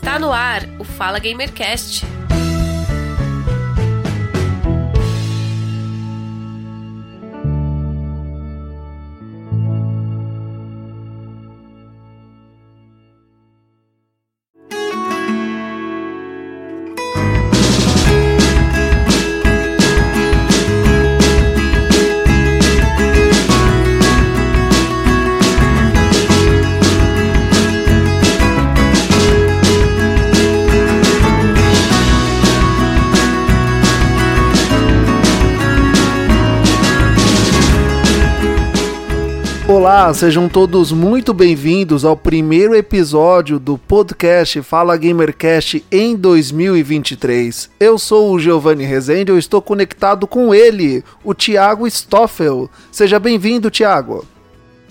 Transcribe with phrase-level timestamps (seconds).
[0.00, 2.19] Está no ar o Fala Gamercast.
[40.00, 47.70] Olá, sejam todos muito bem-vindos ao primeiro episódio do podcast Fala Gamercast em 2023.
[47.78, 52.70] Eu sou o Giovanni Rezende, eu estou conectado com ele, o Thiago Stoffel.
[52.90, 54.26] Seja bem-vindo, Thiago.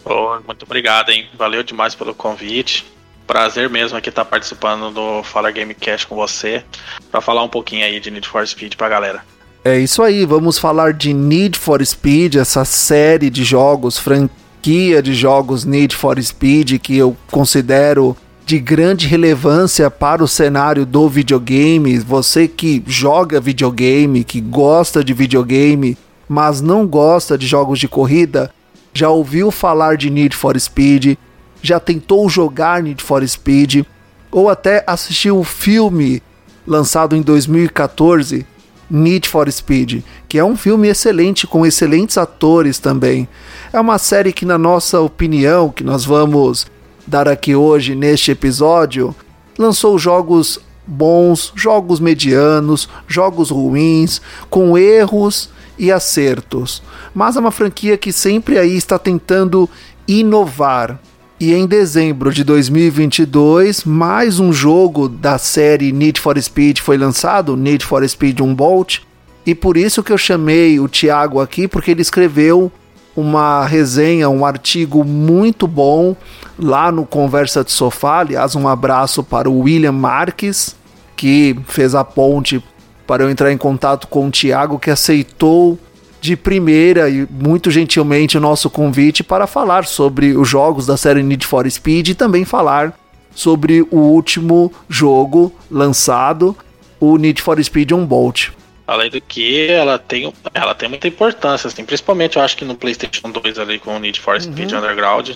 [0.05, 1.27] Oh, muito obrigado, hein?
[1.35, 2.85] Valeu demais pelo convite.
[3.25, 6.63] Prazer mesmo aqui estar participando do Fala Gamecast com você,
[7.09, 9.23] para falar um pouquinho aí de Need for Speed pra galera.
[9.65, 15.01] É isso aí, vamos falar de Need for Speed, essa série de jogos, franquias franquia
[15.01, 18.15] de jogos Need for Speed que eu considero
[18.45, 21.97] de grande relevância para o cenário do videogame.
[21.99, 28.51] Você que joga videogame, que gosta de videogame, mas não gosta de jogos de corrida,
[28.93, 31.15] já ouviu falar de Need for Speed,
[31.61, 33.85] já tentou jogar Need for Speed,
[34.29, 36.21] ou até assistiu o filme
[36.67, 38.45] lançado em 2014
[38.89, 43.27] Need for Speed, que é um filme excelente com excelentes atores também.
[43.71, 46.65] É uma série que, na nossa opinião, que nós vamos
[47.05, 49.15] dar aqui hoje neste episódio,
[49.57, 56.81] lançou jogos bons, jogos medianos, jogos ruins, com erros e acertos.
[57.13, 59.69] Mas é uma franquia que sempre aí está tentando
[60.07, 60.99] inovar.
[61.39, 67.55] E em dezembro de 2022, mais um jogo da série Need for Speed foi lançado,
[67.55, 68.99] Need for Speed Unbolt.
[69.45, 72.69] E por isso que eu chamei o Thiago aqui, porque ele escreveu
[73.15, 76.13] uma resenha, um artigo muito bom
[76.57, 78.19] lá no Conversa de Sofá.
[78.19, 80.75] Aliás, um abraço para o William Marques,
[81.15, 82.61] que fez a ponte
[83.07, 85.79] para eu entrar em contato com o Thiago, que aceitou
[86.21, 91.23] de primeira e muito gentilmente o nosso convite para falar sobre os jogos da série
[91.23, 92.97] Need for Speed e também falar
[93.33, 96.55] sobre o último jogo lançado,
[96.99, 98.51] o Need for Speed Unbolt.
[98.85, 102.75] Além do que ela tem, ela tem muita importância, assim, principalmente eu acho que no
[102.75, 104.79] PlayStation 2 ali com o Need for Speed uhum.
[104.79, 105.31] Underground.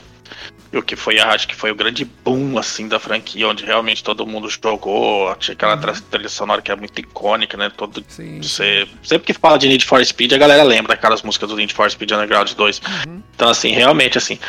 [0.71, 4.03] E o que foi, acho que foi o grande boom assim da franquia, onde realmente
[4.03, 6.01] todo mundo jogou, tinha aquela uhum.
[6.09, 7.71] trilha sonora que é muito icônica, né?
[7.75, 8.41] Todo, Sim.
[8.41, 11.73] Você, sempre que fala de Need for Speed, a galera lembra daquelas músicas do Need
[11.73, 12.81] for Speed Underground 2.
[13.07, 13.21] Uhum.
[13.35, 14.39] Então, assim, realmente, assim,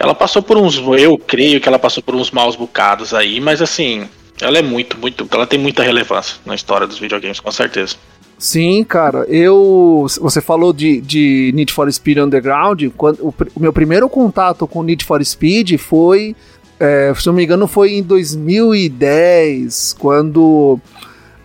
[0.00, 3.60] ela passou por uns, eu creio que ela passou por uns maus bocados aí, mas
[3.60, 4.08] assim,
[4.40, 7.96] ela é muito, muito, ela tem muita relevância na história dos videogames, com certeza.
[8.40, 9.26] Sim, cara.
[9.28, 10.06] Eu.
[10.18, 12.84] Você falou de, de Need for Speed Underground.
[12.96, 16.34] Quando, o, o meu primeiro contato com Need for Speed foi.
[16.78, 20.80] É, se não me engano, foi em 2010, quando.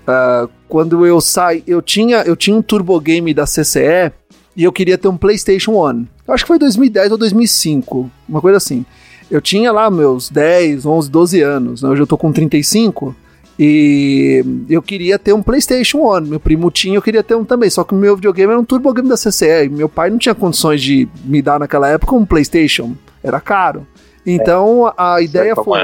[0.07, 1.61] Uh, quando eu saí.
[1.67, 4.13] Eu tinha, eu tinha um Turbo Game da CCE
[4.55, 6.07] e eu queria ter um PlayStation 1.
[6.25, 8.85] Eu acho que foi 2010 ou 2005, uma coisa assim.
[9.29, 11.81] Eu tinha lá meus 10, 11, 12 anos.
[11.81, 11.89] Né?
[11.89, 13.13] Hoje eu tô com 35.
[13.57, 16.29] E eu queria ter um PlayStation One.
[16.29, 17.69] Meu primo tinha, eu queria ter um também.
[17.69, 19.66] Só que o meu videogame era um Turbo Game da CCE.
[19.66, 22.95] E meu pai não tinha condições de me dar naquela época um PlayStation.
[23.23, 23.88] Era caro.
[24.25, 25.79] Então a ideia foi.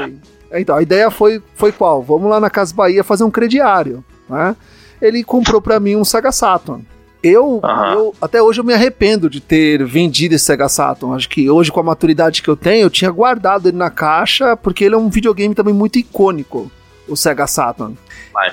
[0.50, 0.60] É.
[0.60, 2.02] Então, a ideia foi, foi qual?
[2.02, 4.04] Vamos lá na Casa Bahia fazer um crediário.
[4.28, 4.54] Né?
[5.00, 6.84] Ele comprou para mim um Sega Saturn.
[7.22, 7.92] Eu, uhum.
[7.94, 11.16] eu, até hoje eu me arrependo de ter vendido esse Sega Saturn.
[11.16, 14.54] Acho que hoje, com a maturidade que eu tenho, eu tinha guardado ele na caixa,
[14.54, 16.70] porque ele é um videogame também muito icônico
[17.12, 17.96] o Sega Saturn.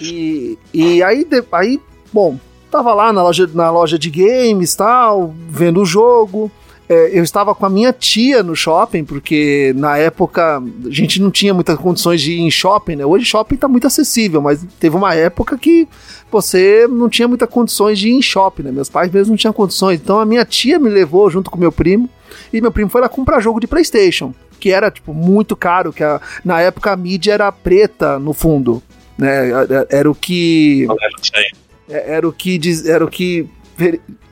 [0.01, 1.79] E, e aí, aí,
[2.11, 2.37] bom,
[2.69, 6.51] tava lá na loja, na loja de games tal, vendo o jogo.
[6.87, 11.29] É, eu estava com a minha tia no shopping, porque na época a gente não
[11.29, 13.05] tinha muitas condições de ir em shopping, né?
[13.05, 15.87] Hoje shopping está muito acessível, mas teve uma época que
[16.31, 18.71] você não tinha muitas condições de ir em shopping, né?
[18.71, 19.99] Meus pais mesmo não tinham condições.
[20.01, 22.09] Então a minha tia me levou junto com meu primo,
[22.51, 26.03] e meu primo foi lá comprar jogo de PlayStation que era tipo muito caro, que
[26.03, 28.83] a, na época a mídia era preta no fundo,
[29.17, 29.49] né?
[29.89, 30.87] Era o que
[31.89, 33.49] é, era o que diz, era o que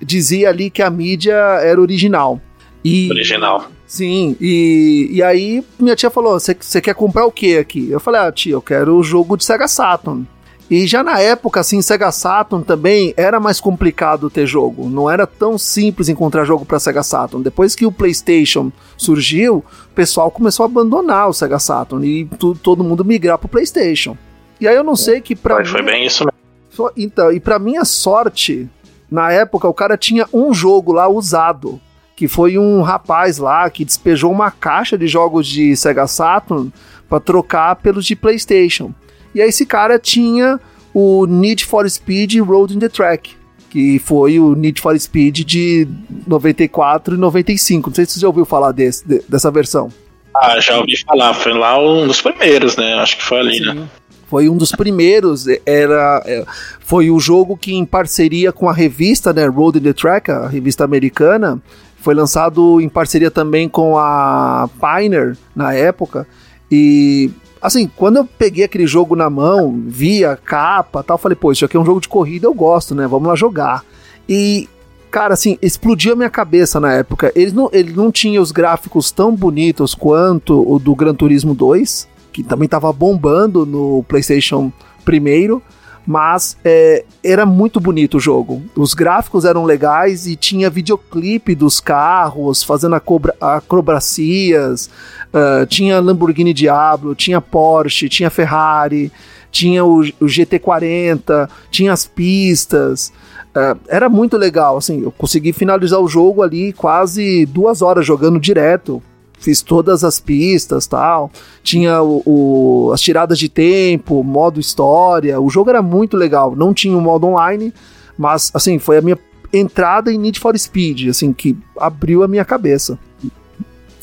[0.01, 2.39] dizia ali que a mídia era original.
[2.83, 3.69] E, original.
[3.85, 7.89] Sim, e, e aí minha tia falou: Você quer comprar o que aqui?
[7.89, 10.27] Eu falei: Ah, tia, eu quero o jogo de Sega Saturn.
[10.69, 14.89] E já na época, assim, Sega Saturn também era mais complicado ter jogo.
[14.89, 17.41] Não era tão simples encontrar jogo para Sega Saturn.
[17.41, 19.57] Depois que o PlayStation surgiu,
[19.89, 24.17] o pessoal começou a abandonar o Sega Saturn e tu, todo mundo migrar pro PlayStation.
[24.59, 26.37] E aí eu não sei que pra Foi, bem isso mesmo.
[26.69, 28.67] Só- Então, e pra minha sorte,
[29.09, 31.79] na época o cara tinha um jogo lá usado,
[32.13, 36.73] que foi um rapaz lá que despejou uma caixa de jogos de Sega Saturn
[37.07, 38.91] pra trocar pelos de PlayStation.
[39.37, 40.59] E aí esse cara tinha
[40.93, 43.35] o Need for Speed Road in the Track,
[43.69, 45.87] que foi o Need for Speed de
[46.25, 47.89] 94 e 95.
[47.89, 49.89] Não sei se você já ouviu falar desse, de- dessa versão.
[50.35, 51.33] Ah, já ouvi falar.
[51.33, 52.93] Foi lá um dos primeiros, né?
[52.95, 53.87] Acho que foi ali, né?
[54.29, 56.43] Foi um dos primeiros, era é,
[56.81, 60.47] foi o jogo que em parceria com a revista, né, Road in the Track, a
[60.47, 61.61] revista americana,
[62.01, 66.27] foi lançado em parceria também com a Pioneer na época.
[66.69, 67.31] E
[67.61, 71.65] assim, quando eu peguei aquele jogo na mão, vi a capa, tal, falei, pô, isso
[71.65, 73.07] aqui é um jogo de corrida, eu gosto, né?
[73.07, 73.83] Vamos lá jogar.
[74.27, 74.69] E
[75.09, 77.31] cara, assim, explodiu a minha cabeça na época.
[77.35, 82.07] Ele não, ele não tinha os gráficos tão bonitos quanto o do Gran Turismo 2,
[82.31, 84.71] que também tava bombando no PlayStation
[85.03, 85.61] primeiro,
[86.07, 88.63] mas é, era muito bonito o jogo.
[88.73, 92.95] Os gráficos eram legais e tinha videoclipe dos carros fazendo
[93.41, 94.89] acrobacias,
[95.33, 99.11] ah, tinha Lamborghini Diablo, tinha Porsche, tinha Ferrari,
[99.51, 103.11] tinha o, o GT40, tinha as pistas.
[103.53, 108.39] Ah, era muito legal, assim, eu consegui finalizar o jogo ali quase duas horas jogando
[108.39, 109.03] direto.
[109.39, 111.31] Fiz todas as pistas tal.
[111.63, 115.39] Tinha o, o- as tiradas de tempo, modo história.
[115.39, 116.55] O jogo era muito legal.
[116.55, 117.73] Não tinha o modo online,
[118.17, 119.17] mas assim, foi a minha
[119.53, 122.97] entrada em Need for Speed, assim, que abriu a minha cabeça.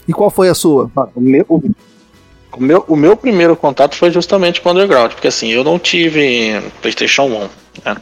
[0.07, 0.91] E qual foi a sua?
[0.97, 1.63] Ah, O meu, o,
[2.61, 6.61] meu, o meu primeiro contato foi justamente com o Underground, porque assim, eu não tive
[6.81, 7.49] PlayStation 1.
[7.85, 7.97] Né?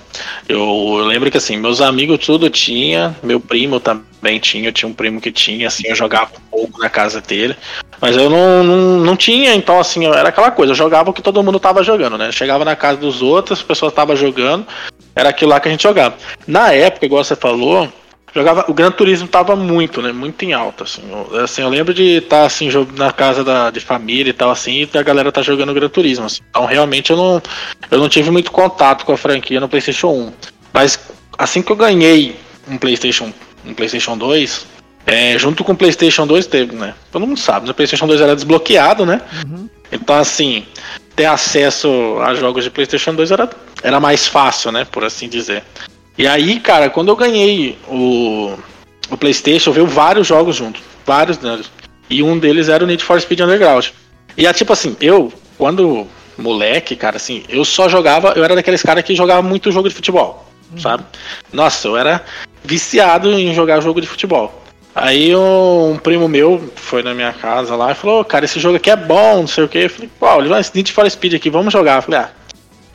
[0.48, 4.88] Eu, eu lembro que assim, meus amigos tudo tinha, meu primo também tinha, eu tinha
[4.88, 7.56] um primo que tinha, assim, eu jogava um pouco na casa dele.
[8.00, 11.12] Mas eu não, não, não tinha, então assim, eu- era aquela coisa, eu jogava o
[11.12, 12.32] que todo mundo tava jogando, né?
[12.32, 14.66] Chegava na casa dos outros, as pessoas estavam jogando,
[15.14, 16.16] era aquilo lá que a gente jogava.
[16.46, 17.88] Na época, igual você falou,
[18.34, 20.12] jogava o Gran Turismo tava muito, né?
[20.12, 21.02] Muito em alta, assim.
[21.10, 24.50] Eu, assim, eu lembro de estar assim jo- na casa da, de família e tal
[24.50, 26.40] assim, e a galera tá jogando Gran Turismo, assim.
[26.50, 27.42] Então, realmente eu não
[27.90, 30.32] eu não tive muito contato com a franquia no PlayStation 1.
[30.72, 30.98] Mas
[31.38, 32.36] assim que eu ganhei
[32.68, 33.32] um PlayStation,
[33.64, 34.66] um PlayStation 2,
[35.06, 36.94] é, junto com o PlayStation 2 teve, né?
[37.10, 37.72] Todo mundo sabe, né?
[37.72, 39.20] o PlayStation 2 era desbloqueado, né?
[39.90, 40.64] Então, assim,
[41.14, 43.50] ter acesso a jogos de PlayStation 2 era,
[43.82, 44.86] era mais fácil, né?
[44.90, 45.62] Por assim dizer.
[46.16, 48.54] E aí, cara, quando eu ganhei o,
[49.10, 50.80] o PlayStation, veio vários jogos junto.
[51.06, 51.70] Vários deles.
[52.08, 53.88] E um deles era o Need for Speed Underground.
[54.36, 56.06] E é tipo assim, eu, quando
[56.36, 59.94] moleque, cara, assim, eu só jogava, eu era daqueles caras que jogava muito jogo de
[59.94, 60.46] futebol,
[60.78, 61.04] sabe?
[61.52, 62.24] Nossa, eu era
[62.64, 64.62] viciado em jogar jogo de futebol.
[64.94, 68.76] Aí um, primo meu foi na minha casa lá e falou, "Ô, cara, esse jogo
[68.76, 69.78] aqui é bom, não sei o que.
[69.78, 70.40] Eu falei, qual?
[70.40, 71.96] Ele vai Need for Speed aqui, vamos jogar.
[71.96, 72.30] Eu falei, ah,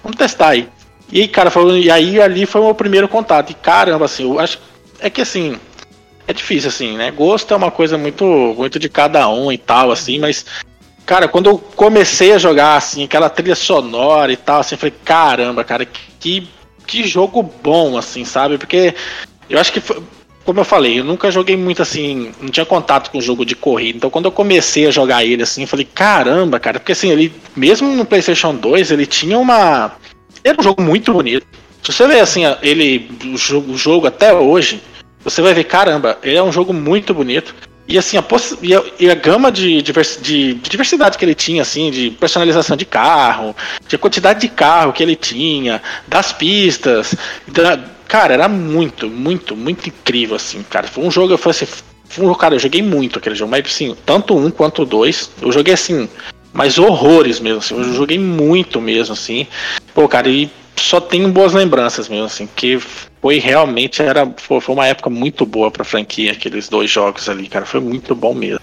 [0.03, 0.69] vamos testar aí.
[1.11, 3.51] E cara, falou, e aí ali foi o meu primeiro contato.
[3.51, 4.59] E caramba, assim, eu acho
[4.99, 5.57] é que assim,
[6.27, 7.09] é difícil, assim, né?
[7.11, 8.25] Gosto é uma coisa muito,
[8.57, 10.45] muito de cada um e tal, assim, mas,
[11.05, 14.93] cara, quando eu comecei a jogar, assim, aquela trilha sonora e tal, assim, eu falei,
[15.05, 15.87] caramba, cara,
[16.19, 16.47] que,
[16.85, 18.57] que jogo bom, assim, sabe?
[18.57, 18.93] Porque
[19.49, 20.01] eu acho que, foi-
[20.43, 23.97] como eu falei, eu nunca joguei muito, assim, não tinha contato com jogo de corrida,
[23.97, 27.33] então quando eu comecei a jogar ele, assim, eu falei, caramba, cara, porque, assim, ele,
[27.55, 29.93] mesmo no PlayStation 2, ele tinha uma.
[30.47, 31.45] Era um jogo muito bonito.
[31.83, 34.81] Se você ver assim, ele, o jogo, o jogo até hoje,
[35.23, 37.55] você vai ver, caramba, ele é um jogo muito bonito.
[37.87, 38.23] E assim, a,
[38.61, 42.75] e a, e a gama de, de- de diversidade que ele tinha, assim, de personalização
[42.75, 43.55] de carro,
[43.87, 47.15] de quantidade de carro que ele tinha, das pistas.
[47.47, 50.87] da- cara, era muito, muito, muito incrível, assim, cara.
[50.87, 51.67] Foi um jogo, eu falei assim,
[52.09, 55.51] foi um, cara, eu joguei muito aquele jogo, mas assim, tanto um quanto dois, eu
[55.51, 56.09] joguei assim,
[56.57, 59.45] mas horrores mesmo, assim, eu joguei muito mesmo, assim.
[59.93, 62.79] Pô, cara, e só tenho boas lembranças mesmo, assim, que
[63.21, 67.63] foi realmente, era, foi, uma época muito boa pra franquia, aqueles dois jogos ali, cara,
[67.63, 68.59] foi muito bom mesmo.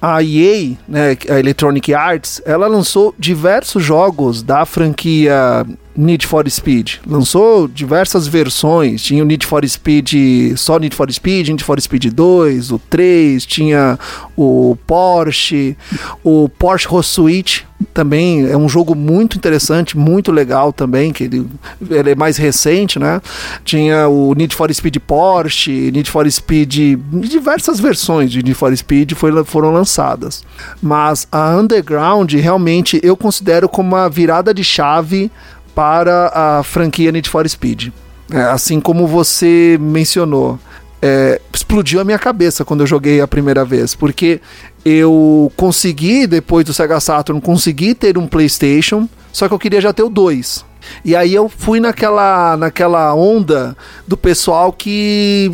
[0.00, 6.94] A EA, né, a Electronic Arts, ela lançou diversos jogos da franquia Need for Speed.
[7.06, 9.02] Lançou diversas versões.
[9.02, 13.46] Tinha o Need for Speed, só Need for Speed, Need for Speed 2, o 3,
[13.46, 13.98] tinha
[14.36, 15.76] o Porsche,
[16.22, 21.46] o Porsche Rosuit também é um jogo muito interessante, muito legal também, que ele,
[21.90, 23.20] ele é mais recente, né?
[23.64, 29.12] Tinha o Need for Speed Porsche, Need for Speed, diversas versões de Need for Speed
[29.12, 30.44] foi, foram lançadas.
[30.82, 35.30] Mas a Underground realmente eu considero como uma virada de chave
[35.76, 37.88] para a franquia Need for Speed.
[38.32, 40.58] É, assim como você mencionou,
[41.02, 44.40] é, explodiu a minha cabeça quando eu joguei a primeira vez, porque
[44.86, 49.92] eu consegui, depois do Sega Saturn, consegui ter um PlayStation, só que eu queria já
[49.92, 50.64] ter o 2.
[51.04, 53.76] E aí eu fui naquela, naquela onda
[54.08, 55.52] do pessoal que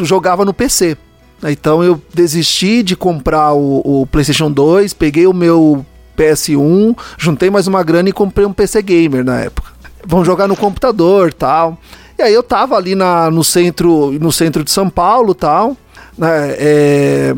[0.00, 0.98] jogava no PC.
[1.44, 5.84] Então eu desisti de comprar o, o PlayStation 2, peguei o meu
[6.16, 9.70] PS1, juntei mais uma grana e comprei um PC gamer na época.
[10.06, 11.78] Vão jogar no computador, tal.
[12.18, 15.76] E aí eu tava ali na, no centro, no centro de São Paulo, tal,
[16.16, 17.34] né, é,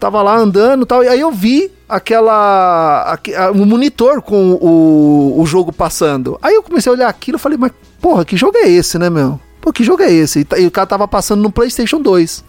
[0.00, 3.18] tava lá andando, tal, e aí eu vi aquela
[3.54, 6.38] o um monitor com o, o jogo passando.
[6.42, 9.10] Aí eu comecei a olhar aquilo e falei, mas porra, que jogo é esse, né,
[9.10, 9.40] meu?
[9.60, 10.46] Pô, que jogo é esse?
[10.56, 12.44] E, o cara tava passando no PlayStation 2.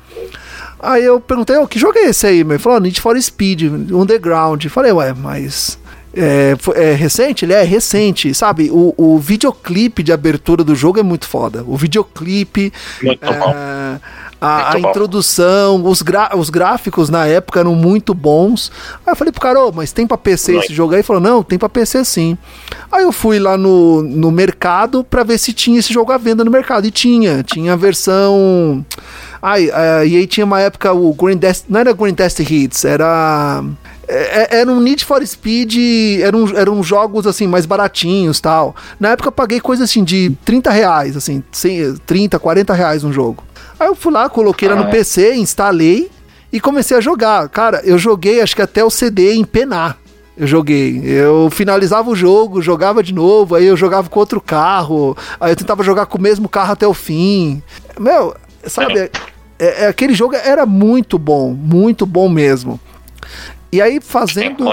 [0.80, 2.40] Aí eu perguntei, oh, que jogo é esse aí?
[2.40, 4.66] Ele falou, Need for Speed, Underground.
[4.68, 5.78] Falei, ué, mas.
[6.14, 7.46] É, é, recente?
[7.46, 8.70] Ele é recente, sabe?
[8.72, 11.64] O, o videoclipe de abertura do jogo é muito foda.
[11.68, 12.74] O videoclipe.
[13.02, 14.00] Muito é, bom.
[14.42, 16.02] A, a introdução, os,
[16.38, 18.72] os gráficos na época eram muito bons.
[19.06, 21.00] Aí eu falei pro cara, oh, mas tem pra PC esse jogo aí?
[21.00, 22.38] Ele falou, não, tem pra PC sim.
[22.90, 26.46] Aí eu fui lá no, no mercado pra ver se tinha esse jogo à venda
[26.46, 26.88] no mercado.
[26.88, 28.86] E tinha, tinha a versão.
[29.42, 32.84] Ai, uh, e aí tinha uma época o Green Dest, não era Green Test Hits,
[32.84, 33.64] era
[34.12, 38.76] é, é, era um Need for Speed, eram, eram jogos assim mais baratinhos tal.
[39.00, 41.44] Na época eu paguei coisa assim de 30 reais, assim,
[42.08, 43.44] 30, 40 reais um jogo.
[43.80, 44.92] Aí eu fui lá, coloquei ah, lá no é.
[44.92, 46.10] PC, instalei
[46.52, 47.48] e comecei a jogar.
[47.50, 49.96] Cara, eu joguei acho que até o CD empenar.
[50.36, 51.04] Eu joguei.
[51.06, 55.56] Eu finalizava o jogo, jogava de novo, aí eu jogava com outro carro, aí eu
[55.56, 57.62] tentava jogar com o mesmo carro até o fim.
[58.00, 59.12] Meu, sabe,
[59.60, 62.80] é, é, aquele jogo era muito bom, muito bom mesmo.
[63.72, 64.64] E aí fazendo.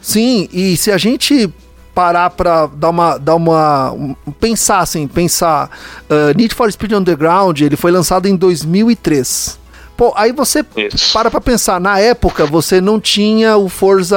[0.00, 1.52] Sim, e se a gente
[1.94, 5.68] parar para dar uma, dar uma um, pensar assim, pensar,
[6.08, 9.58] uh, Need for Speed Underground, ele foi lançado em 2003.
[9.96, 11.12] Pô, aí você Isso.
[11.12, 14.16] para pra pensar, na época você não tinha o Forza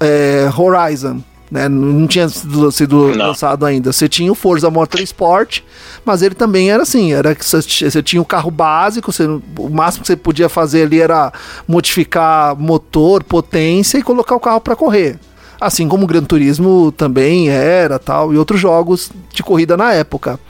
[0.00, 1.68] é, Horizon, né?
[1.68, 3.26] Não tinha sido, sido não.
[3.26, 3.92] lançado ainda.
[3.92, 5.60] Você tinha o Forza Motorsport,
[6.02, 10.00] mas ele também era assim, era que você, tinha o carro básico, você, o máximo
[10.00, 11.30] que você podia fazer ali era
[11.68, 15.18] modificar motor, potência e colocar o carro para correr.
[15.60, 20.40] Assim como o Gran Turismo também era, tal, e outros jogos de corrida na época.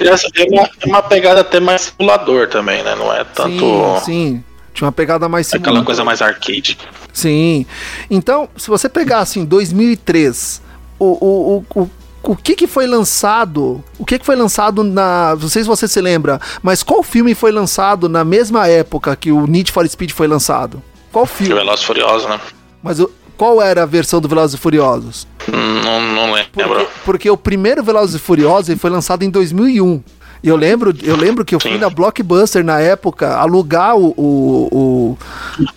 [0.00, 2.94] É uma, uma pegada até mais simulador também, né?
[2.94, 3.98] Não é tanto.
[3.98, 4.44] Sim, sim.
[4.72, 5.72] Tinha uma pegada mais simulador.
[5.72, 6.78] Aquela coisa mais arcade.
[7.14, 7.64] Sim.
[8.10, 10.60] Então, se você pegar assim, 2003,
[10.98, 11.90] o, o, o,
[12.24, 13.82] o que que foi lançado?
[13.98, 15.36] O que que foi lançado na.
[15.40, 19.30] Não sei se você se lembra, mas qual filme foi lançado na mesma época que
[19.30, 20.82] o Need for Speed foi lançado?
[21.12, 21.54] Qual filme?
[21.54, 22.40] Velozes Furiosos, né?
[22.82, 25.26] Mas o, qual era a versão do Velozes e Furiosos?
[25.48, 26.50] Não, não lembro.
[26.52, 30.02] Porque, porque o primeiro Velozes e Furiosos foi lançado em 2001.
[30.44, 35.18] Eu lembro, eu lembro que eu fui na Blockbuster na época alugar o, o, o,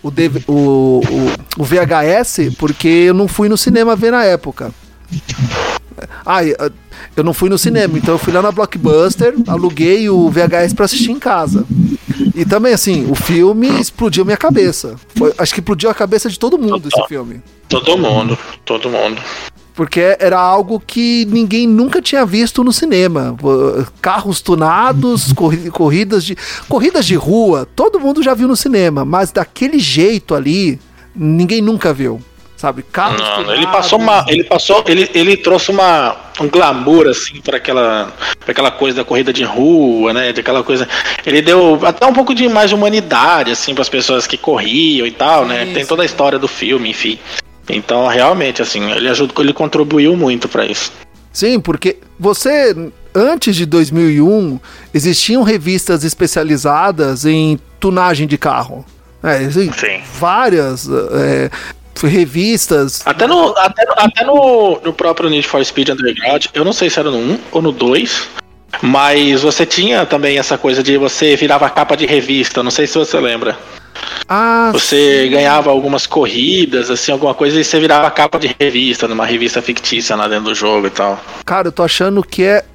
[0.04, 0.12] o,
[0.50, 1.02] o,
[1.58, 4.74] o, VHS porque eu não fui no cinema ver na época.
[6.26, 6.44] Ah,
[7.16, 10.84] eu não fui no cinema, então eu fui lá na Blockbuster, aluguei o VHS para
[10.84, 11.66] assistir em casa.
[12.36, 14.96] E também, assim, o filme explodiu minha cabeça.
[15.16, 17.42] Foi, acho que explodiu a cabeça de todo mundo esse filme.
[17.70, 19.22] Todo mundo, todo mundo.
[19.78, 23.38] Porque era algo que ninguém nunca tinha visto no cinema.
[24.02, 25.32] Carros tunados,
[25.72, 26.36] corridas de
[26.68, 30.80] corridas de rua, todo mundo já viu no cinema, mas daquele jeito ali,
[31.16, 32.20] ninguém nunca viu
[32.56, 32.82] sabe?
[32.82, 37.58] Carros não, ele passou uma, ele passou, ele, ele trouxe uma um glamour assim para
[37.58, 40.34] aquela pra aquela coisa da corrida de rua, né?
[40.34, 40.90] De aquela coisa,
[41.24, 45.06] ele deu até um pouco de mais de humanidade assim para as pessoas que corriam
[45.06, 45.72] e tal, né?
[45.72, 47.20] Tem toda a história do filme, enfim.
[47.70, 50.92] Então, realmente assim, ele ajudou, ele contribuiu muito para isso.
[51.32, 52.76] Sim, porque você
[53.14, 54.60] antes de 2001
[54.94, 58.86] existiam revistas especializadas em tunagem de carro.
[59.24, 60.02] É, assim, Sim.
[60.20, 60.88] Várias.
[60.88, 61.50] É,
[62.06, 63.02] revistas.
[63.06, 67.00] Até no, até, até no, no próprio Need for Speed Underground, eu não sei se
[67.00, 68.30] era no 1 ou no 2,
[68.84, 72.98] mas você tinha também essa coisa de você virava capa de revista, não sei se
[72.98, 73.58] você lembra.
[74.28, 75.30] Ah, você sim.
[75.32, 80.16] ganhava algumas corridas, assim, alguma coisa, e você virava capa de revista, numa revista fictícia
[80.16, 81.20] lá dentro do jogo e tal.
[81.46, 82.66] Cara, eu tô achando que é.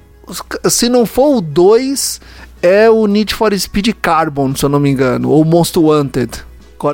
[0.69, 2.21] Se não for o 2,
[2.61, 6.31] é o Need for Speed Carbon, se eu não me engano, ou Most Wanted.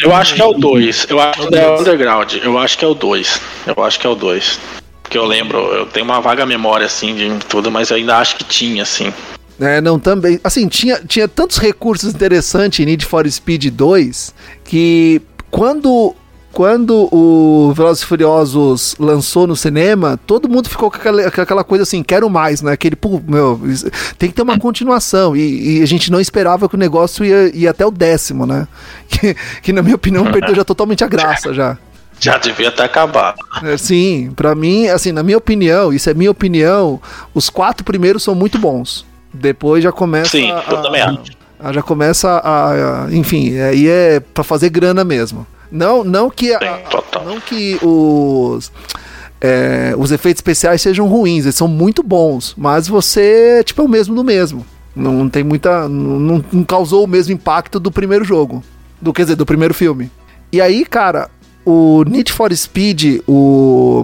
[0.02, 1.08] Eu acho que é o 2.
[1.10, 2.34] Eu acho que é o Underground.
[2.44, 3.42] Eu acho que é o 2.
[3.66, 4.60] Eu acho que é o 2.
[5.02, 8.36] Porque eu lembro, eu tenho uma vaga memória assim de tudo, mas eu ainda acho
[8.36, 9.12] que tinha, assim.
[9.60, 10.40] É, não, também.
[10.44, 16.16] Assim, tinha, tinha tantos recursos interessantes em Need for Speed 2 que quando
[16.52, 21.84] quando o Velozes Furiosos lançou no cinema, todo mundo ficou com aquela, com aquela coisa
[21.84, 22.72] assim, quero mais, né?
[22.72, 23.62] Aquele, pô, meu,
[24.18, 25.36] tem que ter uma continuação.
[25.36, 28.68] E, e, a gente não esperava que o negócio ia, ia até o décimo, né?
[29.10, 31.78] Que, que na minha opinião, perdeu já totalmente a graça já.
[32.20, 33.38] Já devia ter acabado.
[33.64, 37.02] É, sim, para mim, assim, na minha opinião, isso é minha opinião,
[37.34, 39.06] os quatro primeiros são muito bons.
[39.34, 40.32] Depois já começa.
[40.32, 41.20] Sim, eu a, também acho.
[41.60, 45.46] A, já começa a, a, Enfim, aí é para fazer grana mesmo.
[45.72, 46.48] Não, não que.
[46.48, 48.72] Sim, não que os.
[49.42, 53.88] É, os efeitos especiais sejam ruins, eles são muito bons, mas você, tipo, é o
[53.88, 54.66] mesmo do mesmo.
[54.96, 55.88] Não, não tem muita.
[55.88, 58.64] Não, não, causou o mesmo impacto do primeiro jogo.
[59.02, 60.12] Do, quer dizer, do primeiro filme.
[60.52, 61.30] E aí, cara,
[61.66, 64.04] o Need for Speed, o,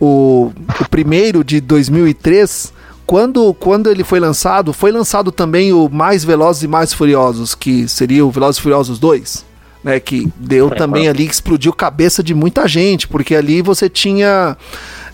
[0.00, 2.72] o, o primeiro de 2003,
[3.06, 7.86] quando, quando ele foi lançado, foi lançado também o Mais Velozes e Mais Furiosos, que
[7.86, 9.44] seria o Velozes e Furiosos 2,
[9.84, 14.56] né, que deu também ali, que explodiu cabeça de muita gente, porque ali você tinha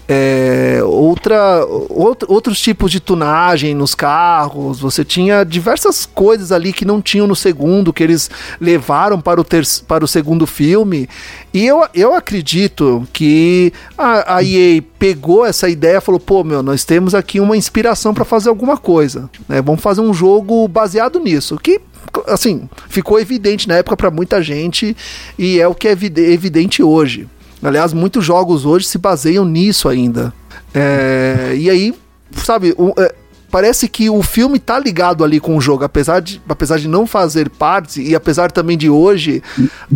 [0.08, 6.84] é, outra, out, outros tipos de tunagem nos carros, você tinha diversas coisas ali que
[6.84, 8.30] não tinham no segundo, que eles
[8.60, 11.08] levaram para o, ter, para o segundo filme.
[11.54, 16.62] E eu, eu acredito que a, a EA pegou essa ideia e falou: pô, meu,
[16.62, 19.30] nós temos aqui uma inspiração para fazer alguma coisa.
[19.48, 19.62] Né?
[19.62, 21.56] Vamos fazer um jogo baseado nisso.
[21.58, 21.80] Que
[22.26, 24.96] assim, ficou evidente na época para muita gente
[25.38, 27.28] e é o que é evidente hoje.
[27.62, 30.32] Aliás, muitos jogos hoje se baseiam nisso ainda.
[30.74, 31.94] É, e aí,
[32.32, 33.14] sabe, o, é,
[33.50, 37.06] parece que o filme tá ligado ali com o jogo, apesar de, apesar de não
[37.06, 39.42] fazer parte, e apesar também de hoje,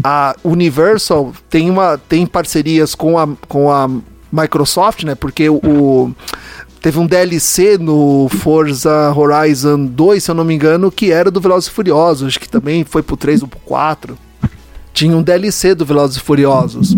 [0.05, 3.91] a Universal tem, uma, tem parcerias com a, com a
[4.31, 5.17] Microsoft, né?
[5.17, 6.15] Porque o, o
[6.81, 11.41] teve um DLC no Forza Horizon 2, se eu não me engano, que era do
[11.41, 14.17] Velozes e Furiosos, que também foi pro 3 ou pro 4
[14.97, 16.97] tinha um DLC do Velozes e Furiosos.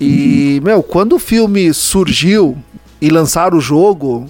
[0.00, 2.56] E, meu, quando o filme surgiu
[3.00, 4.26] e lançaram o jogo,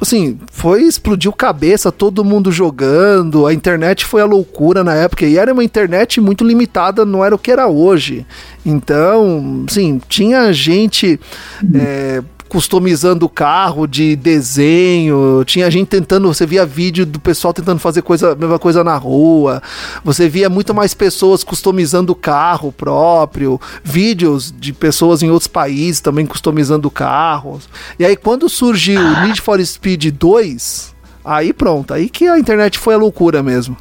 [0.00, 5.38] assim, foi explodiu cabeça, todo mundo jogando, a internet foi a loucura na época, e
[5.38, 8.26] era uma internet muito limitada, não era o que era hoje.
[8.64, 11.18] Então, sim, tinha gente
[11.74, 17.78] é, customizando o carro de desenho, tinha gente tentando, você via vídeo do pessoal tentando
[17.78, 19.62] fazer coisa, mesma coisa na rua,
[20.04, 26.00] você via muito mais pessoas customizando o carro próprio, vídeos de pessoas em outros países
[26.00, 27.68] também customizando carros.
[27.96, 30.92] E aí quando surgiu o Need for Speed 2,
[31.24, 33.76] aí pronto, aí que a internet foi a loucura mesmo.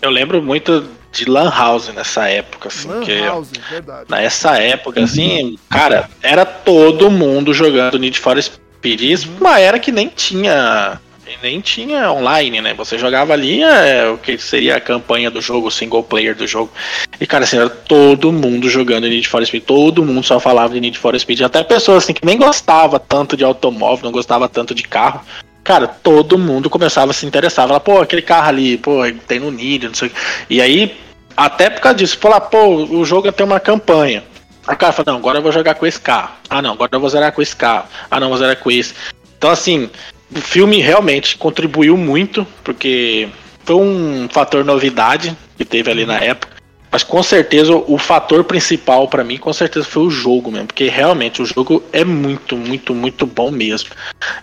[0.00, 2.88] Eu lembro muito de Lan House nessa época, assim.
[2.88, 4.06] Lan que House, verdade.
[4.08, 9.02] Nessa época, assim, cara, era todo mundo jogando Need for Speed.
[9.02, 11.00] Isso uma era que nem tinha.
[11.44, 12.74] Nem tinha online, né?
[12.74, 16.44] Você jogava ali é, o que seria a campanha do jogo, o single player do
[16.44, 16.72] jogo.
[17.20, 19.62] E, cara, assim, era todo mundo jogando Need for Speed.
[19.62, 21.42] Todo mundo só falava de Need for Speed.
[21.42, 25.24] Até pessoas assim que nem gostava tanto de automóvel, não gostava tanto de carro
[25.70, 27.68] cara, todo mundo começava a se interessar.
[27.68, 30.16] Falar, pô, aquele carro ali, pô, tem no Nid, não sei o que.
[30.50, 30.96] E aí,
[31.36, 34.24] até por causa disso, falar, pô, o jogo tem uma campanha.
[34.66, 36.30] Aí o cara fala, não, agora eu vou jogar com esse carro.
[36.48, 37.84] Ah, não, agora eu vou zerar com esse carro.
[38.10, 38.94] Ah, não, vou zerar com esse.
[39.38, 39.88] Então, assim,
[40.34, 43.28] o filme realmente contribuiu muito, porque
[43.64, 46.56] foi um fator novidade que teve ali na época.
[46.90, 50.66] Mas com certeza o fator principal para mim, com certeza, foi o jogo mesmo.
[50.66, 53.90] Porque realmente o jogo é muito, muito, muito bom mesmo.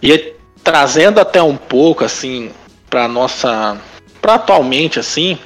[0.02, 0.37] E
[0.68, 2.52] trazendo até um pouco assim
[2.90, 3.78] para nossa
[4.22, 5.38] para atualmente assim,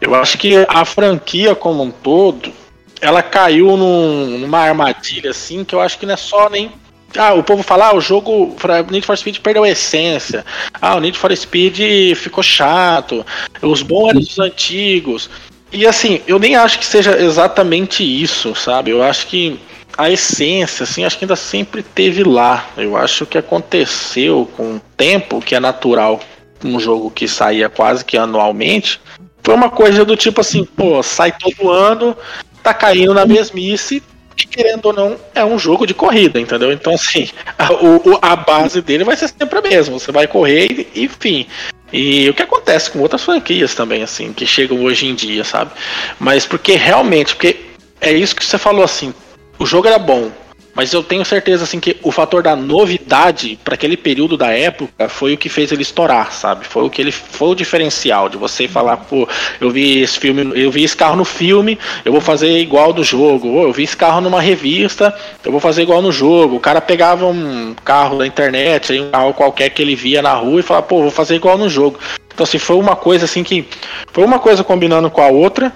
[0.00, 2.50] eu acho que a franquia como um todo,
[2.98, 6.72] ela caiu num, numa armadilha assim que eu acho que não é só nem
[7.18, 8.56] ah, o povo fala, ah, o jogo
[8.90, 10.44] Need for Speed perdeu a essência.
[10.74, 13.24] Ah, o Need for Speed ficou chato.
[13.62, 15.30] Os bons eram os antigos.
[15.72, 18.90] E assim, eu nem acho que seja exatamente isso, sabe?
[18.90, 19.58] Eu acho que
[19.96, 22.68] a essência, assim, acho que ainda sempre teve lá.
[22.76, 26.20] Eu acho que aconteceu com o tempo, que é natural,
[26.64, 29.00] um jogo que saía quase que anualmente,
[29.42, 32.16] foi uma coisa do tipo assim, pô, sai todo ano,
[32.62, 34.02] tá caindo na mesmice,
[34.36, 36.72] e querendo ou não, é um jogo de corrida, entendeu?
[36.72, 39.98] Então, assim, a, o, a base dele vai ser sempre a mesma.
[39.98, 41.46] Você vai correr, e, enfim.
[41.92, 45.70] E o que acontece com outras franquias também, assim, que chegam hoje em dia, sabe?
[46.18, 47.56] Mas porque realmente, porque
[48.00, 49.14] é isso que você falou, assim,
[49.58, 50.30] o jogo era bom,
[50.76, 55.08] mas eu tenho certeza assim que o fator da novidade para aquele período da época
[55.08, 56.66] foi o que fez ele estourar, sabe?
[56.66, 59.26] Foi o que ele foi o diferencial de você falar, pô,
[59.58, 63.02] eu vi esse filme, eu vi esse carro no filme, eu vou fazer igual no
[63.02, 63.48] jogo.
[63.48, 66.56] Ou eu vi esse carro numa revista, eu vou fazer igual no jogo.
[66.56, 70.60] O cara pegava um carro da internet, um carro qualquer que ele via na rua
[70.60, 71.98] e falava, pô, vou fazer igual no jogo.
[72.34, 73.66] Então assim, foi uma coisa assim que
[74.12, 75.72] foi uma coisa combinando com a outra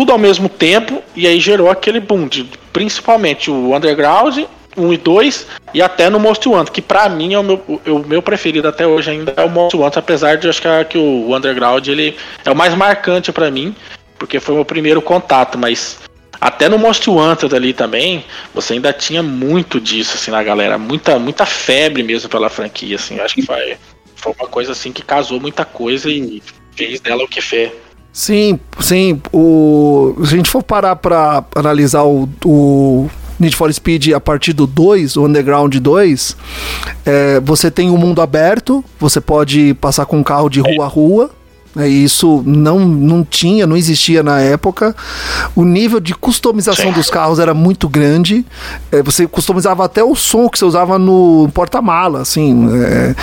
[0.00, 4.38] tudo ao mesmo tempo, e aí gerou aquele boom, de, principalmente o Underground
[4.74, 7.96] 1 e 2, e até no Most Wanted, que pra mim é o meu, o,
[7.96, 10.96] o meu preferido até hoje ainda é o Most Wanted, apesar de eu achar que
[10.96, 13.76] o Underground ele é o mais marcante para mim,
[14.18, 15.98] porque foi o meu primeiro contato, mas
[16.40, 20.78] até no Most Wanted ali também, você ainda tinha muito disso, assim, na galera.
[20.78, 23.20] Muita, muita febre mesmo pela franquia, assim.
[23.20, 23.76] Acho que foi,
[24.16, 26.42] foi uma coisa, assim, que casou muita coisa e
[26.74, 27.70] fez dela o que fez.
[28.12, 29.20] Sim, sim.
[29.32, 34.52] O, se a gente for parar para analisar o, o Need for Speed a partir
[34.52, 36.36] do 2, o Underground 2,
[37.06, 40.88] é, você tem um mundo aberto, você pode passar com um carro de rua a
[40.88, 41.30] rua.
[41.76, 44.94] É, isso não, não tinha, não existia na época.
[45.54, 46.92] O nível de customização Sim.
[46.92, 48.44] dos carros era muito grande.
[48.90, 52.68] É, você customizava até o som que você usava no porta-mala, assim.
[52.82, 53.14] É,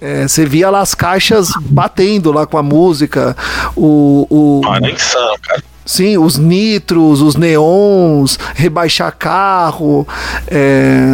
[0.00, 3.36] é, você via lá as caixas batendo lá com a música.
[3.76, 4.60] O, o...
[4.88, 5.71] Insano, cara.
[5.84, 10.06] Sim, os nitros, os neons, rebaixar carro.
[10.48, 11.12] É,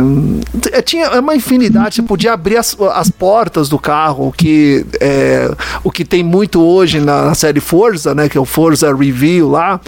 [0.73, 1.97] é tinha é uma infinidade.
[1.97, 5.51] Você podia abrir as, as portas do carro, que é,
[5.83, 8.29] o que tem muito hoje na, na, série Forza, né?
[8.29, 9.81] Que é o Forza Review lá.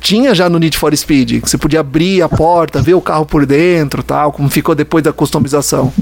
[0.00, 1.40] Tinha já no Need for Speed.
[1.42, 5.12] Você podia abrir a porta, ver o carro por dentro, tal, como ficou depois da
[5.12, 5.92] customização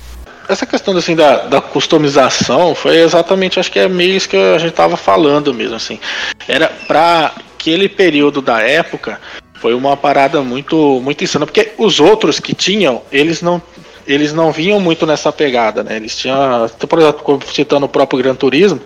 [0.49, 4.57] essa questão assim da, da customização foi exatamente acho que é meio isso que a
[4.57, 6.01] gente tava falando mesmo assim
[6.49, 9.21] era para aquele período da época
[9.55, 13.61] foi uma parada muito muito insana, porque os outros que tinham, eles não
[14.07, 15.97] eles não vinham muito nessa pegada, né?
[15.97, 18.81] Eles tinham, por exemplo, citando o próprio Gran Turismo,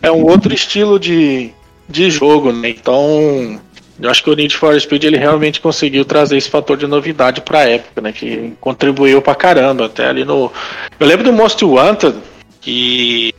[0.00, 1.50] é um outro estilo de,
[1.86, 2.70] de jogo, né?
[2.70, 3.60] Então,
[4.00, 7.42] eu acho que o Need for Speed ele realmente conseguiu trazer esse fator de novidade
[7.42, 8.12] para a época, né?
[8.12, 10.50] Que contribuiu pra caramba, até ali no
[10.98, 12.16] Eu lembro do Most Wanted
[12.62, 13.34] que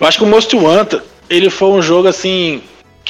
[0.00, 2.60] eu acho que o Most Wanted ele foi um jogo assim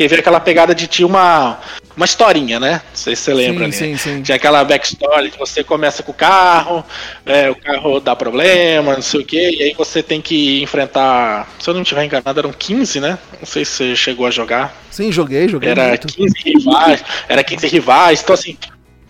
[0.00, 1.58] que veio aquela pegada de tinha uma,
[1.94, 2.80] uma historinha, né?
[2.88, 3.98] Não sei se você lembra, sim, né?
[3.98, 4.22] Sim, sim.
[4.22, 6.82] Tinha aquela backstory de você começa com o carro,
[7.26, 11.50] é, o carro dá problema, não sei o quê, e aí você tem que enfrentar.
[11.58, 13.18] Se eu não estiver enganado, eram 15, né?
[13.38, 14.74] Não sei se você chegou a jogar.
[14.90, 15.68] Sim, joguei, joguei.
[15.68, 16.08] Era muito.
[16.08, 18.56] 15 rivais, era 15 rivais, então assim.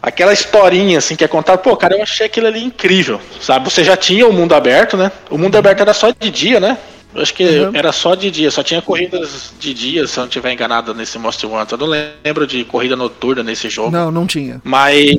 [0.02, 3.70] Aquela historinha assim que é contada, pô, cara, eu achei aquilo ali incrível, sabe?
[3.70, 5.12] Você já tinha o mundo aberto, né?
[5.28, 6.78] O mundo aberto era só de dia, né?
[7.14, 7.72] Eu acho que uhum.
[7.74, 11.18] era só de dia, só tinha corridas de dia, se eu não estiver enganado nesse
[11.18, 11.78] Monster Hunter.
[11.78, 13.90] Eu não lembro de corrida noturna nesse jogo.
[13.90, 14.60] Não, não tinha.
[14.64, 15.16] Mas.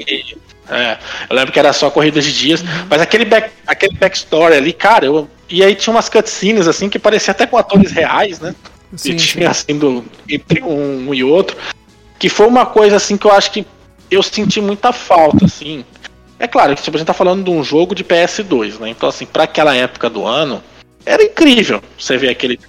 [0.70, 0.98] É,
[1.30, 2.62] eu lembro que era só corridas de dias.
[2.62, 2.68] Uhum.
[2.90, 5.30] Mas aquele, back, aquele backstory ali, cara, eu.
[5.50, 8.56] E aí tinha umas cutscenes assim que parecia até com atores reais, né?
[8.96, 11.58] Sim, e tinha assim do, entre um e outro.
[12.18, 13.66] Que foi uma coisa assim que eu acho que
[14.10, 15.84] eu senti muita falta, assim.
[16.40, 18.90] É claro que tipo, a gente tá falando de um jogo de PS2, né?
[18.90, 20.64] Então, assim, para aquela época do ano,
[21.06, 22.60] era incrível você ver aquele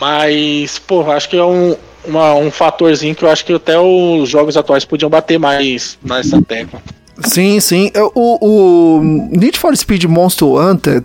[0.00, 4.28] Mas, pô, acho que é um, uma, um fatorzinho que eu acho que até os
[4.28, 6.82] jogos atuais podiam bater mais nessa tecla.
[7.22, 7.92] Sim, sim.
[8.14, 11.04] O, o Need for Speed Monster Hunter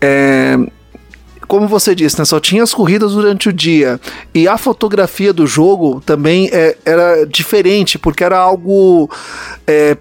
[0.00, 0.56] é,
[1.46, 4.00] como você disse, né, só tinha as corridas durante o dia.
[4.34, 9.10] E a fotografia do jogo também é, era diferente, porque era algo.
[9.66, 9.96] É,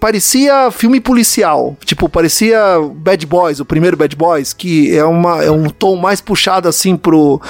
[0.00, 1.76] parecia filme policial.
[1.84, 2.58] Tipo, parecia
[2.94, 6.96] Bad Boys, o primeiro Bad Boys, que é, uma, é um tom mais puxado assim
[6.96, 7.40] pro.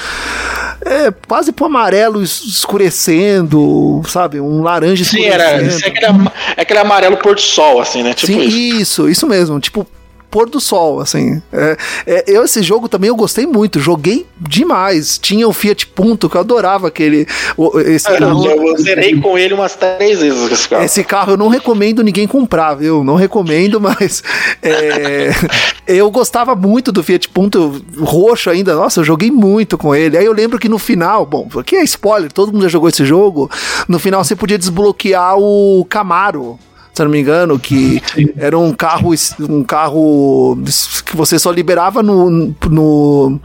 [0.85, 4.41] É, quase pro amarelo escurecendo, sabe?
[4.41, 5.71] Um laranja Sim, escurecendo.
[5.73, 8.15] Sim, era, é aquele, aquele amarelo por sol, assim, né?
[8.15, 9.07] Tipo Sim, isso.
[9.07, 9.59] isso, isso mesmo.
[9.59, 9.87] Tipo,
[10.37, 11.41] pôr do sol, assim.
[11.51, 15.17] É, é, eu, esse jogo também eu gostei muito, joguei demais.
[15.17, 17.27] Tinha o Fiat Punto, que eu adorava aquele.
[17.87, 20.85] Esse é, carro, eu zerei com ele umas três vezes esse carro.
[20.85, 23.03] Esse carro eu não recomendo ninguém comprar, viu?
[23.03, 24.23] Não recomendo, mas
[24.63, 25.31] é,
[25.87, 28.75] eu gostava muito do Fiat Punto roxo ainda.
[28.75, 30.19] Nossa, eu joguei muito com ele.
[30.19, 33.07] Aí eu lembro que no final, bom, aqui é spoiler, todo mundo já jogou esse
[33.07, 33.51] jogo.
[33.89, 36.59] No final você podia desbloquear o Camaro
[36.97, 38.03] se não me engano, que
[38.39, 40.59] era um carro, um carro
[41.05, 43.41] que você só liberava no, no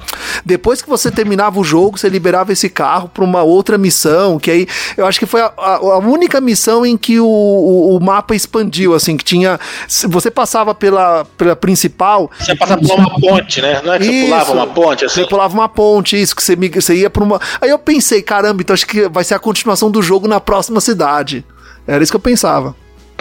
[0.46, 4.50] depois que você terminava o jogo, você liberava esse carro para uma outra missão, que
[4.50, 8.00] aí eu acho que foi a, a, a única missão em que o, o, o,
[8.00, 9.60] mapa expandiu, assim, que tinha
[10.08, 13.82] você passava pela, pela principal, você passava por uma ponte, né?
[13.84, 15.16] Não é que isso, você pulava uma ponte assim?
[15.16, 17.40] Você pulava uma ponte, isso que você, você ia para uma.
[17.60, 20.80] Aí eu pensei, caramba, então acho que vai ser a continuação do jogo na próxima
[20.80, 21.44] cidade.
[21.86, 22.76] Era isso que eu pensava.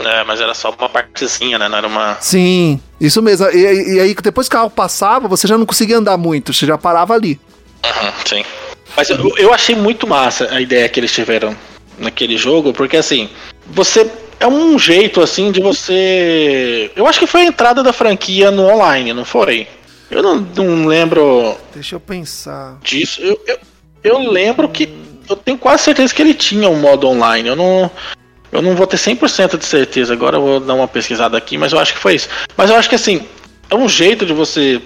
[0.04, 1.68] É, mas era só uma partezinha, né?
[1.68, 2.16] Não era uma.
[2.20, 3.46] Sim, isso mesmo.
[3.50, 6.66] E, e aí, depois que o carro passava, você já não conseguia andar muito, você
[6.66, 7.40] já parava ali.
[7.84, 8.44] Uhum, sim.
[8.96, 11.56] Mas eu, eu achei muito massa a ideia que eles tiveram
[11.98, 13.28] naquele jogo, porque assim,
[13.66, 14.10] você.
[14.38, 16.90] É um jeito, assim, de você.
[16.96, 19.68] Eu acho que foi a entrada da franquia no online, não foi?
[20.10, 21.56] Eu não, não lembro.
[21.74, 22.78] Deixa eu pensar.
[22.82, 23.20] Disso.
[23.20, 23.58] Eu, eu,
[24.02, 24.88] eu lembro que.
[25.28, 27.50] Eu tenho quase certeza que ele tinha um modo online.
[27.50, 27.90] Eu não.
[28.52, 31.72] Eu não vou ter 100% de certeza, agora eu vou dar uma pesquisada aqui, mas
[31.72, 32.28] eu acho que foi isso.
[32.56, 33.26] Mas eu acho que assim,
[33.70, 34.82] é um jeito de você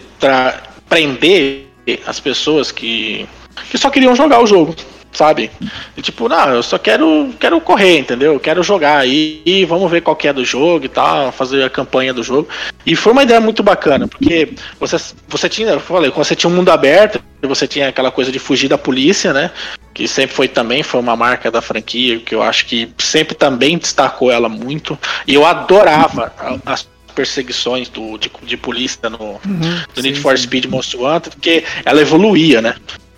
[0.89, 1.67] prender
[2.07, 3.27] as pessoas que,
[3.71, 4.75] que só queriam jogar o jogo.
[5.15, 5.51] Sabe?
[5.97, 8.35] E, tipo, não, eu só quero, quero correr, entendeu?
[8.35, 11.63] Eu quero jogar aí e vamos ver qual que é do jogo e tal, fazer
[11.63, 12.49] a campanha do jogo.
[12.85, 14.97] E foi uma ideia muito bacana, porque você,
[15.29, 18.69] você tinha, eu falei, você tinha um mundo aberto, você tinha aquela coisa de fugir
[18.69, 19.51] da polícia, né?
[19.93, 23.79] Que sempre foi também, foi uma marca da franquia, que eu acho que sempre também
[23.79, 24.99] destacou ela muito.
[25.27, 26.33] E eu adorava
[26.67, 30.45] as perseguições do, de, de polícia no, uhum, Need sim, for sim.
[30.45, 32.75] Speed Most Wanted, porque ela evoluía, né?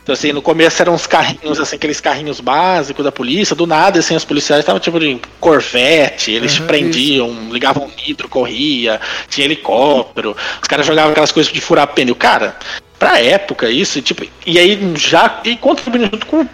[0.06, 3.98] Então, assim, no começo eram uns carrinhos, assim, aqueles carrinhos básicos da polícia, do nada,
[3.98, 7.52] assim, os policiais estavam tipo de corvette, eles uhum, prendiam, isso.
[7.52, 12.14] ligavam nitro, corria, tinha helicóptero, os caras jogavam aquelas coisas de furar pneu.
[12.14, 12.54] Cara,
[13.00, 16.46] pra época isso, tipo, e aí já, e contribuindo junto com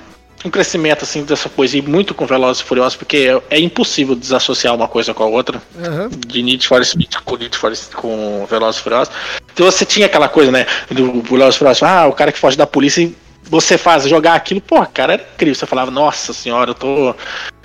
[0.46, 4.14] um crescimento assim dessa coisa e muito com Velozes e Furiosos, porque é, é, impossível
[4.14, 5.60] desassociar uma coisa com a outra.
[5.74, 6.08] Uhum.
[6.26, 9.14] De Need for Speed com Need for com Velozes e Furiosos.
[9.52, 12.56] Então você tinha aquela coisa, né, do Velozes e Furiosos, ah, o cara que foge
[12.56, 13.21] da polícia e
[13.52, 15.54] você faz jogar aquilo, pô, cara, era incrível.
[15.54, 17.14] Você falava, nossa senhora, eu tô.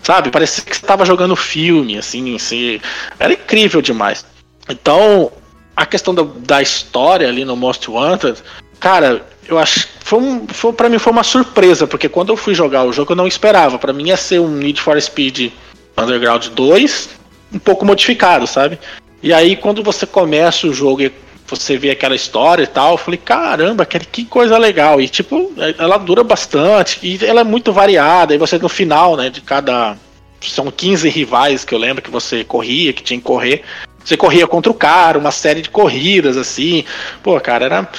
[0.04, 2.82] Sabe, parecia que você tava jogando filme, assim, assim.
[3.18, 4.26] Era incrível demais.
[4.68, 5.32] Então,
[5.74, 8.44] a questão da, da história ali no Most Wanted,
[8.82, 9.88] cara, eu acho.
[10.02, 13.14] Foi, um, foi, pra mim foi uma surpresa, porque quando eu fui jogar o jogo
[13.14, 13.80] eu não esperava.
[13.80, 15.54] Para mim ia ser um Need for Speed
[15.98, 17.10] Underground 2,
[17.54, 18.78] um pouco modificado, sabe?
[19.24, 21.14] E aí quando você começa o jogo e
[21.48, 25.00] você vê aquela história e tal, eu falei, caramba, que coisa legal.
[25.00, 29.30] E tipo, ela dura bastante, e ela é muito variada, e você no final, né,
[29.30, 29.96] de cada.
[30.42, 33.64] São 15 rivais que eu lembro que você corria, que tinha que correr.
[34.04, 36.84] Você corria contra o cara, uma série de corridas, assim.
[37.24, 37.90] Pô, cara, era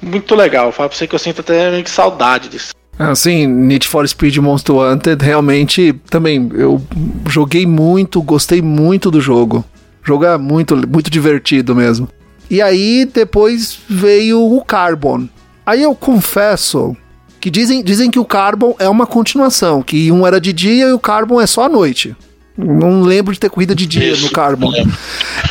[0.00, 0.66] muito legal.
[0.66, 2.72] Eu falo pra você que eu sinto até meio que saudade disso.
[2.98, 6.80] Assim, Need for Speed Monster Wanted, realmente, também, eu
[7.28, 9.64] joguei muito, gostei muito do jogo.
[10.02, 12.08] Jogar muito, muito divertido mesmo.
[12.52, 15.26] E aí depois veio o Carbon.
[15.64, 16.94] Aí eu confesso
[17.40, 20.92] que dizem, dizem que o Carbon é uma continuação, que um era de dia e
[20.92, 22.14] o Carbon é só à noite.
[22.54, 24.70] Não lembro de ter corrida de dia Isso, no Carbon.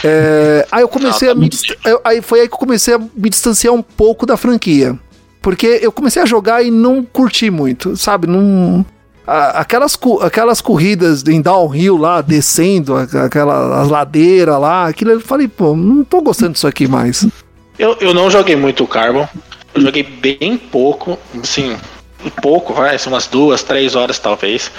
[0.04, 2.00] É, aí eu comecei Não, tá a me.
[2.04, 4.96] Aí foi aí que eu comecei a me distanciar um pouco da franquia.
[5.42, 8.28] Porque eu comecei a jogar e não curti muito, sabe?
[8.28, 8.86] Não
[9.26, 15.76] aquelas, aquelas corridas em downhill lá, descendo aquela, as ladeiras lá, aquilo eu falei, pô,
[15.76, 17.28] não tô gostando disso aqui mais.
[17.78, 19.28] Eu, eu não joguei muito o Carbon,
[19.74, 21.78] eu joguei bem pouco, assim,
[22.42, 24.72] pouco, vai, umas duas, três horas talvez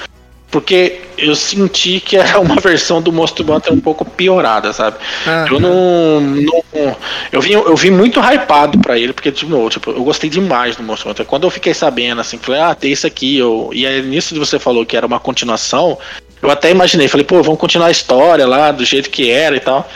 [0.53, 4.99] porque eu senti que era uma versão do Monster Hunter um pouco piorada, sabe?
[5.27, 6.97] Ah, eu não, não,
[7.33, 10.77] eu vi eu vi muito hypado para ele, porque de novo, tipo, eu gostei demais
[10.77, 11.27] do Monster Hunter.
[11.27, 14.39] Quando eu fiquei sabendo assim, falei, ah, tem isso aqui, eu, e aí nisso que
[14.39, 15.99] você falou que era uma continuação,
[16.43, 19.61] eu até imaginei, falei, pô, vamos continuar a história lá do jeito que era e
[19.61, 19.89] tal.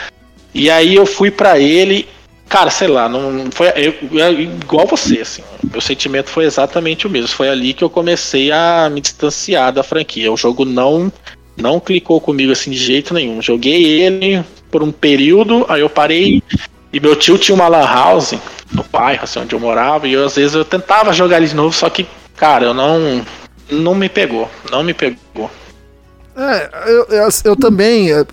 [0.55, 2.09] E aí eu fui para ele
[2.49, 5.43] Cara, sei lá, não foi eu, eu, igual você, assim.
[5.71, 7.29] Meu sentimento foi exatamente o mesmo.
[7.29, 10.33] Foi ali que eu comecei a me distanciar da franquia.
[10.33, 11.13] O jogo não
[11.57, 13.43] não clicou comigo assim de jeito nenhum.
[13.43, 16.43] Joguei ele por um período, aí eu parei
[16.93, 18.35] e meu tio tinha uma lan house
[18.73, 21.55] no bairro, assim, onde eu morava, e eu, às vezes eu tentava jogar ele de
[21.55, 22.07] novo, só que,
[22.37, 23.25] cara, eu não
[23.71, 25.51] não me pegou, não me pegou.
[26.37, 28.27] É, eu, eu, eu também, eu,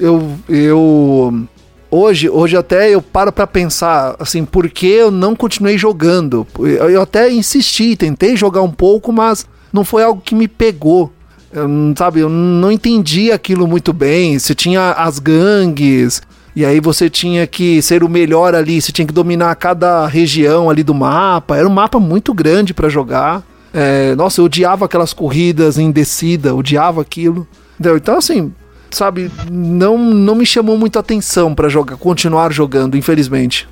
[0.50, 1.48] eu
[1.94, 6.48] hoje, hoje até eu paro para pensar, assim, por que eu não continuei jogando?
[6.60, 11.12] Eu até insisti, tentei jogar um pouco, mas não foi algo que me pegou.
[11.52, 14.40] Eu, sabe, eu não entendi aquilo muito bem.
[14.40, 16.22] Você tinha as gangues,
[16.56, 20.70] e aí você tinha que ser o melhor ali, você tinha que dominar cada região
[20.70, 21.58] ali do mapa.
[21.58, 23.44] Era um mapa muito grande para jogar.
[23.74, 27.48] É, nossa, eu odiava aquelas corridas em descida, odiava aquilo.
[27.80, 28.52] Então, assim,
[28.96, 33.68] sabe, não, não me chamou muito atenção para jogar, continuar jogando, infelizmente.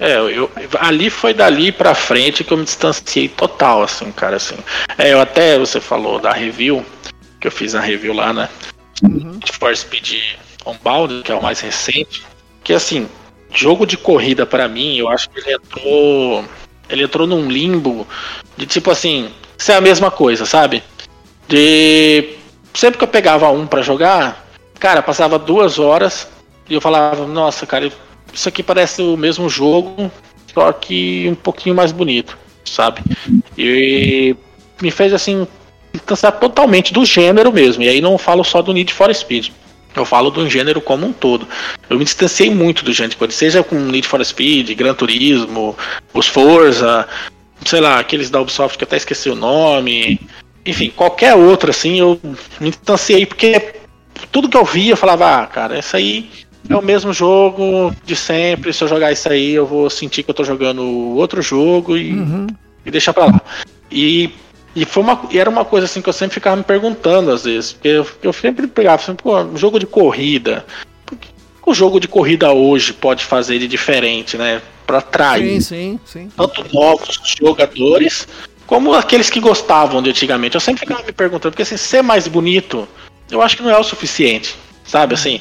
[0.00, 4.56] É, eu, ali foi dali pra frente que eu me distanciei total, assim, cara, assim.
[4.96, 6.84] É, eu até, você falou da review,
[7.40, 8.48] que eu fiz a review lá, né?
[9.02, 9.40] Uhum.
[9.52, 12.22] For Speed Unbound, que é o mais recente.
[12.62, 13.08] Que, assim,
[13.52, 16.44] jogo de corrida para mim, eu acho que ele entrou...
[16.88, 18.06] Ele entrou num limbo
[18.56, 20.82] de, tipo assim, isso é a mesma coisa, sabe?
[21.46, 22.36] De...
[22.72, 24.47] Sempre que eu pegava um para jogar,
[24.78, 26.28] Cara, passava duas horas
[26.68, 27.90] e eu falava, nossa, cara,
[28.32, 30.10] isso aqui parece o mesmo jogo,
[30.52, 33.02] só que um pouquinho mais bonito, sabe?
[33.56, 34.36] E
[34.80, 35.46] me fez assim
[35.92, 37.82] distanciar totalmente do gênero mesmo.
[37.82, 39.50] E aí não falo só do Need for Speed.
[39.96, 41.48] Eu falo do gênero como um todo.
[41.90, 45.76] Eu me distanciei muito do gênero, seja com Need for Speed, Gran Turismo,
[46.14, 47.08] os Forza,
[47.64, 50.20] sei lá, aqueles da Ubisoft que até esqueci o nome.
[50.64, 52.20] Enfim, qualquer outro assim, eu
[52.60, 53.74] me distanciei porque
[54.26, 56.30] tudo que eu via, eu falava, ah, cara, isso aí
[56.68, 58.72] é o mesmo jogo de sempre.
[58.72, 60.82] Se eu jogar isso aí, eu vou sentir que eu tô jogando
[61.16, 62.46] outro jogo e, uhum.
[62.84, 63.40] e deixar pra lá.
[63.90, 64.30] E
[64.76, 67.44] E, foi uma, e era uma coisa assim que eu sempre ficava me perguntando às
[67.44, 67.72] vezes.
[67.72, 70.64] Porque eu, eu sempre pegava assim, pô, jogo de corrida.
[71.10, 71.28] O que
[71.70, 74.62] o jogo de corrida hoje pode fazer de diferente, né?
[74.86, 76.28] Pra atrair Sim, sim, sim.
[76.34, 78.26] tanto novos jogadores
[78.66, 80.54] como aqueles que gostavam de antigamente.
[80.54, 82.88] Eu sempre ficava me perguntando, porque assim, ser mais bonito,
[83.30, 84.56] eu acho que não é o suficiente.
[84.84, 85.40] Sabe assim?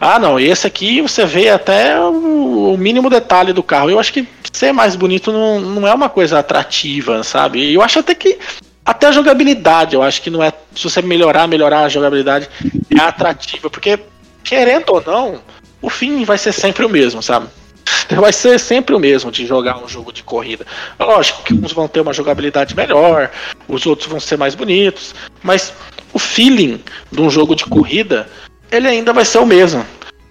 [0.00, 3.90] Ah, não, esse aqui você vê até o, mínimo detalhe do carro.
[3.90, 7.60] Eu acho que ser mais bonito não, não é uma coisa atrativa, sabe?
[7.60, 8.38] E eu acho até que
[8.84, 10.52] até a jogabilidade, eu acho que não é.
[10.74, 12.48] Se você melhorar, melhorar a jogabilidade,
[12.96, 13.98] é atrativa, porque,
[14.44, 15.40] querendo ou não,
[15.82, 17.48] o fim vai ser sempre o mesmo, sabe?
[18.10, 20.66] Vai ser sempre o mesmo de jogar um jogo de corrida.
[20.98, 23.30] Lógico que uns vão ter uma jogabilidade melhor,
[23.68, 25.72] os outros vão ser mais bonitos, mas
[26.12, 28.28] o feeling de um jogo de corrida,
[28.70, 29.84] ele ainda vai ser o mesmo,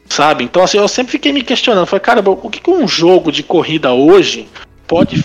[0.10, 0.44] sabe?
[0.44, 3.92] Então, assim, eu sempre fiquei me questionando, falei, cara, o que, um jogo de corrida
[3.94, 4.48] hoje
[4.88, 5.24] pode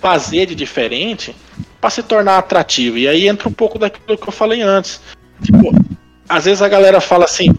[0.00, 1.34] fazer de diferente
[1.80, 2.98] para se tornar atrativo?
[2.98, 5.00] E aí entra um pouco daquilo que eu falei antes.
[5.42, 5.72] Tipo,
[6.28, 7.54] às vezes a galera fala assim,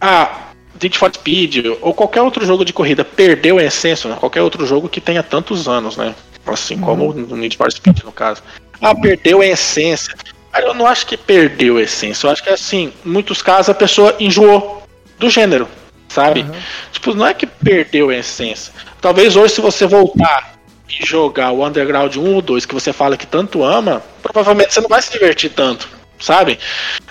[0.00, 0.47] ah,
[0.82, 4.16] Need for Speed ou qualquer outro jogo de corrida perdeu a essência, né?
[4.18, 6.14] qualquer outro jogo que tenha tantos anos, né?
[6.46, 8.42] Assim como o Need for Speed no caso.
[8.80, 10.14] Ah, perdeu a essência.
[10.52, 12.26] Cara, eu não acho que perdeu a essência.
[12.26, 14.82] Eu acho que assim, em muitos casos a pessoa enjoou
[15.18, 15.68] do gênero,
[16.08, 16.46] sabe?
[16.92, 18.72] Tipo, não é que perdeu a essência.
[19.00, 23.16] Talvez hoje se você voltar e jogar o Underground 1 ou 2 que você fala
[23.16, 25.88] que tanto ama, provavelmente você não vai se divertir tanto,
[26.18, 26.58] sabe?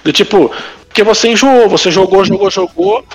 [0.03, 0.51] Do tipo,
[0.87, 3.05] porque você enjoou, você jogou, jogou, jogou,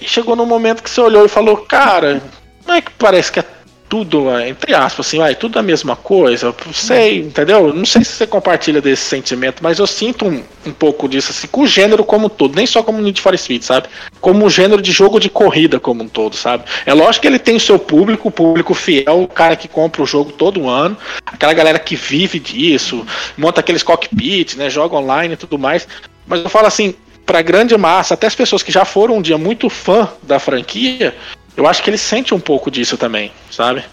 [0.00, 2.22] e chegou num momento que você olhou e falou, cara,
[2.66, 3.44] não é que parece que é
[3.88, 6.54] tudo, entre aspas, assim, vai, tudo a mesma coisa.
[6.72, 7.72] Sei, entendeu?
[7.72, 11.46] Não sei se você compartilha desse sentimento, mas eu sinto um, um pouco disso, assim,
[11.46, 13.88] com o gênero como um todo, nem só como Need for Speed, sabe?
[14.20, 16.64] Como um gênero de jogo de corrida como um todo, sabe?
[16.84, 20.02] É lógico que ele tem o seu público, o público fiel, o cara que compra
[20.02, 23.06] o jogo todo ano, aquela galera que vive disso,
[23.38, 24.68] monta aqueles cockpits, né?
[24.68, 25.88] Joga online e tudo mais.
[26.26, 26.94] Mas eu falo assim,
[27.28, 31.14] pra grande massa, até as pessoas que já foram um dia muito fã da franquia,
[31.54, 33.84] eu acho que ele sente um pouco disso também, sabe?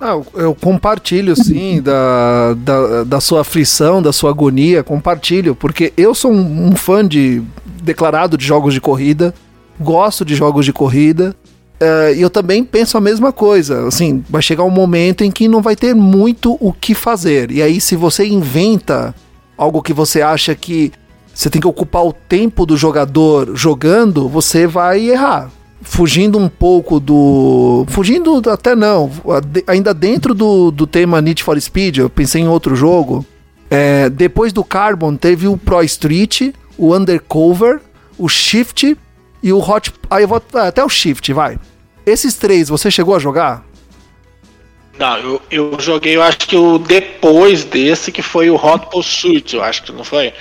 [0.00, 6.12] Ah, eu- compartilho sim da, da, da sua aflição, da sua agonia, compartilho, porque eu
[6.12, 7.40] sou um, um fã de
[7.82, 9.32] declarado de jogos de corrida,
[9.78, 11.36] gosto de jogos de corrida,
[11.78, 13.86] eh, e eu também penso a mesma coisa.
[13.86, 17.50] Assim, vai chegar um momento em que não vai ter muito o que fazer.
[17.52, 19.14] E aí, se você inventa
[19.56, 20.90] algo que você acha que
[21.40, 25.50] você tem que ocupar o tempo do jogador jogando, você vai errar.
[25.80, 27.86] Fugindo um pouco do.
[27.88, 29.10] Fugindo até não.
[29.66, 33.24] Ainda dentro do, do tema Need for Speed, eu pensei em outro jogo.
[33.70, 37.80] É, depois do Carbon, teve o Pro Street, o Undercover,
[38.18, 38.94] o Shift
[39.42, 39.94] e o Hot.
[40.10, 40.42] Aí eu vou.
[40.52, 41.58] Até o Shift, vai.
[42.04, 43.64] Esses três, você chegou a jogar?
[44.98, 49.56] Não, eu, eu joguei, eu acho que o depois desse, que foi o Hot Pursuit,
[49.56, 50.34] eu acho que não foi?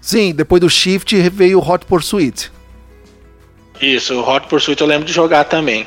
[0.00, 2.50] Sim, depois do Shift veio o Hot Pursuit.
[3.80, 5.86] Isso, o Hot Pursuit eu lembro de jogar também.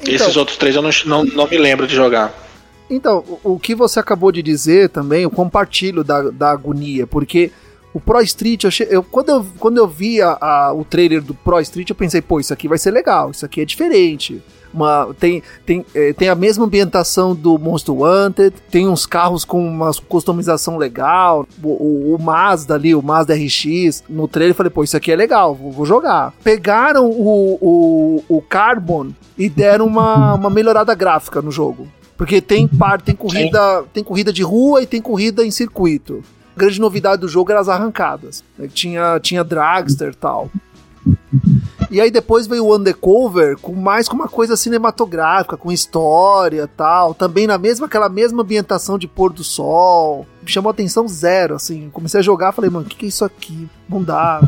[0.00, 2.32] Então- Esses outros três eu não, não, não me lembro de jogar.
[2.90, 7.50] Então, o, que você acabou de dizer também, eu compartilho da, da agonia, porque
[7.92, 11.34] o Pro Street, eu, eu- quando, eu, quando eu vi a- a- o trailer do
[11.34, 14.42] Pro Street, eu pensei, pô, isso aqui vai ser legal, isso aqui é diferente.
[14.72, 19.66] Uma, tem, tem, eh, tem a mesma ambientação do Monster Wanted, tem uns carros com
[19.66, 24.70] uma customização legal, o, o, o Mazda ali, o Mazda RX, no trailer eu falei,
[24.70, 26.32] pô, isso aqui é legal, vou, vou jogar.
[26.44, 31.88] Pegaram o, o, o Carbon e deram uma, uma melhorada gráfica no jogo.
[32.16, 36.24] Porque tem par, tem corrida, tem corrida de rua e tem corrida em circuito.
[36.56, 38.42] A grande novidade do jogo eram as arrancadas.
[38.58, 38.68] né?
[38.72, 40.50] Tinha, tinha dragster e tal.
[41.90, 47.14] E aí depois veio o Undercover com mais com uma coisa cinematográfica, com história tal.
[47.14, 50.26] Também na mesma, aquela mesma ambientação de pôr do sol.
[50.44, 51.88] Chamou atenção zero, assim.
[51.90, 53.68] Comecei a jogar, falei, mano, o que, que é isso aqui?
[53.88, 54.40] Não dá,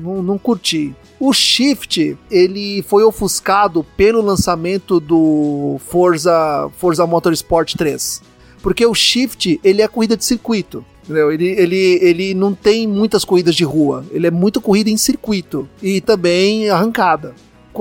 [0.00, 0.94] não, não curti.
[1.18, 8.22] O Shift, ele foi ofuscado pelo lançamento do Forza, Forza Motorsport 3.
[8.62, 10.84] Porque o Shift, ele é corrida de circuito.
[11.10, 11.32] Entendeu?
[11.32, 14.04] Ele, ele, ele não tem muitas corridas de rua.
[14.12, 15.68] Ele é muito corrida em circuito.
[15.82, 17.34] E também arrancada.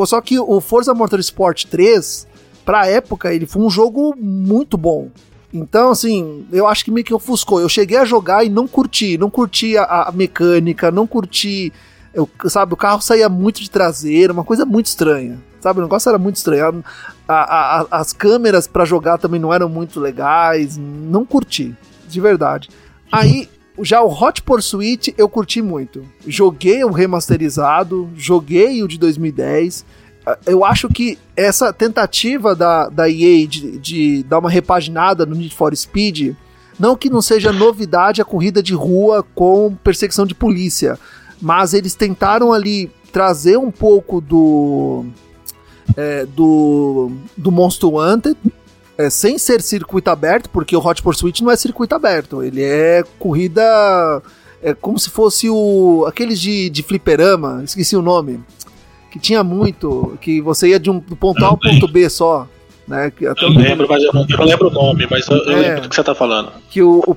[0.08, 2.28] Só que o Forza Motorsport 3,
[2.66, 5.10] pra época, ele foi um jogo muito bom.
[5.54, 7.60] Então, assim, eu acho que meio que ofuscou.
[7.62, 9.16] Eu cheguei a jogar e não curti.
[9.18, 11.72] Não curti a, a mecânica, não curti.
[12.12, 15.38] Eu, sabe, o carro saía muito de traseira, uma coisa muito estranha.
[15.62, 16.84] Sabe, o negócio era muito estranho.
[17.28, 20.78] A- a- as câmeras pra jogar também não eram muito legais.
[20.78, 21.76] Não curti,
[22.08, 22.70] de verdade.
[23.12, 23.50] Aí,
[23.82, 26.06] já o Hot Pursuit eu curti muito.
[26.28, 29.86] Joguei o remasterizado, joguei o de 2010.
[30.26, 35.36] Ah, Eu acho que essa tentativa da, da EA de, de dar uma repaginada no
[35.36, 36.36] Need for Speed
[36.78, 41.00] Não que não seja novidade a corrida de rua com perseguição de polícia,
[41.42, 45.06] mas eles tentaram ali trazer um pouco do
[45.98, 47.90] é, do, do Monster
[49.00, 53.02] é, sem ser circuito aberto, porque o Hot Pursuit não é circuito aberto, ele é
[53.18, 53.64] corrida
[54.62, 58.42] é como se fosse o aqueles de, de fliperama, esqueci o nome,
[59.10, 62.46] que tinha muito, que você ia de um do ponto A ao ponto B só.
[62.86, 65.38] Né, que até eu lembro, mas eu não, eu não, lembro o nome, mas eu,
[65.38, 66.52] eu é, lembro do que você tá falando.
[66.72, 67.16] Que o, o,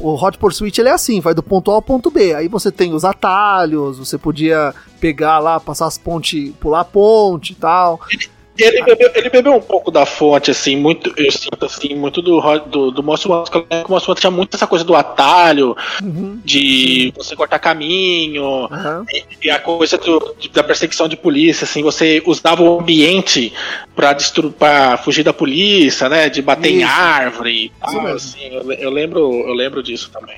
[0.00, 2.34] o Hot Pursuit ele é assim, vai do ponto A ao ponto B.
[2.34, 7.52] Aí você tem os atalhos, você podia pegar lá, passar as pontes, pular a ponte
[7.52, 8.00] e tal.
[8.10, 8.28] Ele,
[8.58, 12.40] ele bebeu, ele bebeu um pouco da fonte, assim, muito, eu sinto assim, muito do,
[12.66, 16.40] do, do Monstro Hunter, o Monstro tinha muito essa coisa do atalho, uhum.
[16.44, 19.04] de você cortar caminho, uhum.
[19.12, 23.52] e, e, a coisa do, da perseguição de polícia, assim, você usava o ambiente
[23.94, 26.80] pra, destruir, pra fugir da polícia, né, de bater Isso.
[26.80, 30.36] em árvore e tal, assim, eu, eu, lembro, eu lembro disso também.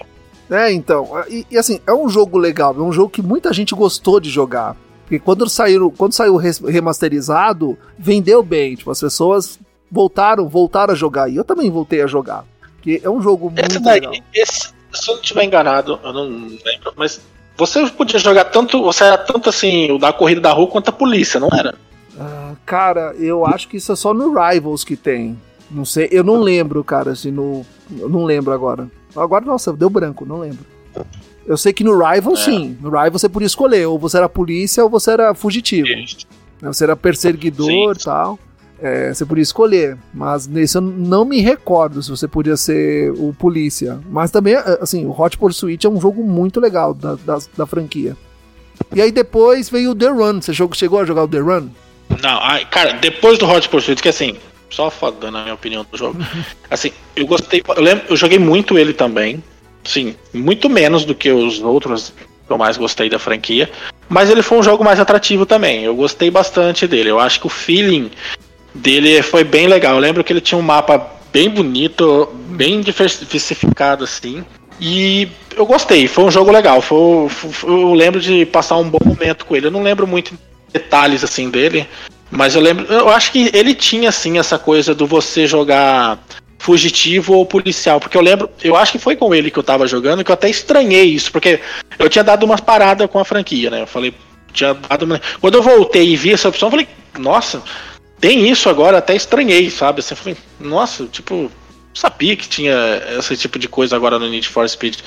[0.51, 3.75] É, então, e, e assim, é um jogo legal, é um jogo que muita gente
[3.75, 4.77] gostou de jogar.
[5.09, 8.75] Porque quando saiu, quando saiu remasterizado, vendeu bem.
[8.75, 9.59] Tipo, as pessoas
[9.91, 11.31] voltaram, voltaram a jogar.
[11.31, 12.45] E eu também voltei a jogar.
[12.75, 14.13] Porque é um jogo muito esse daí, legal.
[14.35, 17.23] Esse, se eu não estiver enganado, eu não lembro, mas
[17.57, 18.83] você podia jogar tanto.
[18.83, 21.75] Você era tanto assim, o da corrida da rua quanto a polícia, não era?
[22.21, 25.39] Ah, cara, eu acho que isso é só no Rivals que tem.
[25.71, 27.65] Não sei, eu não lembro, cara, assim, no.
[27.99, 28.91] Eu não lembro agora.
[29.17, 30.67] Agora, nossa, deu branco, não lembro.
[31.49, 32.37] Eu sei que no Rival, é.
[32.37, 32.77] sim.
[32.79, 35.89] No Rival você podia escolher, ou você era polícia ou você era fugitivo.
[35.89, 36.19] Isso.
[36.61, 38.39] Você era perseguidor e tal.
[38.81, 39.97] É, você podia escolher.
[40.13, 43.99] Mas nesse eu não me recordo se você podia ser o polícia.
[44.11, 47.67] Mas também, é, assim, o Hot Pursuit é um jogo muito legal da, da, da
[47.67, 48.15] franquia.
[48.95, 50.43] E aí depois veio o The Run.
[50.43, 51.69] Você chegou a jogar o The Run?
[52.23, 54.37] Não, ai, cara, depois do Hot Pursuit, que assim,
[54.69, 56.19] só foda na minha opinião do jogo.
[56.71, 59.43] assim, eu gostei, eu lembro, eu joguei muito ele também.
[59.89, 62.13] Sim, muito menos do que os outros
[62.47, 63.71] que eu mais gostei da franquia.
[64.07, 65.83] Mas ele foi um jogo mais atrativo também.
[65.83, 67.09] Eu gostei bastante dele.
[67.09, 68.11] Eu acho que o feeling
[68.75, 69.95] dele foi bem legal.
[69.95, 74.45] Eu lembro que ele tinha um mapa bem bonito, bem diversificado assim.
[74.79, 75.27] E
[75.57, 76.83] eu gostei, foi um jogo legal.
[76.83, 79.69] Foi, foi, eu lembro de passar um bom momento com ele.
[79.69, 80.39] Eu não lembro muito
[80.71, 81.89] detalhes assim dele,
[82.31, 82.85] mas eu lembro.
[82.93, 86.19] Eu acho que ele tinha assim essa coisa do você jogar
[86.59, 88.01] fugitivo ou policial.
[88.01, 90.35] Porque eu lembro, eu acho que foi com ele que eu tava jogando, que eu
[90.35, 91.61] até estranhei isso, porque
[91.99, 93.83] eu tinha dado umas paradas com a franquia, né?
[93.83, 94.13] Eu falei,
[94.53, 95.21] tinha dado uma...
[95.41, 96.89] Quando eu voltei e vi essa opção, eu falei,
[97.19, 97.63] nossa,
[98.21, 100.01] tem isso agora, até estranhei, sabe?
[100.01, 101.51] Assim, eu falei, nossa, tipo,
[101.95, 102.75] sabia que tinha
[103.19, 104.99] esse tipo de coisa agora no Need for Speed.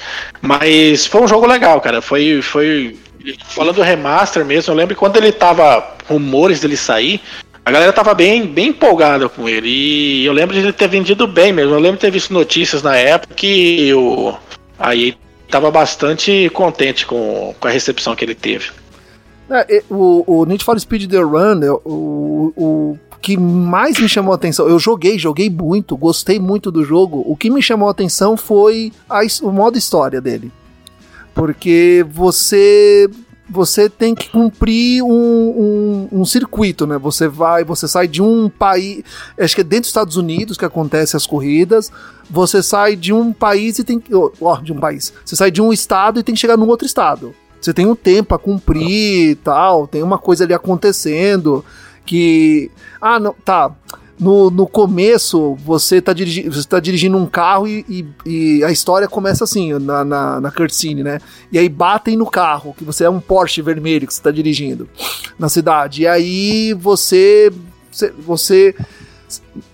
[0.41, 2.01] Mas foi um jogo legal, cara.
[2.01, 2.41] Foi.
[2.41, 2.97] foi
[3.45, 7.21] falando do remaster mesmo, eu lembro que quando ele tava rumores dele sair,
[7.63, 9.69] a galera tava bem, bem empolgada com ele.
[9.69, 11.73] E eu lembro de ele ter vendido bem mesmo.
[11.73, 14.33] Eu lembro de ter visto notícias na época que o,
[14.79, 15.13] a EA
[15.49, 18.71] tava bastante contente com, com a recepção que ele teve.
[19.49, 24.35] É, o, o Need for Speed The Run, o, o que mais me chamou a
[24.35, 27.23] atenção, eu joguei, joguei muito, gostei muito do jogo.
[27.27, 30.51] O que me chamou a atenção foi a, o modo história dele.
[31.35, 33.09] Porque você
[33.51, 36.97] você tem que cumprir um, um, um, circuito, né?
[36.97, 39.03] Você vai, você sai de um país,
[39.37, 41.91] acho que é dentro dos Estados Unidos que acontece as corridas.
[42.29, 45.13] Você sai de um país e tem que, ó, oh, de um país.
[45.25, 47.35] Você sai de um estado e tem que chegar num outro estado.
[47.59, 51.63] Você tem um tempo a cumprir e tal, tem uma coisa ali acontecendo
[52.05, 52.71] que
[53.01, 53.75] ah, não, tá
[54.21, 58.05] no, no começo você está dirigi você tá dirigindo um carro e, e,
[58.59, 61.19] e, a história começa assim, na, na, na cutscene, né?
[61.51, 64.87] E aí batem no carro, que você é um Porsche vermelho que você está dirigindo
[65.39, 66.03] na cidade.
[66.03, 67.51] E aí você.
[68.19, 68.75] Você.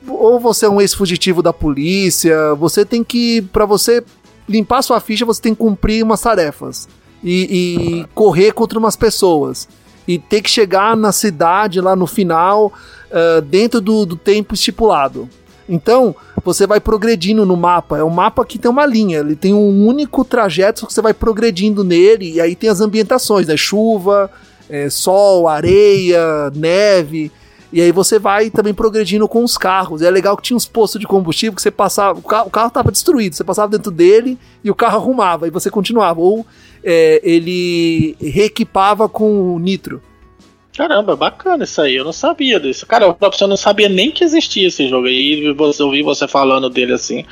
[0.08, 3.42] Ou você é um ex-fugitivo da polícia, você tem que.
[3.42, 4.02] para você
[4.48, 6.88] limpar sua ficha, você tem que cumprir umas tarefas.
[7.22, 9.68] E, e correr contra umas pessoas.
[10.08, 12.72] E ter que chegar na cidade lá no final
[13.12, 15.28] uh, dentro do, do tempo estipulado.
[15.68, 17.98] Então, você vai progredindo no mapa.
[17.98, 21.14] É um mapa que tem uma linha, ele tem um único trajeto que você vai
[21.14, 23.58] progredindo nele, e aí tem as ambientações, né?
[23.58, 24.32] Chuva,
[24.70, 27.32] é, sol, areia, neve.
[27.78, 30.02] E aí você vai também progredindo com os carros.
[30.02, 32.18] E é legal que tinha uns postos de combustível que você passava.
[32.18, 35.52] O carro, o carro tava destruído, você passava dentro dele e o carro arrumava, e
[35.52, 36.20] você continuava.
[36.20, 36.44] Ou
[36.84, 40.02] é, ele reequipava com nitro.
[40.76, 41.96] Caramba, bacana isso aí.
[41.96, 42.84] Eu não sabia disso.
[42.88, 45.46] Cara, eu não sabia nem que existia esse jogo aí.
[45.46, 47.26] Eu ouvi você falando dele assim.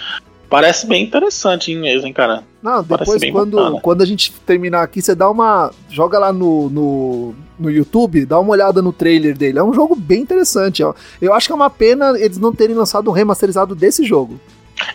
[0.50, 2.44] Parece bem interessante hein, mesmo, hein, cara.
[2.62, 5.72] Não, depois quando, quando a gente terminar aqui, você dá uma.
[5.90, 9.60] Joga lá no, no, no YouTube, dá uma olhada no trailer dele.
[9.60, 10.94] É um jogo bem interessante, ó.
[11.22, 14.40] Eu acho que é uma pena eles não terem lançado um remasterizado desse jogo.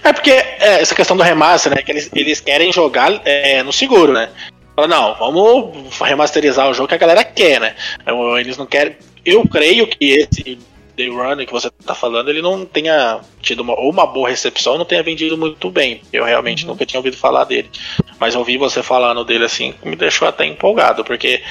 [0.05, 1.83] É porque é, essa questão do remaster, né?
[1.83, 4.31] Que eles, eles querem jogar é, no seguro, né?
[4.75, 7.75] Fala, não, vamos remasterizar o jogo que a galera quer, né?
[8.01, 8.97] Então, eles não querem.
[9.25, 10.59] Eu creio que esse
[11.01, 14.77] Day Runner que você tá falando, ele não tenha tido uma, ou uma boa recepção,
[14.77, 16.03] não tenha vendido muito bem.
[16.13, 16.73] Eu realmente uhum.
[16.73, 17.71] nunca tinha ouvido falar dele.
[18.19, 21.43] Mas ouvir você falando dele assim me deixou até empolgado, porque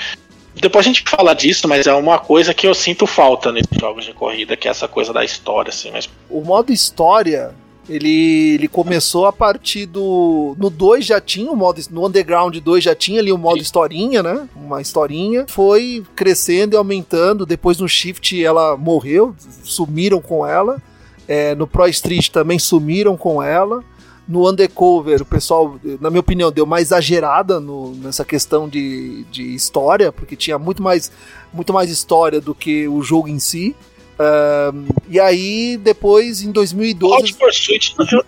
[0.55, 4.05] depois a gente fala disso, mas é uma coisa que eu sinto falta nesses jogos
[4.05, 5.89] de corrida, que é essa coisa da história, assim.
[5.91, 6.09] Mas...
[6.29, 7.55] O modo história,
[7.89, 10.55] ele, ele começou a partir do.
[10.59, 11.81] No 2 já tinha o modo.
[11.89, 13.63] No Underground 2 já tinha ali o modo Sim.
[13.63, 14.47] historinha, né?
[14.55, 15.45] Uma historinha.
[15.49, 17.47] Foi crescendo e aumentando.
[17.47, 20.79] Depois no Shift ela morreu, sumiram com ela.
[21.27, 23.83] É, no Pro Street também sumiram com ela.
[24.27, 29.55] No Undercover, o pessoal, na minha opinião, deu mais exagerada no, nessa questão de, de
[29.55, 31.11] história, porque tinha muito mais,
[31.51, 33.75] muito mais história do que o jogo em si.
[34.19, 37.15] Um, e aí, depois, em 2012.
[37.15, 38.23] Hot Pursuit, eu,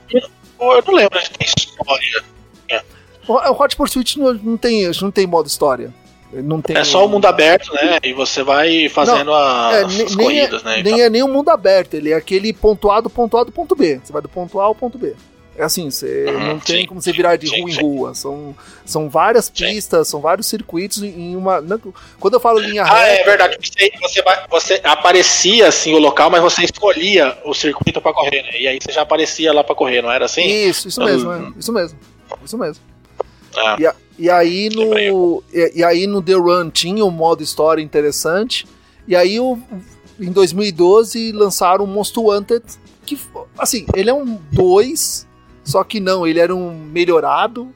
[0.60, 2.24] eu, não lembro de ter história.
[2.70, 2.82] É.
[3.28, 5.94] O Hot Pursuit não, não, tem, não tem modo história.
[6.34, 8.00] Não tem é só o mundo aberto, né?
[8.02, 10.84] E você vai fazendo não, a, é, as corridas, é, né?
[10.84, 13.52] Nem é nem o mundo aberto, ele é aquele ponto A do ponto A do
[13.52, 14.00] ponto B.
[14.02, 15.14] Você vai do ponto A ao ponto B.
[15.56, 17.78] É assim, você uhum, não tem sim, como você virar de sim, rua sim.
[17.78, 18.16] em rua.
[18.16, 21.62] São, são várias pistas, são vários circuitos em uma.
[22.20, 22.96] Quando eu falo linha ah, é reta.
[22.96, 23.58] Ah, é verdade.
[23.62, 28.62] Você, você, você aparecia assim o local, mas você escolhia o circuito para correr, né?
[28.62, 30.46] E aí você já aparecia lá para correr, não era assim?
[30.46, 31.48] Isso, isso mesmo, uhum.
[31.48, 32.00] é, isso mesmo.
[32.46, 32.84] Isso mesmo.
[33.58, 35.44] Ah, e, e, aí no.
[35.52, 38.66] E, e, aí no The Run tinha um modo história interessante.
[39.06, 39.60] E aí o,
[40.18, 42.64] em 2012 lançaram o Most Wanted.
[43.06, 43.20] Que,
[43.58, 45.28] assim, ele é um 2
[45.72, 47.70] só que não, ele era um melhorado.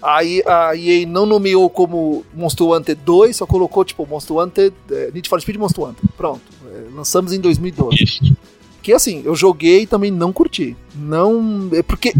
[0.00, 5.10] Aí a EA não nomeou como Monster Hunter 2, só colocou tipo Monster Hunter, é,
[5.12, 6.08] Need for Speed Monster Hunter.
[6.16, 6.42] Pronto.
[6.72, 8.36] É, lançamos em 2012.
[8.80, 10.76] Que assim, eu joguei e também não curti.
[10.94, 11.68] Não.
[11.72, 12.14] É porque.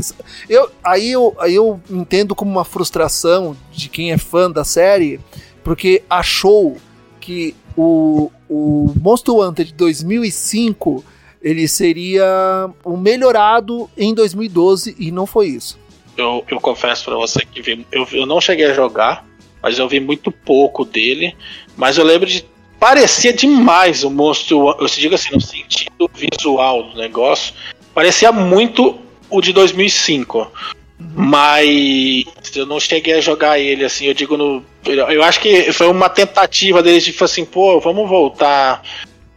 [0.49, 5.21] Eu, aí, eu, aí eu entendo como uma frustração de quem é fã da série,
[5.63, 6.77] porque achou
[7.21, 11.05] que o, o Monster Hunter de 2005
[11.47, 15.79] ele seria um melhorado em 2012 e não foi isso.
[16.17, 19.25] Eu, eu confesso para você que vi, eu, eu não cheguei a jogar,
[19.63, 21.37] mas eu vi muito pouco dele.
[21.77, 22.45] Mas eu lembro de.
[22.81, 24.77] Parecia demais o monstro.
[24.81, 27.55] Eu se digo assim, no sentido visual do negócio.
[27.95, 28.99] Parecia muito
[29.31, 30.39] o de 2005.
[30.39, 31.07] Uhum.
[31.15, 32.25] Mas
[32.57, 34.65] eu não cheguei a jogar ele, assim, eu digo no.
[34.85, 38.83] Eu acho que foi uma tentativa deles de falar assim, pô, vamos voltar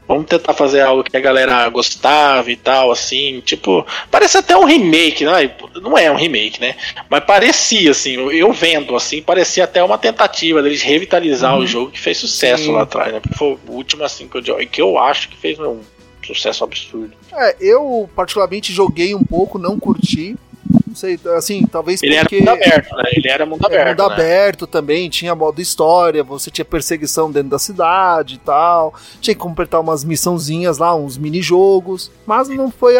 [0.10, 3.43] Vamos tentar fazer algo que a galera gostava e tal, assim.
[3.45, 5.55] Tipo, parece até um remake, não é?
[5.80, 6.76] Não é um remake, né?
[7.07, 11.62] Mas parecia, assim, eu vendo, assim, parecia até uma tentativa deles revitalizar uhum.
[11.62, 12.72] o jogo que fez sucesso Sim.
[12.72, 13.20] lá atrás, né?
[13.20, 15.80] Porque foi o último, assim, que eu, que eu acho que fez um
[16.26, 17.14] sucesso absurdo.
[17.32, 20.36] É, eu particularmente joguei um pouco, não curti.
[20.90, 22.38] Não sei, assim, talvez ele porque...
[22.38, 23.04] era mundo aberto, né?
[23.14, 23.90] Ele era mundo aberto.
[23.90, 24.14] mundo né?
[24.16, 28.96] aberto também, tinha modo história, você tinha perseguição dentro da cidade e tal.
[29.22, 32.12] Tinha que completar umas missãozinhas lá, uns mini-jogos.
[32.26, 32.96] Mas não foi,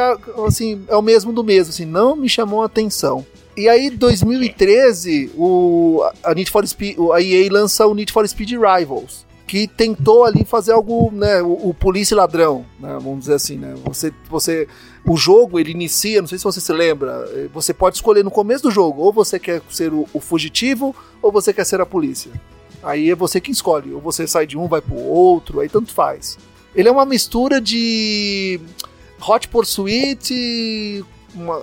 [0.46, 3.26] assim, é o mesmo do mesmo, assim, não me chamou a atenção.
[3.58, 8.52] E aí, 2013, o, a, Need for Speed, a EA lança o Need for Speed
[8.52, 13.58] Rivals que tentou ali fazer algo, né, o, o polícia ladrão, né, vamos dizer assim,
[13.58, 14.68] né, você, você,
[15.10, 18.30] o jogo ele inicia, não sei se você se lembra, eh, você pode escolher no
[18.30, 21.86] começo do jogo, ou você quer ser o, o fugitivo, ou você quer ser a
[21.86, 22.32] polícia.
[22.84, 25.92] Aí é você que escolhe, ou você sai de um, vai pro outro, aí tanto
[25.92, 26.38] faz.
[26.76, 28.60] Ele é uma mistura de
[29.28, 31.04] Hot Pursuit,
[31.34, 31.60] uma,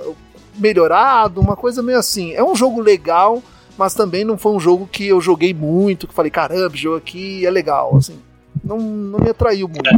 [0.59, 2.33] melhorado, uma coisa meio assim.
[2.33, 3.41] É um jogo legal,
[3.79, 7.47] mas também não foi um jogo que eu joguei muito, que falei, caramba, jogo aqui
[7.47, 8.19] é legal, assim.
[8.67, 9.89] Não, não me atraiu muito.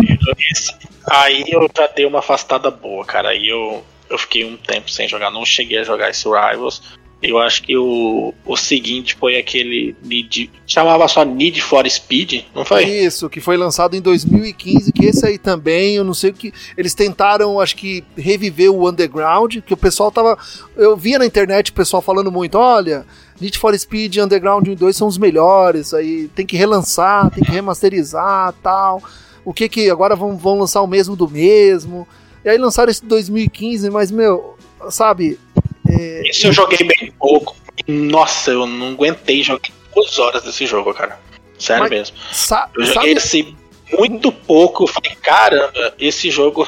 [1.11, 3.31] Aí eu já dei uma afastada boa, cara.
[3.31, 6.83] Aí eu, eu fiquei um tempo sem jogar, não cheguei a jogar esse Rivals.
[7.21, 12.65] Eu acho que o, o seguinte foi aquele Need, chamava só Need for Speed, não
[12.65, 12.85] foi?
[12.85, 16.53] Isso, que foi lançado em 2015, que esse aí também, eu não sei o que,
[16.77, 20.39] eles tentaram, acho que reviver o Underground, que o pessoal tava,
[20.77, 23.05] eu via na internet o pessoal falando muito, olha,
[23.41, 27.45] Need for Speed Underground 1 e 2 são os melhores, aí tem que relançar, tem
[27.45, 29.03] que remasterizar, tal.
[29.45, 32.07] O que que agora vão, vão lançar o mesmo do mesmo?
[32.45, 34.57] E aí lançaram esse 2015, mas meu,
[34.91, 35.39] sabe,
[35.89, 36.29] é...
[36.29, 37.57] Isso eu joguei bem pouco.
[37.87, 41.19] Nossa, eu não aguentei, joguei duas horas desse jogo, cara.
[41.59, 42.17] Sério Mas, mesmo.
[42.77, 43.13] eu joguei sabe...
[43.19, 43.57] assim
[43.97, 44.85] muito pouco.
[44.85, 46.67] Eu falei, caramba, esse jogo.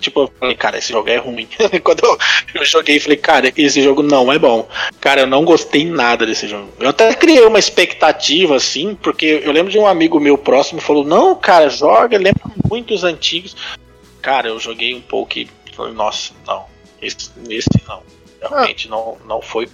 [0.00, 1.48] Tipo, eu falei, cara, esse jogo é ruim.
[1.82, 2.18] Quando eu,
[2.54, 4.68] eu joguei, falei, cara, esse jogo não é bom.
[5.00, 6.68] Cara, eu não gostei nada desse jogo.
[6.78, 11.04] Eu até criei uma expectativa, assim, porque eu lembro de um amigo meu próximo falou:
[11.04, 13.56] Não, cara, joga, lembra muito os antigos.
[14.20, 16.64] Cara, eu joguei um pouco e falei, nossa, não,
[17.00, 18.02] esse, esse não.
[18.40, 19.66] Realmente ah, não, não foi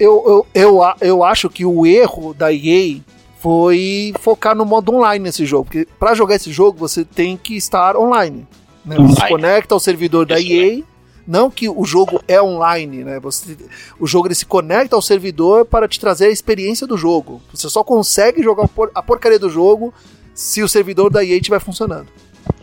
[0.00, 2.98] eu, eu, eu, eu acho que o erro da EA
[3.38, 5.64] foi focar no modo online nesse jogo.
[5.64, 8.48] Porque para jogar esse jogo você tem que estar online.
[8.84, 8.96] Né?
[8.96, 10.82] Você se conecta ao servidor da Isso EA.
[11.26, 13.20] Não que o jogo é online, né?
[13.20, 13.56] Você,
[14.00, 17.40] o jogo ele se conecta ao servidor para te trazer a experiência do jogo.
[17.52, 19.94] Você só consegue jogar a porcaria do jogo
[20.34, 22.08] se o servidor da EA estiver funcionando.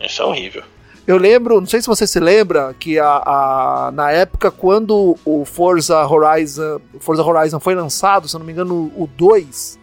[0.00, 0.62] Isso é horrível.
[1.06, 5.42] Eu lembro, não sei se você se lembra, que a, a, na época quando o
[5.46, 9.78] Forza Horizon, Forza Horizon foi lançado, se eu não me engano, o 2,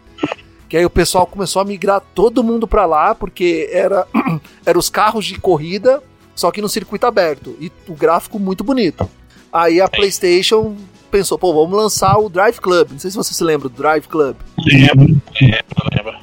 [0.68, 4.06] que aí o pessoal começou a migrar todo mundo para lá, porque era,
[4.64, 6.00] era os carros de corrida,
[6.36, 9.08] só que no circuito aberto, e o gráfico muito bonito.
[9.52, 10.76] Aí a PlayStation
[11.10, 12.92] pensou, pô, vamos lançar o Drive Club.
[12.92, 14.36] Não sei se você se lembra do Drive Club.
[14.58, 16.18] Lembro, lembro, lembro.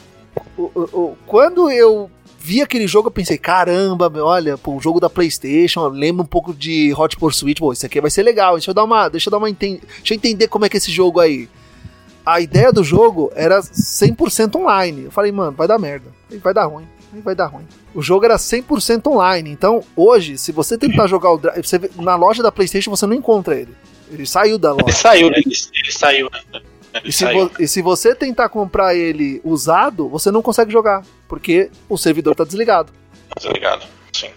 [0.56, 2.10] O, o, o, quando eu
[2.40, 6.54] vi aquele jogo, eu pensei, caramba, olha, pô, o jogo da PlayStation, lembra um pouco
[6.54, 9.32] de Hot Pursuit, pô, isso aqui vai ser legal, deixa eu dar uma, deixa eu
[9.32, 9.80] dar uma deixa
[10.12, 11.50] eu entender como é que é esse jogo aí.
[12.26, 15.06] A ideia do jogo era 100% online.
[15.06, 16.10] Eu falei, mano, vai dar merda.
[16.42, 16.86] Vai dar ruim.
[17.22, 17.68] Vai dar ruim.
[17.94, 19.50] O jogo era 100% online.
[19.50, 23.56] Então, hoje, se você tentar jogar o Drive, na loja da PlayStation você não encontra
[23.56, 23.76] ele.
[24.12, 24.86] Ele saiu da loja.
[24.86, 25.38] Ele saiu, né?
[25.38, 26.62] Ele, ele saiu, né?
[27.04, 27.26] E se,
[27.60, 32.44] e se, você tentar comprar ele usado, você não consegue jogar, porque o servidor tá
[32.44, 32.92] desligado.
[33.30, 34.30] Tá desligado, sim.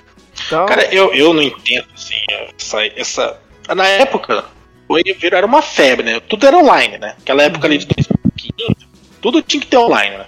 [0.47, 0.65] Então...
[0.65, 2.15] Cara, eu, eu não entendo, assim,
[2.59, 3.41] essa, essa...
[3.75, 4.47] Na época,
[4.89, 6.21] o era uma febre, né?
[6.21, 7.15] Tudo era online, né?
[7.19, 8.77] Aquela época ali de 2015,
[9.21, 10.27] tudo tinha que ter online, né?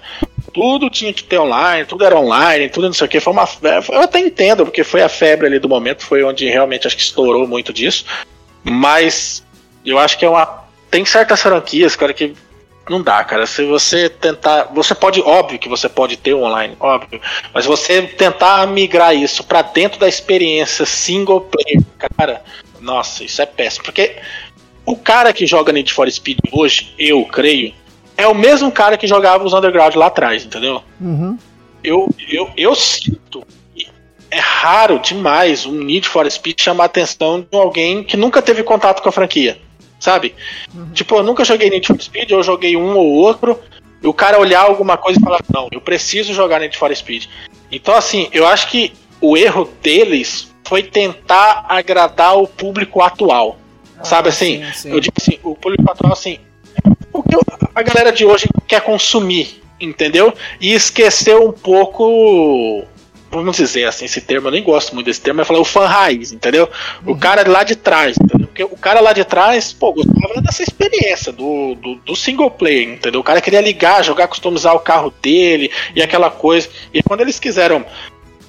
[0.59, 3.21] Tudo tinha que ter online, tudo era online, tudo não sei o que.
[3.21, 3.49] Foi uma.
[3.91, 7.03] Eu até entendo, porque foi a febre ali do momento, foi onde realmente acho que
[7.03, 8.05] estourou muito disso.
[8.63, 9.45] Mas
[9.85, 12.35] eu acho que é uma tem certas franquias, cara, que
[12.89, 13.47] não dá, cara.
[13.47, 14.65] Se você tentar.
[14.75, 17.21] Você pode, óbvio que você pode ter online, óbvio.
[17.53, 21.83] Mas você tentar migrar isso para dentro da experiência single player,
[22.17, 22.43] cara,
[22.81, 23.85] nossa, isso é péssimo.
[23.85, 24.17] Porque
[24.87, 27.75] o cara que joga Need for Speed hoje, eu creio,
[28.19, 30.83] é o mesmo cara que jogava os Underground lá atrás, entendeu?
[31.01, 31.39] Uhum.
[31.83, 33.47] Eu, eu, eu sinto.
[34.31, 38.63] É raro demais um Need for Speed chamar a atenção de alguém que nunca teve
[38.63, 39.59] contato com a franquia
[39.99, 40.35] sabe?
[40.75, 40.91] Uhum.
[40.93, 43.59] Tipo, eu nunca joguei Need for Speed, eu joguei um ou outro,
[44.03, 47.27] e o cara olhar alguma coisa e falar, não, eu preciso jogar Need for Speed.
[47.71, 53.59] Então, assim, eu acho que o erro deles foi tentar agradar o público atual.
[53.99, 54.65] Ah, sabe assim?
[54.65, 54.91] Sim, sim.
[54.91, 56.39] Eu digo assim, o público atual, assim,
[57.75, 60.33] a galera de hoje quer consumir, entendeu?
[60.61, 62.85] E esqueceu um pouco
[63.31, 65.87] vamos dizer assim, esse termo, eu nem gosto muito desse termo, é falar o fã
[65.87, 66.69] raiz, entendeu?
[67.05, 67.19] O uhum.
[67.19, 68.47] cara lá de trás, entendeu?
[68.47, 72.89] Porque o cara lá de trás, pô, gostava dessa experiência do, do, do, single player,
[72.89, 73.21] entendeu?
[73.21, 76.69] O cara queria ligar, jogar, customizar o carro dele e aquela coisa.
[76.93, 77.85] E quando eles quiseram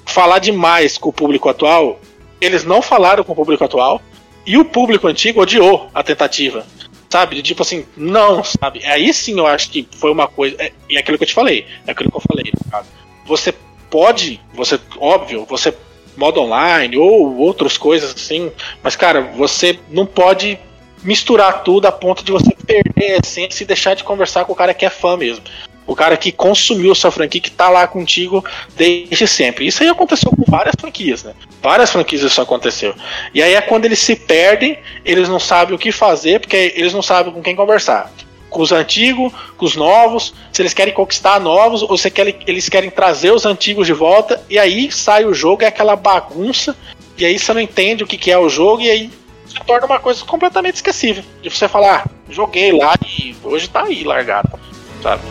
[0.06, 2.00] falar demais com o público atual,
[2.40, 4.00] eles não falaram com o público atual
[4.46, 6.66] e o público antigo odiou a tentativa.
[7.10, 7.42] Sabe?
[7.42, 8.84] Tipo assim, não, sabe?
[8.86, 10.56] Aí sim eu acho que foi uma coisa.
[10.60, 12.86] É, é aquilo que eu te falei, é aquilo que eu falei, cara.
[13.26, 13.52] Você
[13.90, 15.74] pode, você, óbvio, você
[16.16, 18.52] modo online ou outras coisas assim,
[18.82, 20.58] mas cara, você não pode
[21.02, 24.56] misturar tudo a ponto de você perder a essência e deixar de conversar com o
[24.56, 25.44] cara que é fã mesmo.
[25.90, 28.44] O cara que consumiu sua franquia, que tá lá contigo
[28.76, 29.66] desde sempre.
[29.66, 31.32] Isso aí aconteceu com várias franquias, né?
[31.60, 32.94] Várias franquias isso aconteceu.
[33.34, 36.92] E aí é quando eles se perdem, eles não sabem o que fazer, porque eles
[36.92, 38.08] não sabem com quem conversar
[38.48, 42.12] com os antigos, com os novos, se eles querem conquistar novos ou se
[42.46, 46.76] eles querem trazer os antigos de volta, e aí sai o jogo, é aquela bagunça,
[47.18, 49.10] e aí você não entende o que, é o jogo, e aí
[49.46, 51.24] se torna uma coisa completamente esquecível.
[51.42, 54.58] De você falar, ah, joguei lá e hoje tá aí largado,
[55.02, 55.22] sabe?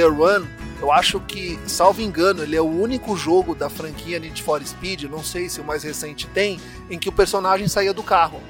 [0.00, 0.46] The Run,
[0.80, 5.02] eu acho que, salvo engano, ele é o único jogo da franquia Need for Speed,
[5.02, 8.40] não sei se o mais recente tem, em que o personagem saía do carro.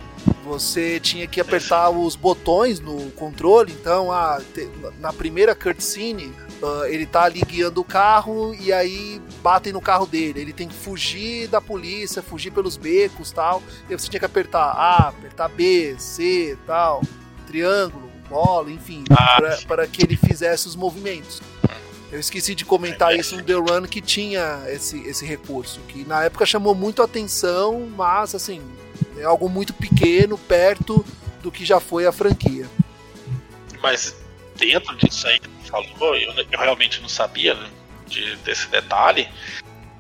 [0.45, 4.41] Você tinha que apertar os botões no controle, então a,
[5.01, 6.33] na primeira cutscene
[6.63, 10.41] uh, ele tá ali guiando o carro e aí batem no carro dele.
[10.41, 13.61] Ele tem que fugir da polícia, fugir pelos becos tal.
[13.89, 17.03] E você tinha que apertar A, apertar B, C tal,
[17.49, 21.43] triângulo, bola, enfim, ah, para que ele fizesse os movimentos.
[22.13, 26.25] Eu esqueci de comentar isso no The Run que tinha esse, esse recurso, que na
[26.25, 28.63] época chamou muito atenção, mas assim,
[29.19, 31.05] é algo muito pequeno, perto
[31.43, 32.67] do que já foi a franquia.
[33.83, 34.17] Mas
[34.57, 37.69] dentro disso aí que você falou, eu, eu realmente não sabia né,
[38.07, 39.29] de, desse detalhe.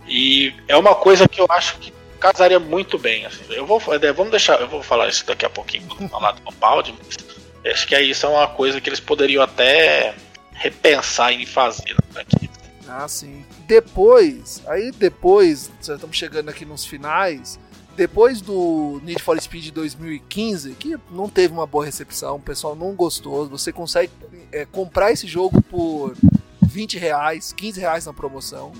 [0.06, 3.24] E é uma coisa que eu acho que casaria muito bem.
[3.24, 3.44] Assim.
[3.50, 7.16] Eu vou, vamos deixar, eu vou falar isso daqui a pouquinho, falar do balde, mas
[7.64, 10.14] Acho que isso é uma coisa que eles poderiam até
[10.52, 12.50] repensar em fazer aqui.
[12.88, 13.44] Ah, sim.
[13.66, 17.58] Depois, aí depois, já estamos chegando aqui nos finais.
[17.96, 22.94] Depois do Need for Speed 2015, que não teve uma boa recepção, o pessoal não
[22.94, 24.10] gostou, você consegue
[24.50, 26.16] é, comprar esse jogo por
[26.62, 28.72] 20 reais, 15 reais na promoção.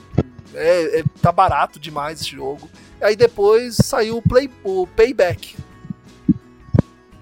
[0.54, 2.68] É, é, tá barato demais esse jogo.
[3.00, 5.56] Aí depois saiu o, play, o Payback.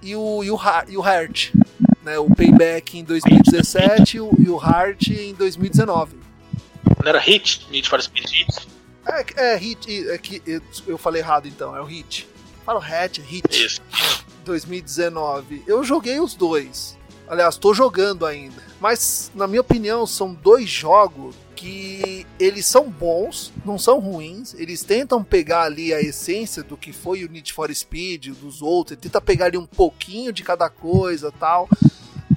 [0.02, 1.54] E o, e o, e o Heart.
[2.02, 2.18] Né?
[2.18, 6.16] O Payback em 2017 e o, e o Heart em 2019.
[7.02, 7.66] Não era Hit?
[7.70, 8.68] Need for Speed Hit?
[9.06, 10.08] É, é Hit.
[10.10, 10.42] É que
[10.86, 12.28] eu falei errado então, é o Hit.
[12.68, 13.46] Fala o Hatch, Hit.
[13.50, 13.80] Isso.
[14.44, 15.62] 2019.
[15.66, 16.97] Eu joguei os dois.
[17.28, 18.62] Aliás, estou jogando ainda.
[18.80, 24.54] Mas, na minha opinião, são dois jogos que eles são bons, não são ruins.
[24.54, 28.98] Eles tentam pegar ali a essência do que foi o Need for Speed, dos outros,
[28.98, 31.68] tenta pegar ali um pouquinho de cada coisa tal.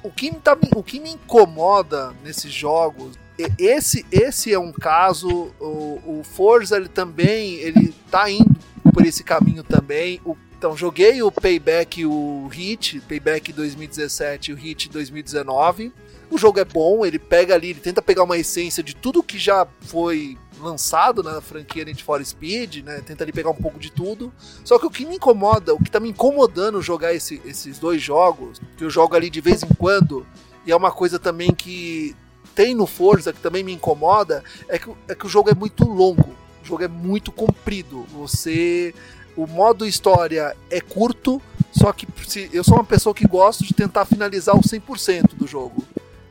[0.02, 3.16] O que, tá, o que me incomoda nesses jogos
[3.58, 8.54] esse esse é um caso o, o Forza ele também ele tá indo
[8.92, 14.56] por esse caminho também o, então joguei o Payback o Hit Payback 2017 e o
[14.56, 15.92] Hit 2019
[16.30, 19.38] o jogo é bom, ele pega ali, ele tenta pegar uma essência de tudo que
[19.38, 23.02] já foi lançado na franquia Need for Speed, né?
[23.04, 24.32] Tenta ali pegar um pouco de tudo.
[24.64, 28.00] Só que o que me incomoda, o que tá me incomodando jogar esse, esses dois
[28.00, 30.26] jogos, que eu jogo ali de vez em quando,
[30.64, 32.16] e é uma coisa também que
[32.54, 35.84] tem no Forza que também me incomoda, é que, é que o jogo é muito
[35.84, 36.30] longo.
[36.62, 38.06] O jogo é muito comprido.
[38.12, 38.94] Você.
[39.36, 43.72] O modo história é curto, só que se, eu sou uma pessoa que gosto de
[43.72, 45.84] tentar finalizar o 100% do jogo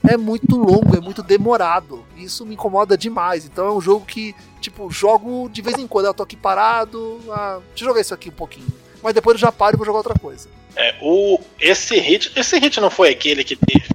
[0.08, 2.06] é muito longo, é muito demorado.
[2.18, 3.45] Isso me incomoda demais.
[3.45, 6.06] Então é um jogo que, tipo, jogo de vez em quando.
[6.06, 8.68] Eu tô aqui parado, ah, deixa eu jogar isso aqui um pouquinho.
[9.02, 10.49] Mas depois eu já paro e vou jogar outra coisa.
[10.76, 12.32] É, o, esse hit.
[12.36, 13.89] Esse hit não foi aquele que teve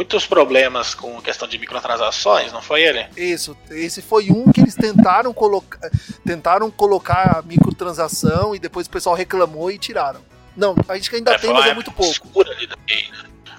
[0.00, 3.06] muitos problemas com a questão de microtransações, não foi ele?
[3.18, 5.78] Isso, esse foi um que eles tentaram colocar
[6.24, 10.20] tentaram colocar a microtransação e depois o pessoal reclamou e tiraram.
[10.56, 12.28] Não, a gente ainda é, tem, mas é muito pouco.
[12.40, 12.76] Ali né?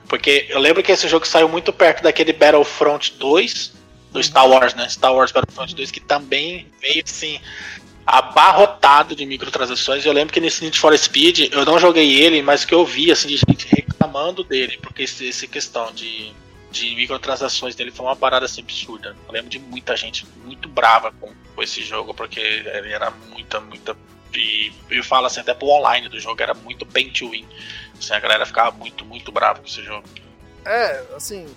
[0.07, 3.73] Porque eu lembro que esse jogo saiu muito perto daquele Battlefront 2,
[4.11, 4.89] do Star Wars, né?
[4.89, 7.39] Star Wars Battlefront 2, que também veio assim
[8.03, 10.03] abarrotado de microtransações.
[10.03, 13.11] Eu lembro que nesse Need for Speed eu não joguei ele, mas que eu vi
[13.11, 13.67] assim de gente
[14.01, 16.33] reclamando dele, porque essa questão de,
[16.71, 19.15] de microtransações dele foi uma parada assim absurda.
[19.27, 23.59] Eu lembro de muita gente muito brava com, com esse jogo, porque ele era muita,
[23.59, 23.95] muita.
[24.33, 27.45] E eu falo assim, até pro online do jogo, era muito pay to win.
[27.97, 30.07] Assim, a galera ficava muito, muito brava com esse jogo.
[30.65, 31.47] É, assim.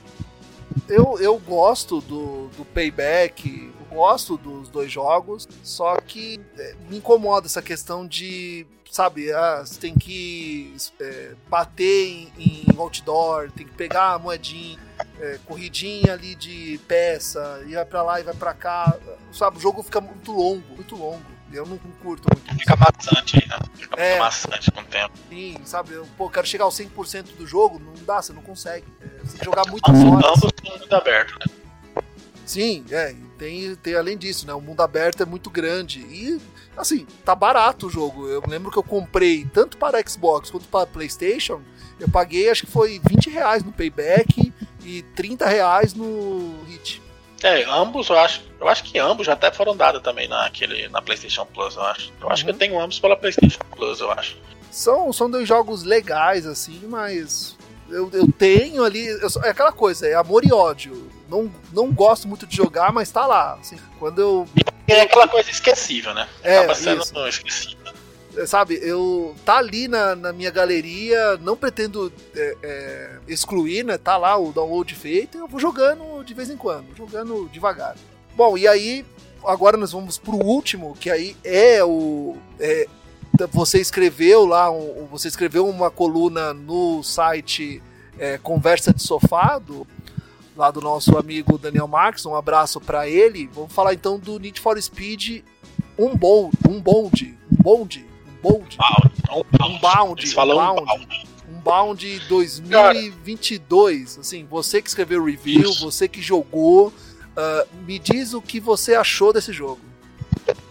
[0.89, 7.47] Eu, eu gosto do, do Payback, gosto dos dois jogos, só que é, me incomoda
[7.47, 13.73] essa questão de sabe, ah, você tem que é, bater em, em, outdoor, tem que
[13.73, 14.79] pegar a moedinha,
[15.19, 18.97] é, corridinha ali de peça, e vai pra lá e vai pra cá,
[19.33, 21.35] sabe, o jogo fica muito longo, muito longo.
[21.53, 22.59] Eu não curto muito.
[22.59, 23.57] Fica maçante né?
[23.75, 25.13] Fica é, maçante com o tempo.
[25.29, 25.93] Sim, sabe?
[25.93, 28.85] Eu, pô, quero chegar ao 100% do jogo, não dá, você não consegue.
[29.01, 30.41] É, você tem que jogar muitas horas.
[30.41, 32.03] São mundo aberto, né?
[32.45, 34.55] Sim, é, tem, tem além disso, né?
[34.55, 36.01] O mundo aberto é muito grande.
[36.01, 36.41] E,
[36.77, 38.29] assim, tá barato o jogo.
[38.29, 41.61] Eu lembro que eu comprei tanto para Xbox quanto para PlayStation.
[41.99, 44.53] Eu paguei, acho que foi 20 reais no Payback
[44.85, 47.03] e 30 reais no Hit.
[47.43, 48.43] É, ambos eu acho.
[48.59, 52.13] Eu acho que ambos já até foram dados também naquele, na PlayStation Plus, eu acho.
[52.19, 52.33] Eu uhum.
[52.33, 52.59] acho que eu uhum.
[52.59, 54.39] tenho ambos pela PlayStation Plus, eu acho.
[54.71, 57.57] São, são dois jogos legais, assim, mas.
[57.89, 59.07] Eu, eu tenho ali.
[59.07, 61.11] Eu, é aquela coisa, é amor e ódio.
[61.35, 63.55] Não, não gosto muito de jogar, mas tá lá.
[63.61, 64.49] Assim, quando eu.
[64.87, 66.29] É aquela coisa esquecível, né?
[66.43, 67.29] É, Acaba sendo isso.
[67.29, 67.85] esquecível
[68.47, 73.97] sabe, eu tá ali na, na minha galeria, não pretendo é, é, excluir, né?
[73.97, 77.97] Tá lá o download feito, eu vou jogando de vez em quando, jogando devagar.
[78.35, 79.07] Bom, e aí
[79.45, 82.89] agora nós vamos pro último, que aí é o é,
[83.51, 87.83] você escreveu lá, um, você escreveu uma coluna no site
[88.19, 89.87] é, Conversa de Sofá do,
[90.57, 93.49] lá do nosso amigo Daniel Marques, um abraço para ele.
[93.53, 95.43] Vamos falar então do Need for Speed
[95.99, 98.05] um bold, um bold, um bold,
[98.45, 98.77] Bound.
[98.77, 100.37] Um Bound.
[100.37, 100.85] Um Bound.
[101.49, 104.19] Um Bound 2022.
[104.19, 105.81] Assim, você que escreveu o review, Isso.
[105.81, 109.81] você que jogou, uh, me diz o que você achou desse jogo.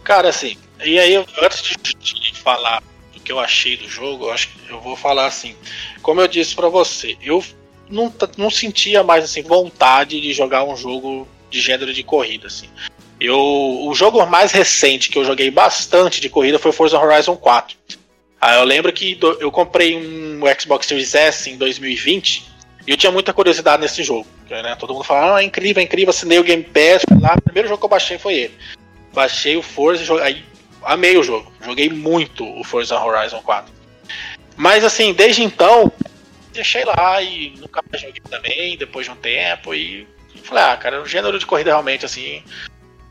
[0.04, 4.50] Cara, assim, e aí antes de falar do que eu achei do jogo, eu acho
[4.50, 5.56] que eu vou falar assim,
[6.02, 7.44] como eu disse para você, eu
[7.94, 12.68] não, não sentia mais assim vontade de jogar um jogo de gênero de corrida assim.
[13.20, 17.78] Eu, o jogo mais recente que eu joguei bastante de corrida foi Forza Horizon 4.
[18.41, 22.52] Aí eu lembro que eu comprei um Xbox Series S em 2020
[22.86, 24.28] e eu tinha muita curiosidade nesse jogo.
[24.50, 24.76] Né?
[24.78, 27.70] Todo mundo falava, ah, é incrível, é incrível, assinei o Game Pass, lá, o primeiro
[27.70, 28.54] jogo que eu baixei foi ele.
[29.14, 30.44] Baixei o Forza, joguei, aí
[30.84, 31.52] amei o jogo.
[31.62, 33.72] Joguei muito o Forza Horizon 4.
[34.58, 35.91] Mas assim, desde então,
[36.54, 40.08] deixei lá e nunca mais joguei também, depois de um tempo, e
[40.43, 42.43] falei, ah, cara, o gênero de corrida realmente, assim,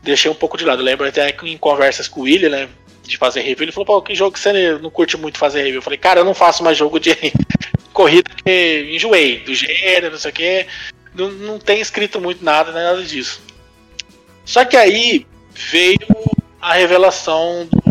[0.01, 0.81] deixei um pouco de lado.
[0.81, 2.69] Eu lembro até em conversas com o William, né,
[3.03, 5.75] de fazer review, ele falou, pô, que jogo que você não curte muito fazer review?
[5.75, 7.15] Eu falei, cara, eu não faço mais jogo de
[7.91, 10.67] corrida porque enjoei do gênero, não sei o que,
[11.13, 13.41] não, não tem escrito muito nada, nem nada disso.
[14.45, 15.99] Só que aí veio
[16.61, 17.81] a revelação do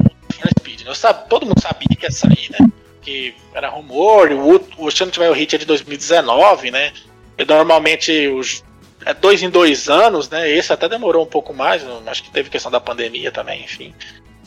[0.58, 0.82] Speed.
[0.82, 0.92] Né?
[1.28, 2.72] todo mundo sabia que ia sair, né?
[3.02, 6.92] Que era rumor, o, o Se Não Tiver o Hit é de 2019, né?
[7.36, 8.64] E normalmente os,
[9.04, 10.50] é dois em dois anos, né?
[10.50, 13.94] Esse até demorou um pouco mais, acho que teve questão da pandemia também, enfim.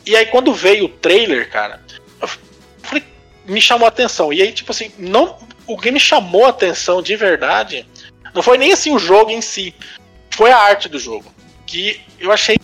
[0.04, 1.82] E aí quando veio o trailer, cara,
[2.20, 2.28] eu
[2.82, 3.04] falei,
[3.46, 4.32] me chamou a atenção.
[4.32, 5.36] E aí, tipo assim, não,
[5.66, 7.86] o que me chamou a atenção de verdade
[8.34, 9.74] não foi nem assim o jogo em si,
[10.30, 11.32] foi a arte do jogo.
[11.66, 12.56] Que eu achei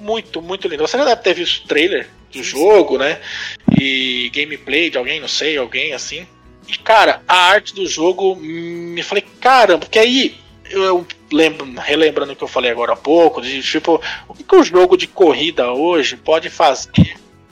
[0.00, 0.86] muito, muito lindo.
[0.86, 3.20] Você já deve ter visto o trailer do jogo, né?
[3.82, 6.26] E gameplay de alguém, não sei, alguém assim.
[6.68, 10.36] E cara, a arte do jogo me falei, caramba, porque aí
[10.70, 14.54] eu lembro, relembrando o que eu falei agora há pouco, de tipo, o que, que
[14.54, 16.90] o jogo de corrida hoje pode fazer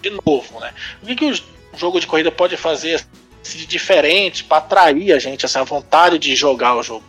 [0.02, 0.72] de novo, né?
[1.02, 2.96] O que, que o jogo de corrida pode fazer
[3.42, 7.04] assim, de diferente para atrair a gente, essa vontade de jogar o jogo?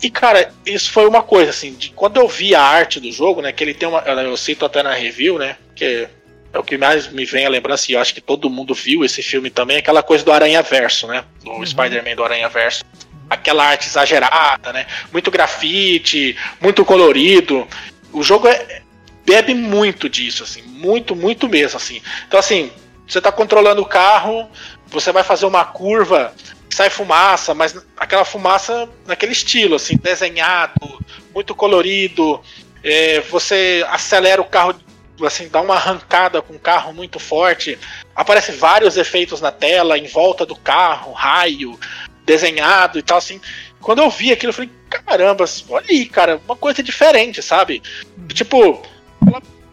[0.00, 3.40] E, cara, isso foi uma coisa, assim, de quando eu vi a arte do jogo,
[3.42, 3.52] né?
[3.52, 4.00] Que ele tem uma.
[4.00, 5.56] Eu cito até na review, né?
[5.74, 6.08] Que
[6.54, 9.04] é o que mais me vem a lembrança, e eu acho que todo mundo viu
[9.04, 11.24] esse filme também, aquela coisa do Aranha Verso, né?
[11.42, 11.66] Do uhum.
[11.66, 12.84] Spider-Man do Aranha Verso.
[13.28, 14.86] Aquela arte exagerada, né?
[15.12, 17.66] Muito grafite, muito colorido.
[18.12, 18.82] O jogo é,
[19.26, 22.00] bebe muito disso, assim, muito, muito mesmo, assim.
[22.28, 22.70] Então, assim,
[23.06, 24.48] você tá controlando o carro,
[24.86, 26.32] você vai fazer uma curva,
[26.70, 31.02] sai fumaça, mas aquela fumaça naquele estilo, assim, desenhado,
[31.34, 32.40] muito colorido.
[32.82, 34.74] É, você acelera o carro,
[35.22, 37.78] assim, dá uma arrancada com o carro muito forte.
[38.14, 41.78] Aparece vários efeitos na tela, em volta do carro, raio,
[42.24, 43.40] desenhado e tal, assim.
[43.80, 47.82] Quando eu vi aquilo, eu falei, caramba, olha aí, cara, uma coisa diferente, sabe?
[48.28, 48.82] Tipo,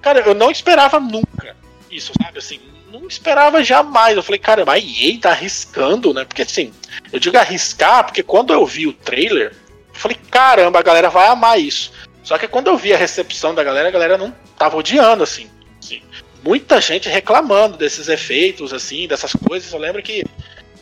[0.01, 1.55] cara, eu não esperava nunca
[1.89, 2.39] isso, sabe?
[2.39, 2.59] Assim,
[2.91, 4.17] não esperava jamais.
[4.17, 6.25] Eu falei, caramba, a EA tá arriscando, né?
[6.25, 6.73] Porque assim,
[7.11, 9.53] eu digo arriscar, porque quando eu vi o trailer,
[9.93, 11.91] eu falei, caramba, a galera vai amar isso.
[12.23, 15.49] Só que quando eu vi a recepção da galera, a galera não tava odiando, assim.
[15.81, 16.03] assim.
[16.43, 19.73] Muita gente reclamando desses efeitos, assim, dessas coisas.
[19.73, 20.23] Eu lembro que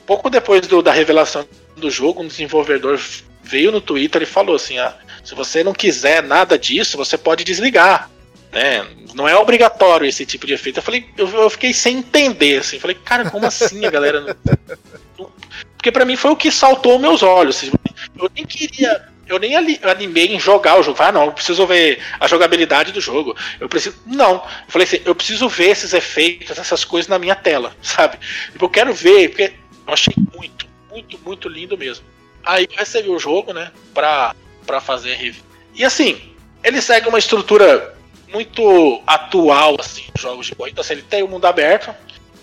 [0.05, 2.99] pouco depois do, da revelação do jogo, um desenvolvedor
[3.41, 7.45] veio no Twitter e falou assim: ah, se você não quiser nada disso, você pode
[7.45, 8.09] desligar.
[8.51, 8.85] Né?
[9.13, 10.79] Não é obrigatório esse tipo de efeito.
[10.79, 12.79] Eu falei, eu, eu fiquei sem entender, assim.
[12.79, 14.35] Falei, cara, como assim a galera.
[15.77, 17.57] Porque para mim foi o que saltou meus olhos.
[17.57, 17.71] Assim.
[18.17, 19.07] Eu nem queria.
[19.29, 20.97] Eu nem animei em jogar o jogo.
[21.01, 23.37] Ah, não, eu preciso ver a jogabilidade do jogo.
[23.59, 23.95] Eu preciso.
[24.03, 24.33] Não.
[24.33, 28.17] Eu falei assim, eu preciso ver esses efeitos, essas coisas na minha tela, sabe?
[28.51, 29.53] Tipo, eu quero ver, porque
[29.85, 32.03] eu achei muito, muito, muito lindo mesmo.
[32.43, 35.43] Aí eu recebi o jogo, né, pra, pra fazer review.
[35.75, 36.19] E assim,
[36.63, 37.95] ele segue uma estrutura
[38.29, 40.81] muito atual, assim, jogos de corrida.
[40.81, 41.93] Assim, ele tem o mundo aberto,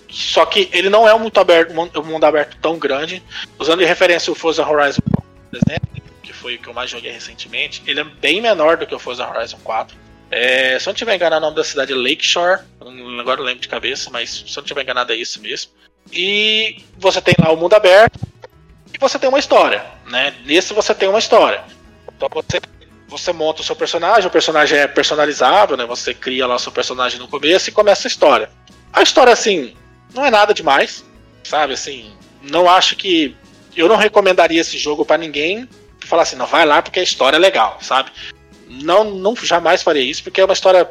[0.09, 3.21] só que ele não é um muito aberto, um mundo aberto tão grande.
[3.59, 6.06] Usando de referência o Forza Horizon, por exemplo,
[6.47, 9.27] foi o que eu mais joguei recentemente, ele é bem menor do que o Forza
[9.27, 9.97] Horizon 4.
[10.31, 12.61] É, se eu não tiver enganado, o nome da cidade é Lakeshore.
[13.19, 15.73] Agora eu lembro de cabeça, mas se eu não tiver enganado, é isso mesmo.
[16.09, 18.17] E você tem lá o mundo aberto
[18.93, 20.35] e você tem uma história, né?
[20.45, 21.65] Nesse você tem uma história.
[22.15, 22.61] Então você
[23.09, 25.85] você monta o seu personagem, o personagem é personalizável, né?
[25.85, 28.49] Você cria lá o seu personagem no começo e começa a história.
[28.93, 29.75] A história, assim,
[30.13, 31.03] não é nada demais,
[31.43, 31.73] sabe?
[31.73, 33.35] Assim, não acho que.
[33.75, 35.67] Eu não recomendaria esse jogo para ninguém
[36.07, 38.11] falar assim, não, vai lá porque a história é legal, sabe?
[38.67, 40.89] Não, não jamais faria isso, porque é uma história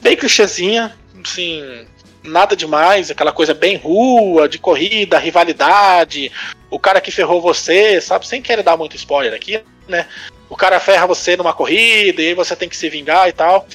[0.00, 1.86] bem clichêzinha, assim,
[2.22, 6.32] nada demais, aquela coisa bem rua, de corrida, rivalidade,
[6.70, 8.26] o cara que ferrou você, sabe?
[8.26, 10.06] Sem querer dar muito spoiler aqui, né?
[10.48, 13.66] o cara ferra você numa corrida e aí você tem que se vingar e tal.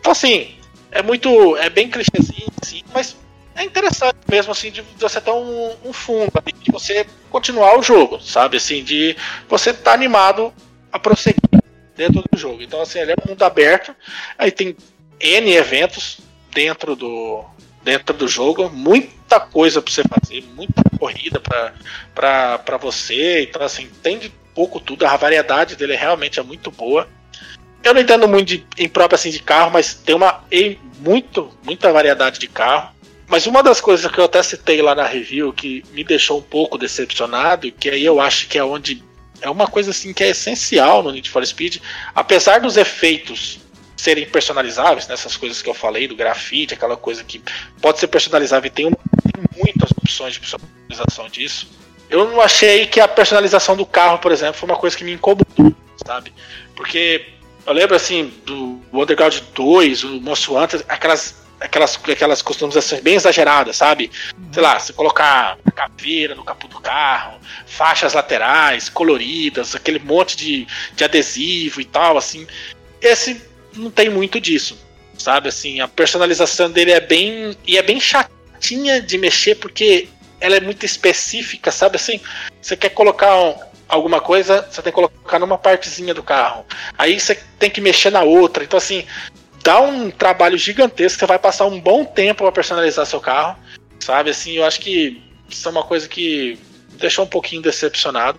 [0.00, 0.54] Então, assim,
[0.90, 1.56] é muito.
[1.56, 3.16] É bem clichêzinho, assim, mas
[3.54, 8.20] é interessante mesmo, assim, de você ter um, um fundo, de você continuar o jogo,
[8.20, 8.56] sabe?
[8.56, 9.16] Assim, de
[9.48, 10.52] você estar tá animado
[10.90, 11.40] a prosseguir
[11.96, 12.62] dentro do jogo.
[12.62, 13.94] Então, assim, ele é um mundo aberto,
[14.38, 14.76] aí tem
[15.20, 16.18] N eventos
[16.52, 17.44] dentro do,
[17.82, 23.42] dentro do jogo, muita coisa para você fazer, muita corrida para você.
[23.42, 27.08] Então, assim, tem de pouco tudo, a variedade dele realmente é muito boa.
[27.82, 30.44] Eu não entendo muito de, em próprio assim de carro, mas tem uma
[31.00, 32.94] muito, muita variedade de carro.
[33.32, 36.42] Mas uma das coisas que eu até citei lá na review que me deixou um
[36.42, 39.02] pouco decepcionado, que aí eu acho que é onde
[39.40, 41.78] é uma coisa assim que é essencial no Need for Speed,
[42.14, 43.58] apesar dos efeitos
[43.96, 47.42] serem personalizáveis, nessas né, coisas que eu falei, do grafite, aquela coisa que
[47.80, 51.70] pode ser personalizável e tem, um, tem muitas opções de personalização disso.
[52.10, 55.12] Eu não achei que a personalização do carro, por exemplo, foi uma coisa que me
[55.12, 55.74] incomodou,
[56.04, 56.34] sabe?
[56.76, 57.28] Porque
[57.66, 63.76] eu lembro assim do Underground 2, o Monstro Hunter, aquelas aquelas, aquelas customizações bem exageradas,
[63.76, 64.10] sabe?
[64.52, 70.66] Sei lá, você colocar caveira no capô do carro, faixas laterais coloridas, aquele monte de,
[70.94, 72.46] de adesivo e tal, assim.
[73.00, 73.42] Esse
[73.74, 74.78] não tem muito disso,
[75.16, 75.48] sabe?
[75.48, 80.08] Assim, a personalização dele é bem e é bem chatinha de mexer porque
[80.40, 81.96] ela é muito específica, sabe?
[81.96, 82.20] Assim,
[82.60, 83.54] você quer colocar um,
[83.88, 86.64] alguma coisa, você tem que colocar numa partezinha do carro.
[86.98, 88.64] Aí você tem que mexer na outra.
[88.64, 89.04] Então, assim,
[89.62, 91.18] dá um trabalho gigantesco.
[91.18, 93.56] Você vai passar um bom tempo para personalizar seu carro,
[94.00, 94.30] sabe?
[94.30, 96.58] Assim, eu acho que isso é uma coisa que
[96.94, 98.38] deixou um pouquinho decepcionado.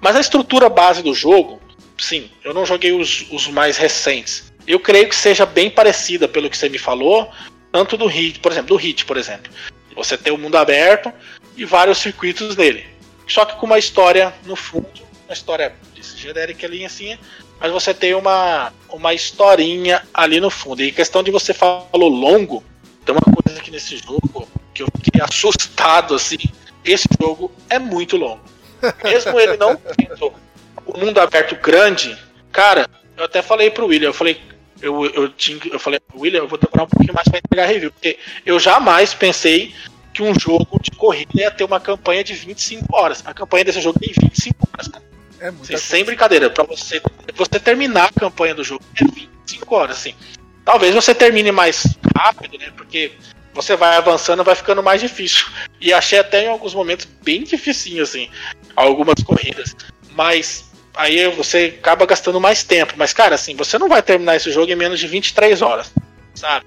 [0.00, 1.60] Mas a estrutura base do jogo,
[1.98, 4.52] sim, eu não joguei os, os mais recentes.
[4.66, 7.30] Eu creio que seja bem parecida pelo que você me falou,
[7.72, 9.50] tanto do Hit, por exemplo, do Hit, por exemplo.
[9.96, 11.12] Você tem o mundo aberto
[11.56, 12.86] e vários circuitos nele.
[13.26, 14.88] Só que com uma história no fundo,
[15.26, 15.74] uma história
[16.16, 17.18] genérica ali assim,
[17.60, 20.82] mas você tem uma, uma historinha ali no fundo.
[20.82, 22.64] E questão de você falou longo,
[23.04, 26.38] tem uma coisa aqui nesse jogo que eu fiquei assustado assim.
[26.84, 28.40] Esse jogo é muito longo.
[29.04, 30.32] Mesmo ele não tendo
[30.86, 32.16] o mundo aberto grande,
[32.50, 34.40] cara, eu até falei pro William, eu falei,
[34.80, 37.92] eu, eu, tinha, eu falei, William, eu vou demorar um pouquinho mais para entregar review,
[37.92, 39.74] porque eu jamais pensei
[40.14, 43.22] que um jogo de corrida ia ter uma campanha de 25 horas.
[43.24, 45.04] A campanha desse jogo tem 25 horas, cara.
[45.40, 47.00] É muito assim, sem brincadeira, para você
[47.34, 50.14] você terminar a campanha do jogo é 25 horas, assim.
[50.64, 51.84] Talvez você termine mais
[52.14, 52.70] rápido, né?
[52.76, 53.12] Porque
[53.54, 55.46] você vai avançando, vai ficando mais difícil.
[55.80, 58.28] E achei até em alguns momentos bem dificinho, assim,
[58.76, 59.74] algumas corridas.
[60.10, 62.94] Mas aí você acaba gastando mais tempo.
[62.96, 65.92] Mas, cara, assim, você não vai terminar esse jogo em menos de 23 horas,
[66.34, 66.66] sabe?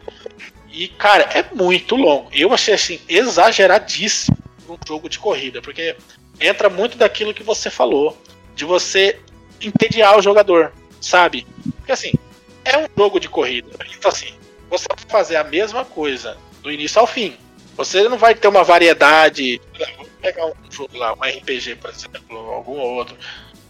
[0.72, 2.30] E, cara, é muito longo.
[2.34, 4.36] Eu achei, assim, exageradíssimo
[4.68, 5.96] um jogo de corrida, porque
[6.40, 8.18] entra muito daquilo que você falou
[8.56, 9.20] de você
[9.62, 11.48] entediar o jogador, sabe?
[11.78, 12.14] Porque assim,
[12.66, 13.70] é um jogo de corrida.
[13.98, 14.34] Então assim,
[14.70, 17.38] você vai fazer a mesma coisa do início ao fim.
[17.76, 19.60] Você não vai ter uma variedade.
[19.98, 23.16] Vamos pegar um jogo lá, um RPG, por exemplo, ou algum outro.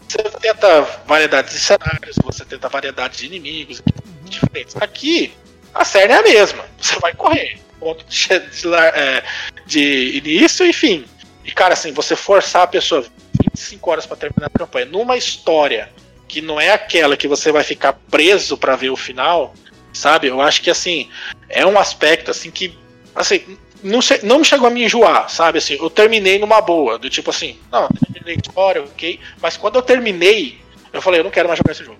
[0.07, 3.81] Você tenta variedade de cenários, você tenta variedade de inimigos
[4.25, 4.75] diferentes.
[4.75, 5.33] Aqui,
[5.73, 6.65] a série é a mesma.
[6.79, 7.59] Você vai correr.
[7.79, 9.23] Ponto de, de, é,
[9.65, 11.05] de início e fim.
[11.43, 13.05] E, cara, assim, você forçar a pessoa
[13.53, 15.91] 25 horas para terminar a campanha numa história
[16.27, 19.53] que não é aquela que você vai ficar preso para ver o final,
[19.93, 20.27] sabe?
[20.27, 21.09] Eu acho que assim,
[21.47, 22.77] é um aspecto assim que
[23.13, 25.59] assim, não, não chegou a me enjoar, sabe?
[25.59, 29.75] Assim, eu terminei numa boa, do tipo assim, não, terminei a história, ok, mas quando
[29.75, 30.59] eu terminei,
[30.91, 31.99] eu falei, eu não quero mais jogar esse jogo,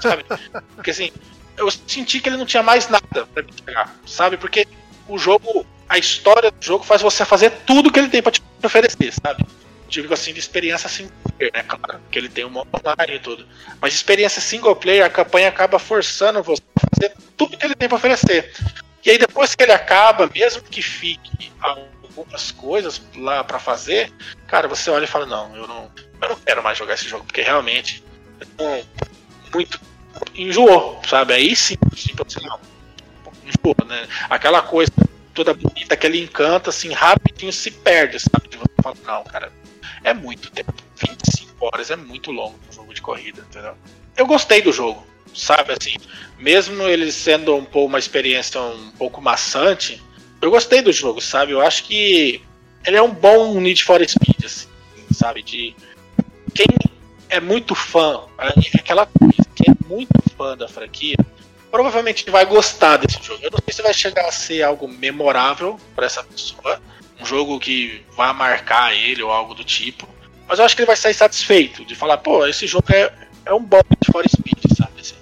[0.00, 0.24] sabe?
[0.76, 1.10] Porque assim,
[1.56, 4.36] eu senti que ele não tinha mais nada para me pegar, sabe?
[4.36, 4.66] Porque
[5.10, 8.42] o jogo, a história do jogo faz você fazer tudo que ele tem para te
[8.62, 9.44] oferecer, sabe?
[9.90, 13.46] digo assim, de experiência single player, né, claro, que ele tem um online e tudo.
[13.80, 17.88] Mas experiência single player, a campanha acaba forçando você a fazer tudo que ele tem
[17.88, 18.54] para oferecer.
[19.04, 24.12] E aí depois que ele acaba, mesmo que fique algumas coisas lá para fazer,
[24.46, 25.90] cara, você olha e fala, não, eu não,
[26.22, 28.04] eu não quero mais jogar esse jogo, porque realmente
[28.40, 28.84] é
[29.52, 29.80] muito
[30.34, 31.34] enjoou, sabe?
[31.34, 32.60] Aí sim, assim, não,
[33.86, 34.08] né?
[34.28, 34.90] Aquela coisa
[35.34, 38.48] toda bonita que ele encanta, assim, rapidinho se perde, sabe?
[38.48, 39.52] De você falar, não, cara,
[40.04, 40.72] é muito tempo.
[40.96, 43.74] 25 horas é muito longo um jogo de corrida, entendeu?
[44.16, 45.94] Eu gostei do jogo, sabe assim,
[46.38, 50.02] mesmo ele sendo um pouco uma experiência um pouco maçante,
[50.40, 51.52] eu gostei do jogo, sabe?
[51.52, 52.42] Eu acho que
[52.84, 54.68] ele é um bom Need for Speed, assim,
[55.12, 55.42] sabe?
[55.42, 55.74] De
[56.54, 56.66] quem
[57.28, 61.16] é muito fã, é aquela coisa, quem é muito fã da franquia,
[61.70, 63.40] provavelmente vai gostar desse jogo.
[63.42, 66.80] Eu não sei se vai chegar a ser algo memorável para essa pessoa,
[67.20, 70.08] um jogo que vá marcar ele ou algo do tipo.
[70.48, 73.12] Mas eu acho que ele vai sair satisfeito de falar, pô, esse jogo é,
[73.46, 75.00] é um bom de for speed, sabe?
[75.00, 75.14] Assim,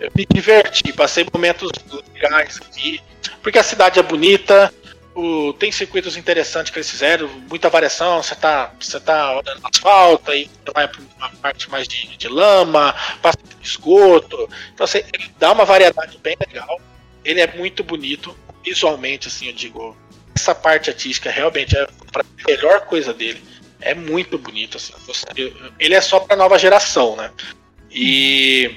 [0.00, 1.70] eu me diverti, passei momentos
[2.12, 3.00] legais aqui,
[3.40, 4.74] porque a cidade é bonita,
[5.14, 9.68] o, tem circuitos interessantes que eles fizeram, muita variação, você tá, você tá andando no
[9.68, 14.48] asfalto, aí vai para uma parte mais de, de lama, passa de esgoto.
[14.72, 16.80] Então assim, ele dá uma variedade bem legal.
[17.24, 19.96] Ele é muito bonito, visualmente, assim, eu digo,
[20.34, 23.42] essa parte artística realmente é a melhor coisa dele.
[23.80, 24.92] É muito bonito, assim.
[25.78, 27.30] Ele é só pra nova geração, né?
[27.90, 28.70] E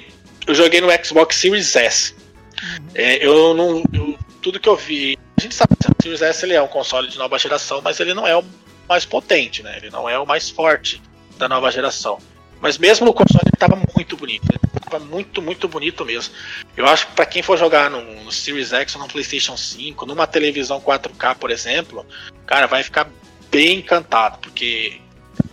[0.46, 2.14] eu joguei no Xbox Series S.
[2.62, 2.88] Uhum.
[2.94, 3.82] É, eu não.
[3.92, 6.68] Eu, tudo que eu vi a gente sabe que o Series S ele é um
[6.68, 8.44] console de nova geração, mas ele não é o
[8.88, 9.76] mais potente, né?
[9.76, 11.02] Ele não é o mais forte
[11.36, 12.18] da nova geração.
[12.58, 14.46] Mas mesmo no console estava muito bonito.
[14.50, 14.58] Ele
[14.88, 16.32] tava muito, muito bonito mesmo.
[16.74, 20.06] Eu acho que para quem for jogar no, no, Series X ou no PlayStation 5,
[20.06, 22.06] numa televisão 4K, por exemplo,
[22.46, 23.06] cara, vai ficar
[23.50, 24.98] bem encantado, porque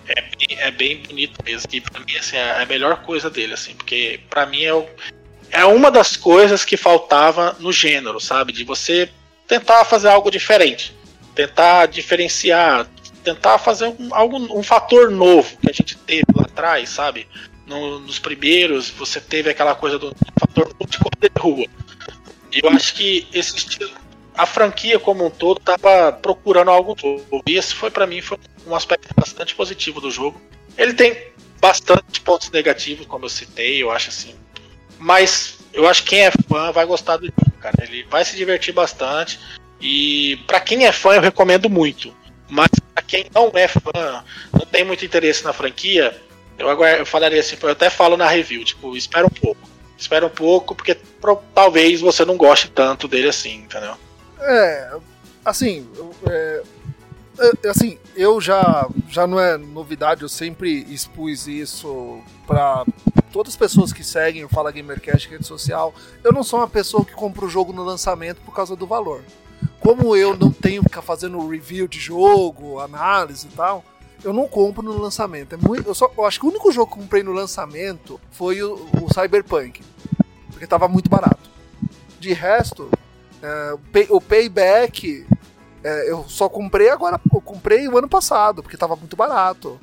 [0.08, 1.68] é bem, é bem bonito mesmo.
[1.74, 4.88] E pra mim, assim, é a melhor coisa dele, assim, porque para mim é, o,
[5.54, 8.52] é uma das coisas que faltava no gênero, sabe?
[8.52, 9.08] De você
[9.48, 10.96] tentar fazer algo diferente,
[11.36, 12.88] tentar diferenciar,
[13.24, 17.28] tentar fazer um, algo, um fator novo que a gente teve lá atrás, sabe?
[17.68, 21.68] No, nos primeiros, você teve aquela coisa do fator de rua.
[22.52, 23.92] E eu acho que esse estilo,
[24.36, 27.44] a franquia como um todo estava procurando algo novo.
[27.48, 30.42] E esse foi para mim foi um aspecto bastante positivo do jogo.
[30.76, 31.16] Ele tem
[31.62, 34.36] bastante pontos negativos, como eu citei, eu acho assim.
[35.00, 37.76] Mas eu acho que quem é fã vai gostar do jogo, cara.
[37.82, 39.40] Ele vai se divertir bastante.
[39.82, 42.16] E para quem é fã, eu recomendo muito.
[42.50, 46.16] Mas para quem não é fã, não tem muito interesse na franquia,
[46.58, 49.70] eu, agora, eu falaria assim, eu até falo na review, tipo, espera um pouco.
[49.98, 53.96] Espera um pouco, porque pro, talvez você não goste tanto dele assim, entendeu?
[54.40, 54.92] É,
[55.46, 55.88] assim,
[56.30, 56.62] é,
[57.70, 62.86] assim, eu já, já não é novidade, eu sempre expus isso para
[63.32, 65.94] todas as pessoas que seguem o Fala Gamercast rede social.
[66.24, 69.24] Eu não sou uma pessoa que compra o jogo no lançamento por causa do valor.
[69.80, 73.84] Como eu não tenho que ficar fazendo review de jogo, análise e tal,
[74.24, 75.56] eu não compro no lançamento.
[75.56, 78.62] É muito, eu, só, eu acho que o único jogo que comprei no lançamento foi
[78.62, 79.82] o, o Cyberpunk,
[80.50, 81.50] porque estava muito barato.
[82.20, 82.90] De resto,
[83.42, 85.26] é, o, pay, o Payback
[85.84, 89.80] é, eu só comprei agora, eu comprei o ano passado, porque estava muito barato.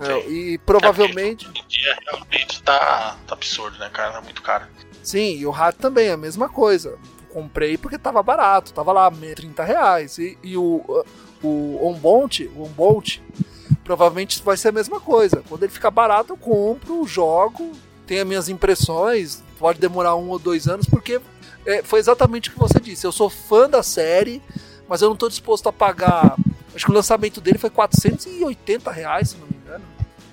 [0.00, 1.46] É, e provavelmente.
[1.46, 4.12] É dia realmente tá, tá absurdo, né, cara?
[4.12, 4.66] Tá muito caro.
[5.02, 6.96] Sim, e o Hat também, a mesma coisa.
[7.30, 10.18] Comprei porque tava barato, tava lá 30 reais.
[10.18, 11.04] E, e o,
[11.42, 13.20] o Onbolt, o Onbolt,
[13.84, 15.42] provavelmente vai ser a mesma coisa.
[15.48, 17.72] Quando ele ficar barato, eu compro, jogo,
[18.06, 19.42] tenho as minhas impressões.
[19.58, 21.20] Pode demorar um ou dois anos, porque
[21.66, 23.06] é, foi exatamente o que você disse.
[23.06, 24.40] Eu sou fã da série
[24.88, 26.36] mas eu não estou disposto a pagar.
[26.74, 29.84] Acho que o lançamento dele foi 480 reais, se não me engano.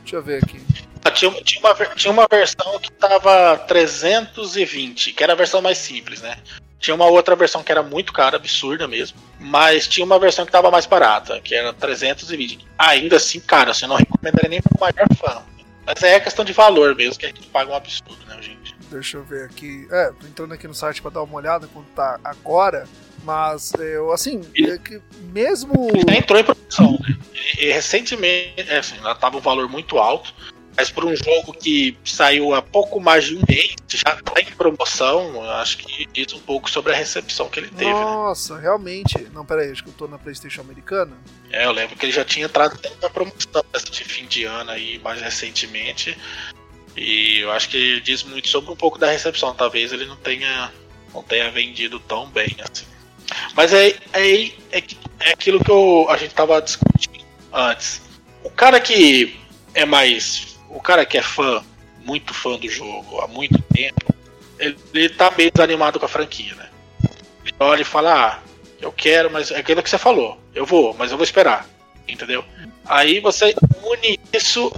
[0.01, 0.61] Deixa eu ver aqui.
[1.03, 5.77] Ah, tinha, tinha, uma, tinha uma versão que tava 320, que era a versão mais
[5.77, 6.37] simples, né?
[6.79, 9.17] Tinha uma outra versão que era muito cara, absurda mesmo.
[9.39, 12.65] Mas tinha uma versão que tava mais barata, que era 320.
[12.77, 15.43] Ainda assim, cara, você não recomendaria nem para o maior fã.
[15.85, 18.75] Mas é questão de valor mesmo, que a gente paga um absurdo, né, gente?
[18.89, 19.87] Deixa eu ver aqui.
[19.91, 22.87] É, tô entrando aqui no site para dar uma olhada quanto tá agora.
[23.25, 25.01] Mas eu, assim, é que
[25.33, 25.89] mesmo.
[25.89, 27.17] Ele já entrou em produção, né?
[27.57, 30.33] E, e recentemente, é, assim, ela tava um valor muito alto.
[30.77, 34.45] Mas por um jogo que saiu há pouco mais de um mês, já tá em
[34.45, 37.85] promoção, acho que diz um pouco sobre a recepção que ele teve.
[37.85, 37.93] Né?
[37.93, 38.61] Nossa, né?
[38.61, 39.17] realmente.
[39.33, 41.17] Não, peraí, acho que eu tô na Playstation americana.
[41.49, 44.99] É, eu lembro que ele já tinha entrado na promoção de fim de ano aí,
[44.99, 46.17] mais recentemente.
[46.95, 49.55] E eu acho que diz muito sobre um pouco da recepção.
[49.55, 50.73] Talvez ele não tenha,
[51.13, 52.85] não tenha vendido tão bem assim.
[53.55, 54.83] Mas é, é, é,
[55.19, 58.01] é aquilo que eu, a gente tava discutindo antes.
[58.43, 59.39] O cara que
[59.73, 60.57] é mais.
[60.69, 61.63] O cara que é fã,
[62.03, 64.13] muito fã do jogo há muito tempo,
[64.59, 66.69] ele, ele tá meio desanimado com a franquia, né?
[67.43, 68.39] Ele olha e fala, ah,
[68.81, 70.37] eu quero, mas é aquilo que você falou.
[70.53, 71.67] Eu vou, mas eu vou esperar.
[72.07, 72.43] Entendeu?
[72.85, 74.71] Aí você une isso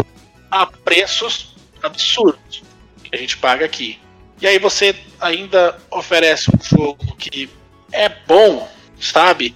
[0.52, 2.64] a preços absurdos
[3.04, 4.00] que a gente paga aqui.
[4.40, 7.50] E aí você ainda oferece um jogo que
[7.92, 8.68] é bom,
[9.00, 9.56] sabe?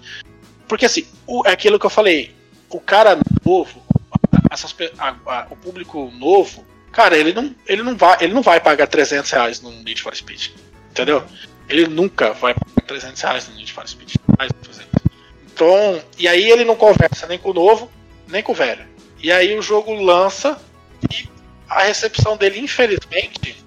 [0.68, 2.36] Porque assim, o, é aquilo que eu falei,
[2.70, 3.84] o cara novo,
[4.50, 8.60] essas, a, a, o público novo, cara, ele não, ele, não vai, ele não vai
[8.60, 10.50] pagar 300 reais no Need for Speed,
[10.90, 11.24] entendeu?
[11.70, 14.16] Ele nunca vai pagar 300 reais no Need for Speed.
[15.54, 17.92] Então, e aí ele não conversa nem com o novo,
[18.28, 18.84] nem com o velho.
[19.20, 20.60] E aí o jogo lança
[21.12, 21.30] e
[21.70, 23.64] a recepção dele, infelizmente,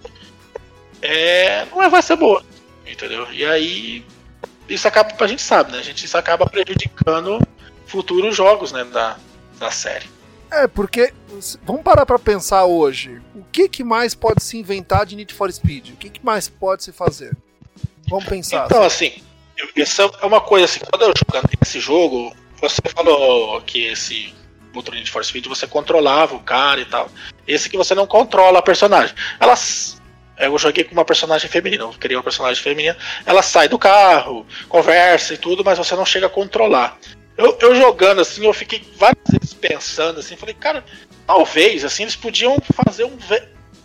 [1.01, 2.45] é, não é, vai ser boa.
[2.87, 3.31] Entendeu?
[3.33, 4.05] E aí
[4.69, 5.79] isso acaba, a gente sabe, né?
[5.79, 7.41] A gente, isso acaba prejudicando
[7.87, 9.17] futuros jogos né, da,
[9.59, 10.09] da série.
[10.51, 11.13] É, porque
[11.65, 13.21] vamos parar para pensar hoje.
[13.35, 15.91] O que, que mais pode se inventar de Need for Speed?
[15.91, 17.37] O que, que mais pode se fazer?
[18.09, 18.67] Vamos pensar.
[18.67, 19.21] Então, assim,
[19.75, 24.33] isso é uma coisa assim, quando eu jogando esse jogo, você falou que esse
[24.75, 27.11] outro Need for Speed você controlava o cara e tal.
[27.47, 29.15] Esse que você não controla a personagem.
[29.41, 30.01] Elas
[30.39, 32.97] eu joguei com uma personagem feminina, eu queria uma personagem feminina.
[33.25, 36.99] Ela sai do carro, conversa e tudo, mas você não chega a controlar.
[37.37, 40.85] Eu, eu jogando assim, eu fiquei várias vezes pensando assim, falei, cara,
[41.27, 43.17] talvez assim eles podiam fazer um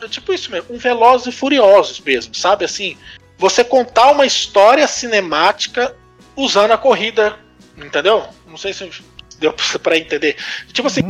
[0.08, 2.98] tipo isso mesmo, um Velozes e Furiosos mesmo, sabe assim?
[3.38, 5.96] Você contar uma história cinemática
[6.36, 7.38] usando a corrida,
[7.78, 8.28] entendeu?
[8.48, 8.90] Não sei se
[9.40, 10.36] deu para entender.
[10.72, 11.02] Tipo assim,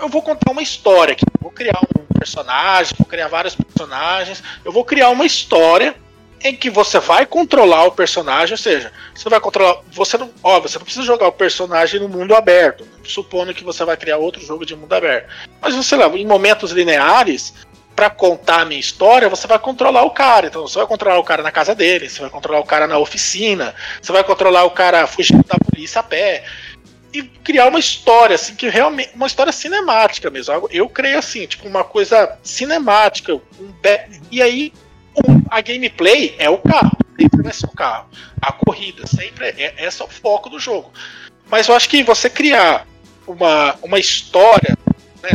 [0.00, 4.72] eu vou contar uma história aqui, vou criar um personagem, vou criar vários personagens, eu
[4.72, 5.94] vou criar uma história
[6.42, 10.68] em que você vai controlar o personagem, ou seja, você vai controlar, você não, óbvio,
[10.68, 14.44] você não precisa jogar o personagem no mundo aberto, supondo que você vai criar outro
[14.44, 15.28] jogo de mundo aberto.
[15.60, 17.54] Mas você leva em momentos lineares,
[17.96, 20.48] para contar a minha história, você vai controlar o cara.
[20.48, 22.98] Então você vai controlar o cara na casa dele, você vai controlar o cara na
[22.98, 26.44] oficina, você vai controlar o cara fugindo da polícia a pé.
[27.12, 29.10] E criar uma história, assim, que realmente.
[29.14, 30.68] Uma história cinemática mesmo.
[30.70, 33.34] Eu creio assim, tipo, uma coisa cinemática.
[33.34, 33.72] Um
[34.30, 34.72] e aí,
[35.26, 36.96] um, a gameplay é o carro.
[37.18, 38.08] Sempre vai ser o carro.
[38.42, 40.92] A corrida, sempre é, é esse é o foco do jogo.
[41.48, 42.86] Mas eu acho que você criar
[43.26, 44.76] uma, uma história,
[45.22, 45.30] né,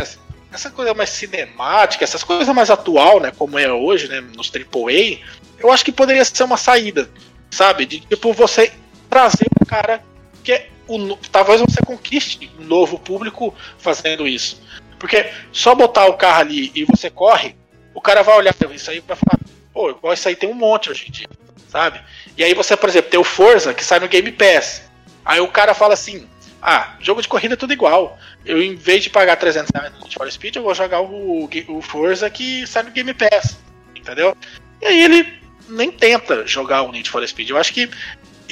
[0.52, 5.18] essa coisa mais cinemática, essas coisas mais atual, né, como é hoje, né, nos AAA,
[5.58, 7.08] eu acho que poderia ser uma saída,
[7.50, 7.86] sabe?
[7.86, 8.72] De tipo você
[9.08, 10.02] trazer um cara
[10.42, 14.60] que é o, talvez você conquiste um novo público fazendo isso.
[14.98, 17.56] Porque só botar o carro ali e você corre,
[17.94, 19.38] o cara vai olhar isso aí para falar,
[19.72, 21.28] pô, igual isso aí tem um monte hoje em dia,
[21.68, 22.00] sabe?
[22.36, 24.82] E aí você, por exemplo, tem o Forza que sai no Game Pass.
[25.24, 26.26] Aí o cara fala assim:
[26.62, 28.16] ah, jogo de corrida é tudo igual.
[28.44, 31.48] Eu, em vez de pagar 300 reais no Need for Speed, eu vou jogar o,
[31.68, 33.58] o Forza que sai no Game Pass.
[33.96, 34.36] Entendeu?
[34.80, 37.50] E aí ele nem tenta jogar o Need for Speed.
[37.50, 37.90] Eu acho que.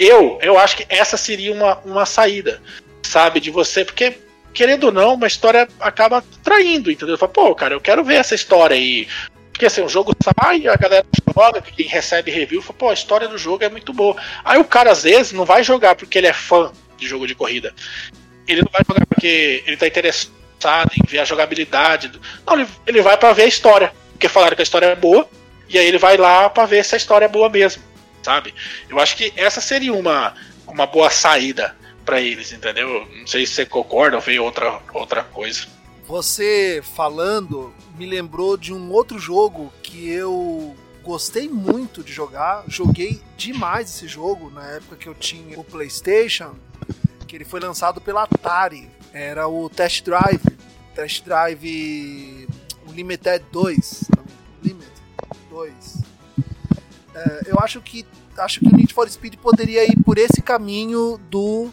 [0.01, 2.63] Eu, eu acho que essa seria uma, uma saída,
[3.03, 4.17] sabe, de você, porque,
[4.55, 7.19] querendo ou não, uma história acaba traindo, entendeu?
[7.19, 9.07] Fala, pô, cara, eu quero ver essa história aí.
[9.53, 11.05] Porque assim, o jogo sai, a galera
[11.37, 14.17] joga, quem recebe review, fala, pô, a história do jogo é muito boa.
[14.43, 17.35] Aí o cara, às vezes, não vai jogar porque ele é fã de jogo de
[17.35, 17.75] corrida.
[18.49, 22.11] Ele não vai jogar porque ele está interessado em ver a jogabilidade.
[22.47, 23.93] Não, ele, ele vai para ver a história.
[24.13, 25.29] Porque falaram que a história é boa,
[25.69, 27.83] e aí ele vai lá para ver se a história é boa mesmo,
[28.23, 28.55] sabe?
[28.89, 30.35] Eu acho que essa seria uma,
[30.67, 33.07] uma boa saída para eles, entendeu?
[33.15, 35.67] Não sei se você concorda ou vê outra, outra coisa.
[36.07, 43.21] Você falando me lembrou de um outro jogo que eu gostei muito de jogar, joguei
[43.37, 46.57] demais esse jogo na época que eu tinha o PlayStation
[47.31, 48.91] que ele foi lançado pela Atari.
[49.13, 50.43] Era o Test Drive,
[50.97, 52.49] Test Drive
[52.89, 54.11] Limited 2.
[54.65, 54.91] Limited
[55.49, 56.10] 2.
[57.15, 58.07] É, eu acho que
[58.39, 61.65] acho que o Need for Speed poderia ir por esse caminho do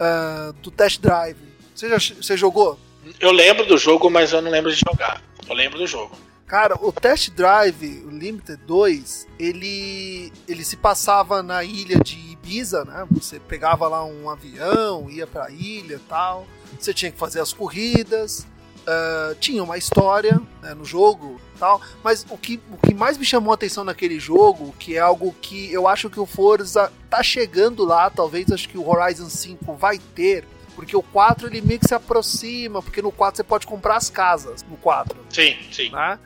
[0.00, 1.36] uh, do Test Drive.
[1.74, 2.78] Você, já, você jogou?
[3.20, 5.22] Eu lembro do jogo, mas eu não lembro de jogar.
[5.48, 6.16] Eu lembro do jogo.
[6.46, 12.84] Cara, o Test Drive o Limited 2, ele, ele se passava na ilha de Ibiza,
[12.84, 13.04] né?
[13.10, 16.46] Você pegava lá um avião, ia pra ilha tal.
[16.78, 18.46] Você tinha que fazer as corridas.
[18.86, 23.24] Uh, tinha uma história né, no jogo tal, mas o que, o que mais me
[23.24, 27.20] chamou a atenção naquele jogo, que é algo que eu acho que o Forza tá
[27.20, 30.44] chegando lá, talvez acho que o Horizon 5 vai ter,
[30.76, 34.08] porque o 4 ele meio que se aproxima, porque no 4 você pode comprar as
[34.08, 35.18] casas, no 4.
[35.30, 35.90] Sim, sim.
[35.90, 36.18] Né?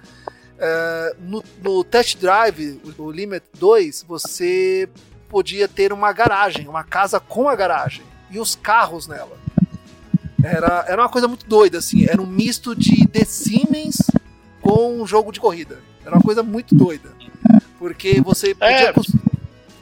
[0.57, 4.87] Uh, no, no Test Drive, o Limit 2, você
[5.31, 9.39] podia ter uma garagem, uma casa com a garagem e os carros nela.
[10.43, 12.07] Era, era uma coisa muito doida, assim.
[12.07, 13.99] Era um misto de The Siemens
[14.61, 15.79] com um jogo de corrida.
[16.05, 17.11] Era uma coisa muito doida.
[17.79, 18.93] Porque você podia, é.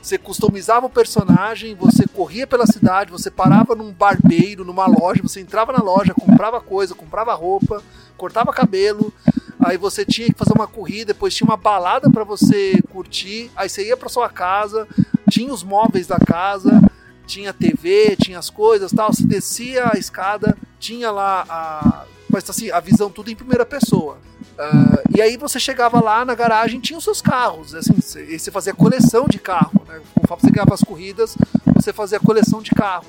[0.00, 5.40] Você customizava o personagem, você corria pela cidade, você parava num barbeiro, numa loja, você
[5.40, 7.82] entrava na loja, comprava coisa, comprava roupa,
[8.16, 9.12] cortava cabelo,
[9.60, 13.68] aí você tinha que fazer uma corrida, depois tinha uma balada para você curtir, aí
[13.68, 14.88] você ia para sua casa,
[15.28, 16.80] tinha os móveis da casa,
[17.28, 22.70] tinha TV, tinha as coisas, tal, você descia a escada, tinha lá a, mas assim,
[22.70, 24.18] a visão tudo em primeira pessoa.
[24.58, 28.50] Uh, e aí você chegava lá na garagem tinha os seus carros, assim, você, você
[28.50, 30.00] fazia coleção de carro, né?
[30.14, 31.36] Conforme você ganhava as corridas,
[31.74, 33.06] você fazia coleção de carro.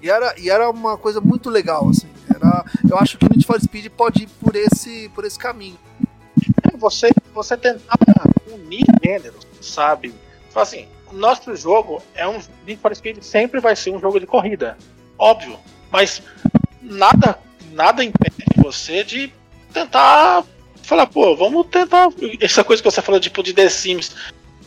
[0.00, 2.08] E era, e era uma coisa muito legal, assim.
[2.32, 5.78] Era, eu acho que o Need for Speed pode ir por esse, por esse caminho.
[6.78, 7.98] Você, você tentar
[8.52, 10.14] unir gêneros, sabe?
[10.54, 14.26] Assim, o nosso jogo é um Need for Speed sempre vai ser um jogo de
[14.26, 14.76] corrida,
[15.18, 15.58] óbvio.
[15.90, 16.22] Mas
[16.82, 17.38] nada,
[17.72, 19.32] nada impede você de
[19.72, 20.44] tentar
[20.82, 22.08] falar, pô, vamos tentar.
[22.40, 24.14] Essa coisa que você falou, tipo, de The Sims.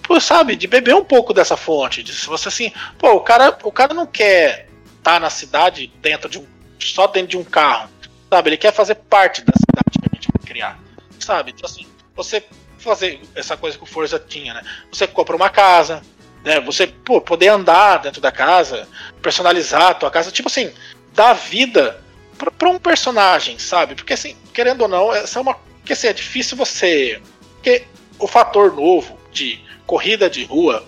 [0.04, 2.04] Pô, sabe, de beber um pouco dessa fonte.
[2.04, 5.92] De, se você assim, pô, o cara, o cara não quer estar tá na cidade
[6.02, 6.46] dentro de um.
[6.80, 7.90] só dentro de um carro.
[8.30, 8.50] Sabe?
[8.50, 10.80] Ele quer fazer parte da cidade que a gente vai criar.
[11.20, 11.52] Sabe?
[11.52, 12.44] Então assim, você
[12.78, 14.64] fazer essa coisa que o Forza tinha, né?
[14.92, 16.02] Você compra uma casa,
[16.44, 16.60] né?
[16.62, 18.88] Você, pô, poder andar dentro da casa,
[19.22, 20.72] personalizar a tua casa, tipo assim,
[21.14, 22.02] dar vida
[22.38, 23.96] para um personagem, sabe?
[23.96, 25.56] Porque assim, querendo ou não, essa é uma
[25.86, 27.22] que assim, é difícil você,
[27.56, 27.86] porque
[28.18, 30.86] o fator novo de corrida de rua,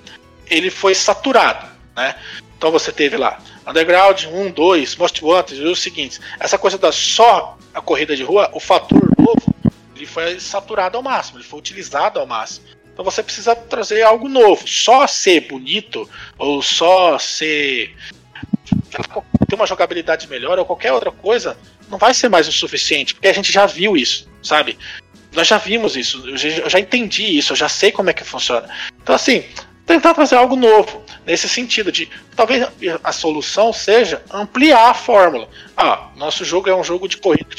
[0.49, 2.15] ele foi saturado, né?
[2.57, 6.19] Então você teve lá Underground 1, 2, Most Wanted os seguintes.
[6.39, 9.53] Essa coisa da só a corrida de rua, o fator novo,
[9.95, 12.65] ele foi saturado ao máximo, ele foi utilizado ao máximo.
[12.93, 14.67] Então você precisa trazer algo novo.
[14.67, 17.95] Só ser bonito ou só ser
[19.47, 21.57] ter uma jogabilidade melhor ou qualquer outra coisa
[21.89, 24.77] não vai ser mais o suficiente, porque a gente já viu isso, sabe?
[25.31, 26.37] Nós já vimos isso, eu
[26.69, 28.69] já, entendi isso, eu já sei como é que funciona.
[29.01, 29.43] Então assim,
[29.85, 32.67] tentar trazer algo novo nesse sentido de talvez
[33.03, 35.49] a solução seja ampliar a fórmula.
[35.75, 37.55] Ah, nosso jogo é um jogo de corrida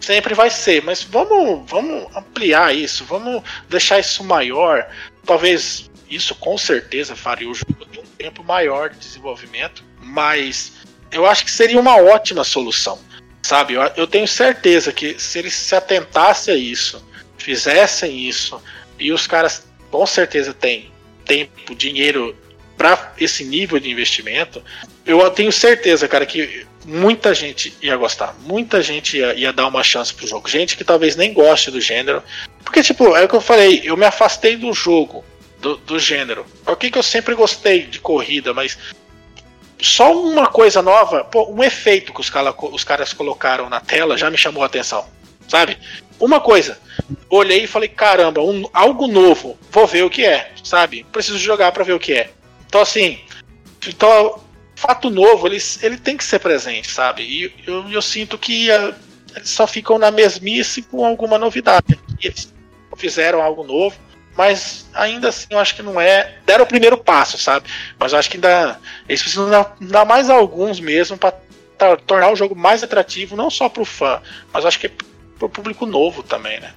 [0.00, 4.88] sempre vai ser, mas vamos, vamos ampliar isso, vamos deixar isso maior.
[5.24, 10.72] Talvez isso com certeza faria o jogo ter um tempo maior de desenvolvimento, mas
[11.10, 12.98] eu acho que seria uma ótima solução,
[13.42, 13.74] sabe?
[13.74, 17.06] Eu, eu tenho certeza que se eles se atentassem a isso,
[17.36, 18.62] fizessem isso,
[18.98, 20.90] e os caras com certeza têm
[21.24, 22.36] tempo, dinheiro
[22.76, 24.62] para esse nível de investimento,
[25.04, 28.34] eu tenho certeza, cara, que muita gente ia gostar.
[28.40, 30.48] Muita gente ia, ia, dar uma chance pro jogo.
[30.48, 32.22] Gente que talvez nem goste do gênero.
[32.64, 35.22] Porque, tipo, é o que eu falei, eu me afastei do jogo,
[35.60, 36.46] do, do gênero.
[36.64, 38.78] Por que, que eu sempre gostei de corrida, mas.
[39.80, 42.32] Só uma coisa nova, pô, um efeito que os,
[42.72, 45.06] os caras colocaram na tela já me chamou a atenção.
[45.46, 45.78] Sabe?
[46.18, 46.80] Uma coisa.
[47.30, 49.56] Olhei e falei, caramba, um, algo novo.
[49.70, 51.06] Vou ver o que é, sabe?
[51.12, 52.30] Preciso jogar para ver o que é.
[52.66, 53.20] Então, assim.
[53.86, 54.40] Então,
[54.78, 57.22] fato novo, ele, ele tem que ser presente, sabe?
[57.22, 58.94] E eu, eu sinto que uh,
[59.34, 61.98] eles só ficam na mesmice com alguma novidade.
[62.22, 62.54] Eles
[62.96, 63.96] fizeram algo novo,
[64.36, 66.38] mas ainda assim eu acho que não é.
[66.46, 67.68] Deram o primeiro passo, sabe?
[67.98, 68.80] Mas eu acho que ainda.
[69.08, 71.34] Eles precisam dar, dar mais alguns mesmo para
[72.06, 74.22] tornar o jogo mais atrativo, não só para o fã,
[74.52, 76.72] mas acho que para o público novo também, né?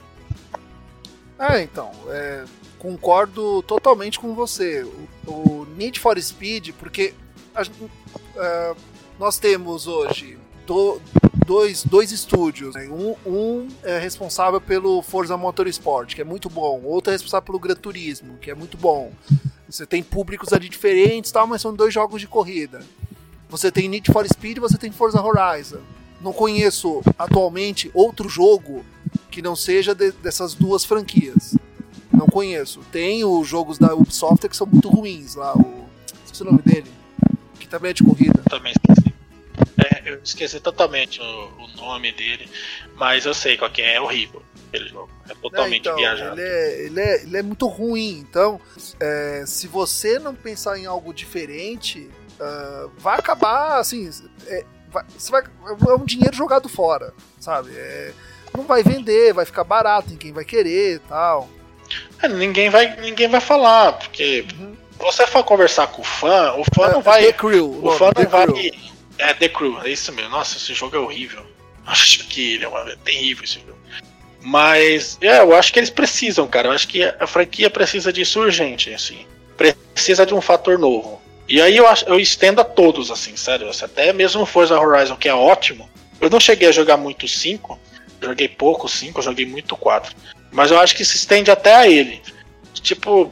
[1.37, 1.91] É, então.
[2.09, 2.45] É,
[2.79, 4.83] concordo totalmente com você.
[5.27, 7.13] O, o Need for Speed, porque
[7.55, 8.77] a, uh,
[9.19, 10.99] nós temos hoje do,
[11.45, 12.75] dois, dois estúdios.
[12.75, 12.87] Né?
[12.89, 16.81] Um, um, é responsável pelo Forza Motorsport, que é muito bom.
[16.83, 19.11] Outro é responsável pelo Gran Turismo, que é muito bom.
[19.67, 22.81] Você tem públicos ali diferentes, tal, mas são dois jogos de corrida.
[23.49, 25.81] Você tem Need for Speed e você tem Forza Horizon.
[26.21, 28.85] Não conheço atualmente outro jogo
[29.29, 31.55] que não seja de, dessas duas franquias.
[32.13, 32.81] Não conheço.
[32.91, 35.57] Tem os jogos da Ubisoft que são muito ruins lá.
[35.57, 35.85] O,
[36.25, 37.00] esqueci o nome dele
[37.71, 38.43] também é de corrida.
[38.49, 39.15] Também esqueci.
[39.83, 42.47] É, eu esqueci totalmente o, o, nome dele,
[42.95, 45.09] mas eu sei qual que é, é horrível aquele jogo.
[45.29, 46.39] É totalmente é, então, viajado.
[46.39, 48.59] Ele é, ele, é, ele é muito ruim, então
[48.99, 54.09] é, se você não pensar em algo diferente, uh, vai acabar assim.
[54.47, 57.71] É, vai, você vai, é um dinheiro jogado fora, sabe?
[57.73, 58.11] É,
[58.55, 61.49] não vai vender, vai ficar barato em quem vai querer tal.
[62.21, 66.63] É, ninguém vai ninguém vai falar, porque uhum você for conversar com o fã, o
[66.73, 67.25] fã é, não vai.
[67.25, 67.79] The Crew.
[67.83, 68.47] O fã não vai.
[68.47, 68.71] Crew.
[69.17, 70.31] É, The Crew, é isso mesmo.
[70.31, 71.45] Nossa, esse jogo é horrível.
[71.85, 73.79] Acho que ele é, uma, é terrível esse jogo.
[74.43, 76.67] Mas, é, eu acho que eles precisam, cara.
[76.67, 79.25] Eu acho que a franquia precisa disso urgente, assim.
[79.55, 81.21] Precisa de um fator novo.
[81.47, 83.69] E aí eu, eu estendo a todos, assim, sério.
[83.69, 85.87] Até mesmo Forza Horizon, que é ótimo.
[86.19, 87.79] Eu não cheguei a jogar muito 5.
[88.21, 90.15] Joguei pouco 5, joguei muito 4.
[90.51, 92.21] Mas eu acho que se estende até a ele.
[92.73, 93.31] Tipo,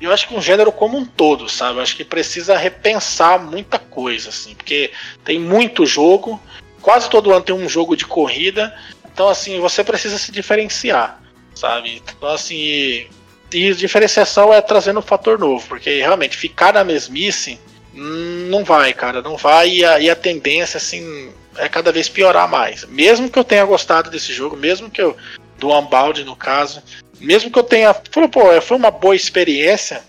[0.00, 1.78] eu acho que um gênero como um todo, sabe?
[1.78, 4.90] Eu acho que precisa repensar muita coisa, assim, porque
[5.24, 6.40] tem muito jogo,
[6.82, 8.76] quase todo ano tem um jogo de corrida,
[9.12, 11.20] então assim, você precisa se diferenciar,
[11.54, 12.02] sabe?
[12.16, 13.06] Então assim,
[13.52, 17.58] e diferenciação é trazendo um fator novo, porque realmente ficar na mesmice
[17.92, 22.48] não vai, cara, não vai, e a, e a tendência, assim, é cada vez piorar
[22.48, 22.84] mais.
[22.86, 25.16] Mesmo que eu tenha gostado desse jogo, mesmo que eu,
[25.58, 26.82] do Unbound no caso,
[27.20, 27.92] mesmo que eu tenha.
[27.94, 30.02] Pô, foi uma boa experiência,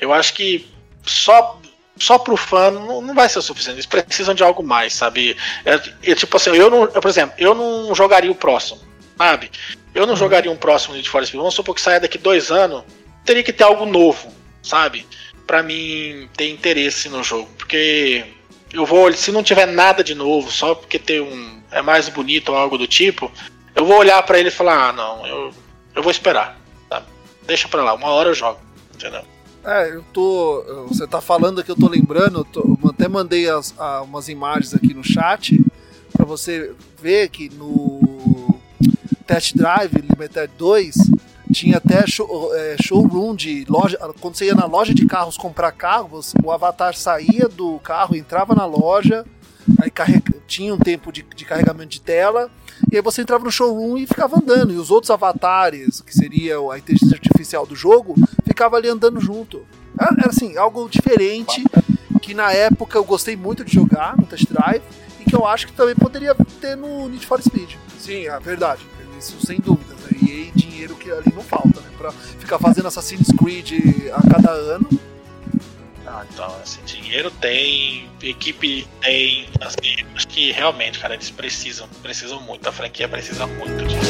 [0.00, 0.66] eu acho que
[1.04, 1.60] só
[1.98, 3.76] só pro fã não, não vai ser o suficiente.
[3.76, 5.36] Eles precisam de algo mais, sabe?
[5.64, 5.80] É,
[6.10, 6.82] é, tipo assim, eu não.
[6.82, 8.80] Eu, por exemplo, eu não jogaria o próximo,
[9.16, 9.50] sabe?
[9.94, 10.18] Eu não uhum.
[10.18, 11.38] jogaria um próximo Need for Speed.
[11.38, 12.84] Vamos supor que saia daqui dois anos.
[13.24, 14.32] Teria que ter algo novo,
[14.62, 15.06] sabe?
[15.46, 17.48] Pra mim ter interesse no jogo.
[17.56, 18.24] Porque
[18.72, 19.10] eu vou.
[19.12, 21.62] Se não tiver nada de novo, só porque tem um.
[21.70, 23.30] É mais bonito ou algo do tipo,
[23.74, 25.54] eu vou olhar para ele e falar, ah, não, eu
[25.96, 26.58] eu vou esperar.
[26.88, 27.02] Tá?
[27.46, 28.60] Deixa pra lá, uma hora eu jogo.
[28.94, 29.22] Entendeu?
[29.64, 30.62] É, eu tô.
[30.88, 34.28] Você tá falando que eu tô lembrando, eu, tô, eu até mandei as, a, umas
[34.28, 35.60] imagens aqui no chat
[36.12, 38.60] para você ver que no
[39.26, 40.94] Test Drive Limited 2
[41.52, 43.98] tinha até show, é, showroom de loja.
[44.20, 48.54] Quando você ia na loja de carros comprar carros, o avatar saía do carro, entrava
[48.54, 49.24] na loja,
[49.80, 52.50] aí carrega, tinha um tempo de, de carregamento de tela
[52.90, 54.72] e aí você entrava no showroom e ficava andando.
[54.72, 59.66] E os outros avatares, que seria a inteligência artificial do jogo, ficava ali andando junto.
[59.98, 61.64] Era assim, algo diferente
[62.20, 64.82] que na época eu gostei muito de jogar no Test Drive
[65.20, 67.74] e que eu acho que também poderia ter no Need for Speed.
[67.98, 68.84] Sim, é verdade.
[69.16, 69.96] Isso sem dúvidas.
[70.00, 70.18] Né?
[70.22, 71.88] E dinheiro que ali não falta, né?
[71.96, 74.88] Pra ficar fazendo Assassin's Creed a cada ano.
[76.08, 82.40] Ah, então, assim, dinheiro tem, equipe tem, assim, acho que realmente, cara, eles precisam, precisam
[82.42, 84.06] muito, a franquia precisa muito disso.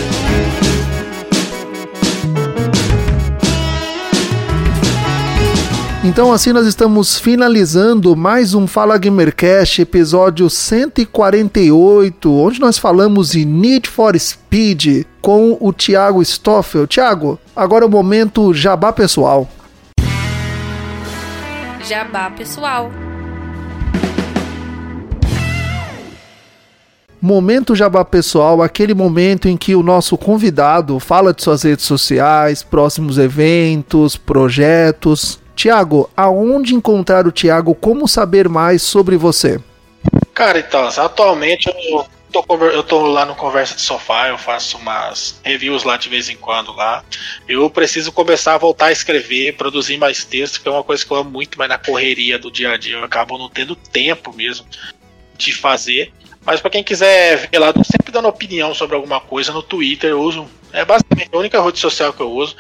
[6.05, 13.45] Então assim nós estamos finalizando mais um Fala Gamercast, episódio 148, onde nós falamos de
[13.45, 16.87] Need for Speed com o Thiago Stoffel.
[16.87, 19.51] Thiago, agora é o momento jabá pessoal.
[21.87, 22.91] Jabá pessoal.
[27.23, 32.65] Momento Jabá Pessoal, aquele momento em que o nosso convidado fala de suas redes sociais,
[32.65, 35.39] próximos eventos, projetos.
[35.55, 37.73] Tiago, aonde encontrar o Tiago?
[37.73, 39.61] Como saber mais sobre você?
[40.35, 42.05] Cara, então, atualmente eu
[42.43, 46.29] tô, eu tô lá no Conversa de Sofá, eu faço umas reviews lá de vez
[46.29, 47.05] em quando lá.
[47.49, 51.11] Eu preciso começar a voltar a escrever, produzir mais textos, que é uma coisa que
[51.11, 54.35] eu amo muito, mas na correria do dia a dia eu acabo não tendo tempo
[54.35, 54.67] mesmo
[55.37, 56.13] de fazer.
[56.45, 60.11] Mas para quem quiser ver lá, tô sempre dando opinião sobre alguma coisa no Twitter,
[60.11, 60.47] eu uso.
[60.73, 62.57] É basicamente a única rede social que eu uso.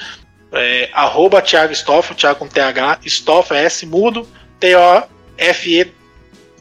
[0.53, 4.29] É, arroba Thiago Stoff, Thiago com TH, Stoff é S mudo,
[4.59, 5.93] T-O-F-E,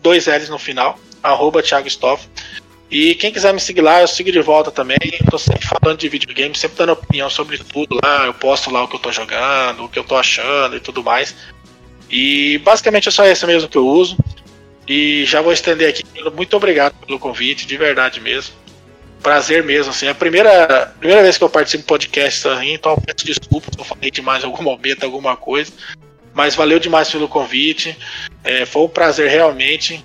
[0.02, 2.28] dois L's no final, arroba Thiago Stoff.
[2.96, 4.98] E quem quiser me seguir lá, eu sigo de volta também.
[5.30, 8.26] Tô sempre falando de videogame, sempre dando opinião sobre tudo lá.
[8.26, 11.04] Eu posto lá o que eu tô jogando, o que eu tô achando e tudo
[11.04, 11.36] mais.
[12.10, 14.16] E basicamente é só esse mesmo que eu uso.
[14.88, 16.06] E já vou estender aqui.
[16.34, 18.56] Muito obrigado pelo convite, de verdade mesmo
[19.22, 20.06] prazer mesmo, assim.
[20.06, 23.82] É a primeira, primeira vez que eu participo de podcast, assim, então peço desculpas se
[23.82, 25.74] eu falei demais em algum momento, alguma coisa.
[26.34, 27.98] Mas valeu demais pelo convite.
[28.42, 30.02] É, foi um prazer realmente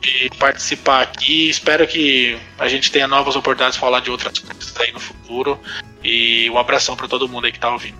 [0.00, 1.48] de participar aqui.
[1.48, 5.58] Espero que a gente tenha novas oportunidades de falar de outras coisas aí no futuro.
[6.02, 7.98] E um abração para todo mundo aí que está ouvindo.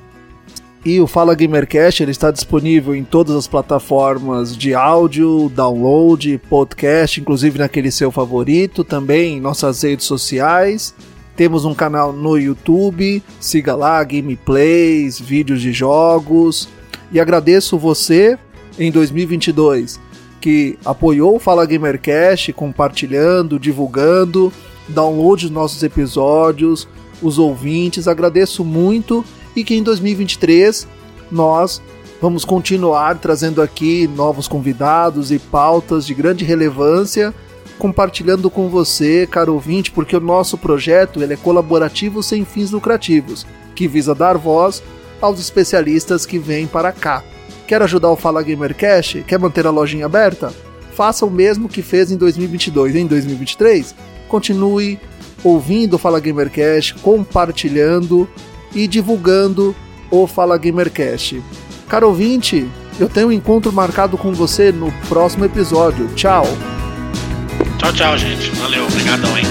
[0.85, 7.21] E o Fala Gamercast ele está disponível em todas as plataformas de áudio, download, podcast,
[7.21, 10.95] inclusive naquele seu favorito, também em nossas redes sociais.
[11.37, 16.67] Temos um canal no YouTube, siga lá, gameplays, vídeos de jogos.
[17.13, 18.39] E agradeço você
[18.79, 20.01] em 2022
[20.41, 24.53] que apoiou o Fala Gamercast, compartilhando, divulgando,
[24.89, 26.89] download dos nossos episódios,
[27.23, 28.09] os ouvintes.
[28.09, 30.89] Agradeço muito e que em 2023
[31.31, 31.83] nós
[32.21, 37.35] vamos continuar trazendo aqui novos convidados e pautas de grande relevância,
[37.79, 43.47] compartilhando com você, caro ouvinte, porque o nosso projeto ele é colaborativo sem fins lucrativos,
[43.75, 44.83] que visa dar voz
[45.21, 47.23] aos especialistas que vêm para cá.
[47.71, 49.23] Quer ajudar o Fala Gamercast?
[49.23, 50.53] Quer manter a lojinha aberta?
[50.93, 53.95] Faça o mesmo que fez em 2022 em 2023.
[54.27, 54.99] Continue
[55.45, 58.29] ouvindo o Fala Gamercast, compartilhando
[58.75, 59.73] e divulgando
[60.11, 61.41] o Fala Gamercast.
[61.89, 62.69] Caro ouvinte,
[62.99, 66.09] eu tenho um encontro marcado com você no próximo episódio.
[66.17, 66.43] Tchau!
[67.79, 68.51] Tchau, tchau, gente.
[68.57, 69.45] Valeu, obrigadão, hein?